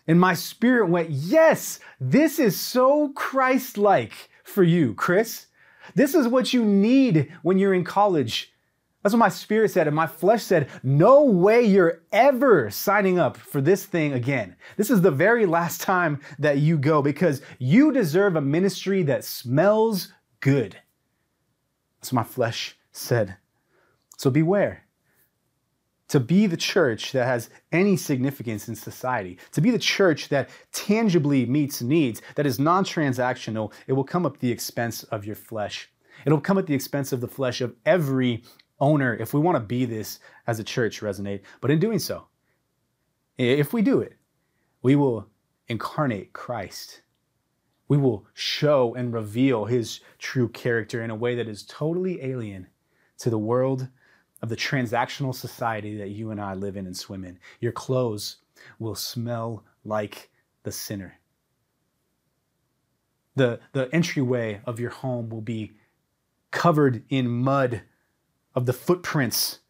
And 0.07 0.19
my 0.19 0.33
spirit 0.33 0.89
went, 0.89 1.11
Yes, 1.11 1.79
this 2.01 2.39
is 2.39 2.59
so 2.59 3.11
Christ 3.11 3.77
like 3.77 4.31
for 4.45 4.63
you, 4.63 4.95
Chris. 4.95 5.49
This 5.97 6.15
is 6.15 6.29
what 6.29 6.53
you 6.53 6.65
need 6.65 7.33
when 7.43 7.59
you're 7.59 7.75
in 7.75 7.83
college. 7.83 8.53
That's 9.03 9.15
what 9.15 9.19
my 9.19 9.29
spirit 9.31 9.71
said. 9.71 9.87
And 9.87 9.97
my 9.97 10.07
flesh 10.07 10.43
said, 10.43 10.69
No 10.83 11.25
way 11.25 11.63
you're 11.63 12.03
ever 12.13 12.71
signing 12.71 13.19
up 13.19 13.37
for 13.37 13.61
this 13.61 13.87
thing 13.87 14.13
again. 14.13 14.57
This 14.77 14.91
is 14.91 15.01
the 15.01 15.11
very 15.11 15.47
last 15.47 15.81
time 15.81 16.21
that 16.39 16.59
you 16.59 16.77
go 16.77 17.03
because 17.03 17.41
you 17.59 17.93
deserve 17.93 18.37
a 18.37 18.41
ministry 18.41 19.03
that 19.05 19.25
smells 19.25 20.13
good. 20.41 20.77
That's 21.99 22.13
what 22.13 22.21
my 22.21 22.25
flesh 22.25 22.77
said. 22.93 23.37
So 24.19 24.31
beware 24.31 24.86
to 26.09 26.21
be 26.21 26.47
the 26.47 26.57
church 26.57 27.13
that 27.13 27.27
has 27.27 27.51
any 27.73 27.97
significance 27.97 28.69
in 28.69 28.75
society, 28.75 29.39
to 29.53 29.61
be 29.61 29.71
the 29.71 29.79
church 29.79 30.29
that 30.29 30.51
tangibly 30.73 31.47
meets 31.47 31.83
needs, 31.83 32.23
that 32.37 32.47
is 32.47 32.59
non 32.59 32.85
transactional, 32.85 33.73
it 33.87 33.93
will 33.93 34.05
come 34.05 34.27
at 34.27 34.39
the 34.39 34.51
expense 34.51 35.03
of 35.05 35.25
your 35.25 35.37
flesh. 35.37 35.91
It'll 36.25 36.41
come 36.41 36.59
at 36.59 36.67
the 36.67 36.75
expense 36.75 37.13
of 37.13 37.21
the 37.21 37.29
flesh 37.29 37.61
of 37.61 37.75
every 37.85 38.45
owner 38.81 39.15
if 39.15 39.35
we 39.35 39.41
want 39.41 39.57
to 39.57 39.61
be 39.61 39.85
this 39.85 40.21
as 40.47 40.59
a 40.59 40.65
church 40.65 41.01
resonate. 41.01 41.43
But 41.61 41.71
in 41.71 41.79
doing 41.79 41.99
so, 41.99 42.27
if 43.39 43.73
we 43.73 43.83
do 43.83 44.01
it, 44.01 44.17
we 44.83 44.97
will 44.97 45.27
incarnate 45.69 46.33
Christ. 46.33 47.03
We 47.89 47.97
will 47.97 48.27
show 48.35 48.95
and 48.95 49.13
reveal 49.13 49.65
his 49.65 50.01
true 50.19 50.49
character 50.49 51.03
in 51.03 51.11
a 51.11 51.15
way 51.15 51.35
that 51.35 51.49
is 51.49 51.65
totally 51.65 52.23
alien 52.23 52.69
to 53.19 53.31
the 53.31 53.39
world 53.39 53.89
of 54.43 54.49
the 54.49 54.57
transactional 54.57 55.35
society 55.35 55.97
that 55.97 56.11
you 56.11 56.31
and 56.31 56.41
I 56.41 56.55
live 56.55 56.77
in 56.77 56.87
and 56.87 56.97
swim 56.97 57.25
in. 57.25 57.39
Your 57.61 57.73
clothes 57.73 58.37
will 58.79 58.95
smell 58.95 59.65
like 59.85 60.31
the 60.63 60.73
sinner. 60.73 61.19
The, 63.35 63.61
the 63.73 63.89
entryway 63.93 64.61
of 64.65 64.81
your 64.81 64.91
home 64.91 65.29
will 65.29 65.43
be 65.43 65.73
covered 66.51 67.05
in 67.09 67.29
mud 67.29 67.83
of 68.55 68.67
the 68.67 68.73
footprints. 68.73 69.61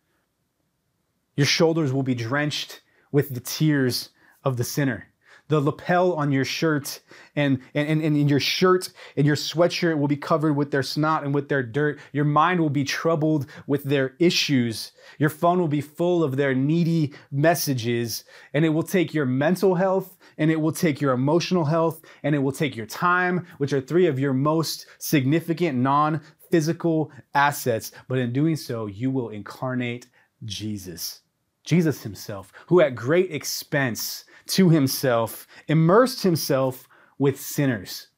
Your 1.37 1.47
shoulders 1.47 1.93
will 1.93 2.05
be 2.05 2.15
drenched 2.15 2.81
with 3.11 3.35
the 3.35 3.41
tears 3.41 4.11
of 4.45 4.57
the 4.57 4.65
sinner 4.65 5.09
the 5.49 5.61
lapel 5.61 6.13
on 6.15 6.33
your 6.33 6.45
shirt 6.45 7.01
and, 7.37 7.61
and, 7.75 7.89
and, 7.89 8.03
and 8.03 8.31
your 8.31 8.41
shirt 8.41 8.91
and 9.17 9.27
your 9.27 9.37
sweatshirt 9.37 9.99
will 9.99 10.09
be 10.09 10.17
covered 10.17 10.55
with 10.55 10.71
their 10.71 10.83
snot 10.83 11.25
and 11.25 11.35
with 11.35 11.49
their 11.49 11.63
dirt. 11.63 11.99
Your 12.13 12.25
mind 12.25 12.61
will 12.61 12.71
be 12.71 12.85
troubled 12.85 13.47
with 13.67 13.85
their 13.85 14.15
issues. 14.19 14.93
Your 15.19 15.31
phone 15.31 15.59
will 15.59 15.69
be 15.69 15.81
full 15.81 16.25
of 16.25 16.37
their 16.37 16.55
needy 16.55 17.13
messages. 17.31 18.25
And 18.55 18.65
it 18.65 18.71
will 18.71 18.83
take 18.83 19.15
your 19.15 19.27
mental 19.27 19.75
health 19.75 20.17
and 20.39 20.51
it 20.51 20.61
will 20.61 20.73
take 20.73 21.01
your 21.01 21.13
emotional 21.13 21.65
health 21.65 22.03
and 22.23 22.35
it 22.35 22.39
will 22.39 22.53
take 22.53 22.77
your 22.77 22.87
time, 22.87 23.47
which 23.59 23.73
are 23.73 23.81
three 23.81 24.07
of 24.07 24.19
your 24.19 24.33
most 24.33 24.87
significant 24.99 25.79
non 25.79 26.21
physical 26.51 27.11
assets. 27.35 27.93
But 28.09 28.19
in 28.19 28.33
doing 28.33 28.57
so, 28.57 28.87
you 28.87 29.11
will 29.11 29.31
incarnate 29.31 30.07
Jesus. 30.45 31.21
Jesus 31.65 32.03
himself, 32.03 32.53
who 32.69 32.81
at 32.81 32.95
great 32.95 33.33
expense 33.33 34.25
to 34.49 34.71
himself, 34.71 35.47
immersed 35.69 36.23
himself 36.23 36.89
with 37.19 37.41
sinners. 37.41 38.09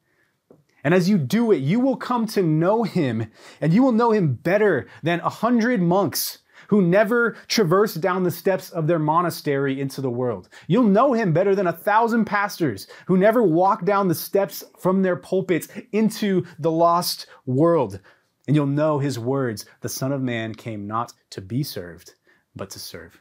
And 0.83 0.93
as 0.93 1.09
you 1.09 1.17
do 1.17 1.51
it, 1.51 1.57
you 1.57 1.79
will 1.79 1.97
come 1.97 2.25
to 2.27 2.41
know 2.41 2.83
him, 2.83 3.29
and 3.59 3.73
you 3.73 3.83
will 3.83 3.91
know 3.91 4.11
him 4.11 4.35
better 4.35 4.87
than 5.03 5.19
a 5.21 5.29
hundred 5.29 5.81
monks 5.81 6.39
who 6.67 6.81
never 6.81 7.31
traversed 7.47 7.99
down 7.99 8.23
the 8.23 8.31
steps 8.31 8.69
of 8.69 8.85
their 8.85 8.99
monastery 8.99 9.81
into 9.81 10.01
the 10.01 10.09
world. 10.09 10.49
You'll 10.67 10.83
know 10.83 11.13
him 11.13 11.33
better 11.33 11.55
than 11.55 11.67
a 11.67 11.73
thousand 11.73 12.25
pastors 12.25 12.87
who 13.07 13.17
never 13.17 13.41
walked 13.43 13.85
down 13.85 14.07
the 14.07 14.15
steps 14.15 14.63
from 14.77 15.01
their 15.01 15.15
pulpits 15.15 15.67
into 15.91 16.45
the 16.59 16.71
lost 16.71 17.25
world. 17.45 17.99
And 18.47 18.55
you'll 18.55 18.67
know 18.67 18.99
his 18.99 19.17
words 19.17 19.65
The 19.81 19.89
Son 19.89 20.11
of 20.11 20.21
Man 20.21 20.53
came 20.53 20.85
not 20.85 21.13
to 21.31 21.41
be 21.41 21.63
served, 21.63 22.13
but 22.55 22.69
to 22.71 22.79
serve, 22.79 23.19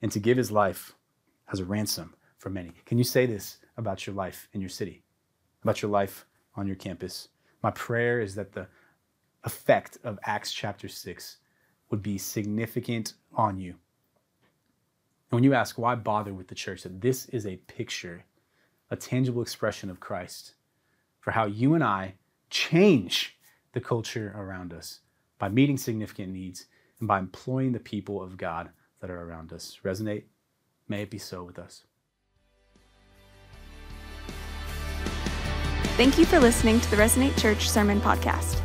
and 0.00 0.10
to 0.12 0.20
give 0.20 0.36
his 0.36 0.50
life 0.50 0.94
as 1.52 1.60
a 1.60 1.64
ransom 1.64 2.14
for 2.38 2.50
many. 2.50 2.72
Can 2.86 2.98
you 2.98 3.04
say 3.04 3.26
this 3.26 3.58
about 3.76 4.06
your 4.06 4.14
life 4.14 4.48
in 4.52 4.60
your 4.60 4.70
city, 4.70 5.02
about 5.62 5.82
your 5.82 5.90
life 5.90 6.24
on 6.54 6.66
your 6.66 6.76
campus? 6.76 7.28
My 7.62 7.70
prayer 7.72 8.20
is 8.20 8.34
that 8.36 8.52
the 8.52 8.66
effect 9.44 9.98
of 10.04 10.18
Acts 10.24 10.52
chapter 10.52 10.88
6 10.88 11.38
would 11.90 12.02
be 12.02 12.18
significant 12.18 13.14
on 13.34 13.58
you. 13.58 13.70
And 15.30 15.36
when 15.36 15.44
you 15.44 15.54
ask 15.54 15.78
why 15.78 15.94
bother 15.94 16.32
with 16.32 16.48
the 16.48 16.54
church, 16.54 16.84
that 16.84 17.00
this 17.00 17.26
is 17.26 17.46
a 17.46 17.56
picture, 17.56 18.24
a 18.90 18.96
tangible 18.96 19.42
expression 19.42 19.90
of 19.90 20.00
Christ 20.00 20.54
for 21.20 21.32
how 21.32 21.46
you 21.46 21.74
and 21.74 21.84
I 21.84 22.14
change 22.50 23.36
the 23.72 23.80
culture 23.80 24.34
around 24.36 24.72
us 24.72 25.00
by 25.38 25.48
meeting 25.48 25.76
significant 25.76 26.32
needs 26.32 26.66
and 26.98 27.08
by 27.08 27.18
employing 27.18 27.72
the 27.72 27.80
people 27.80 28.22
of 28.22 28.36
God 28.36 28.70
that 29.00 29.10
are 29.10 29.22
around 29.22 29.52
us. 29.52 29.78
Resonate? 29.84 30.24
May 30.88 31.02
it 31.02 31.10
be 31.10 31.18
so 31.18 31.44
with 31.44 31.58
us. 31.58 31.84
Thank 35.98 36.16
you 36.16 36.24
for 36.26 36.38
listening 36.38 36.78
to 36.78 36.90
the 36.92 36.96
Resonate 36.96 37.36
Church 37.36 37.68
Sermon 37.68 38.00
Podcast. 38.00 38.60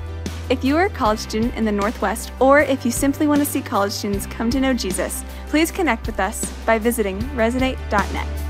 If 0.51 0.63
you 0.63 0.77
are 0.77 0.85
a 0.85 0.89
college 0.91 1.17
student 1.17 1.55
in 1.55 1.65
the 1.65 1.71
Northwest, 1.71 2.31
or 2.39 2.59
if 2.59 2.85
you 2.85 2.91
simply 2.91 3.25
want 3.25 3.39
to 3.41 3.45
see 3.45 3.59
college 3.59 3.91
students 3.91 4.27
come 4.27 4.51
to 4.51 4.59
know 4.59 4.71
Jesus, 4.71 5.25
please 5.47 5.71
connect 5.71 6.05
with 6.05 6.19
us 6.19 6.45
by 6.63 6.77
visiting 6.77 7.17
resonate.net. 7.33 8.42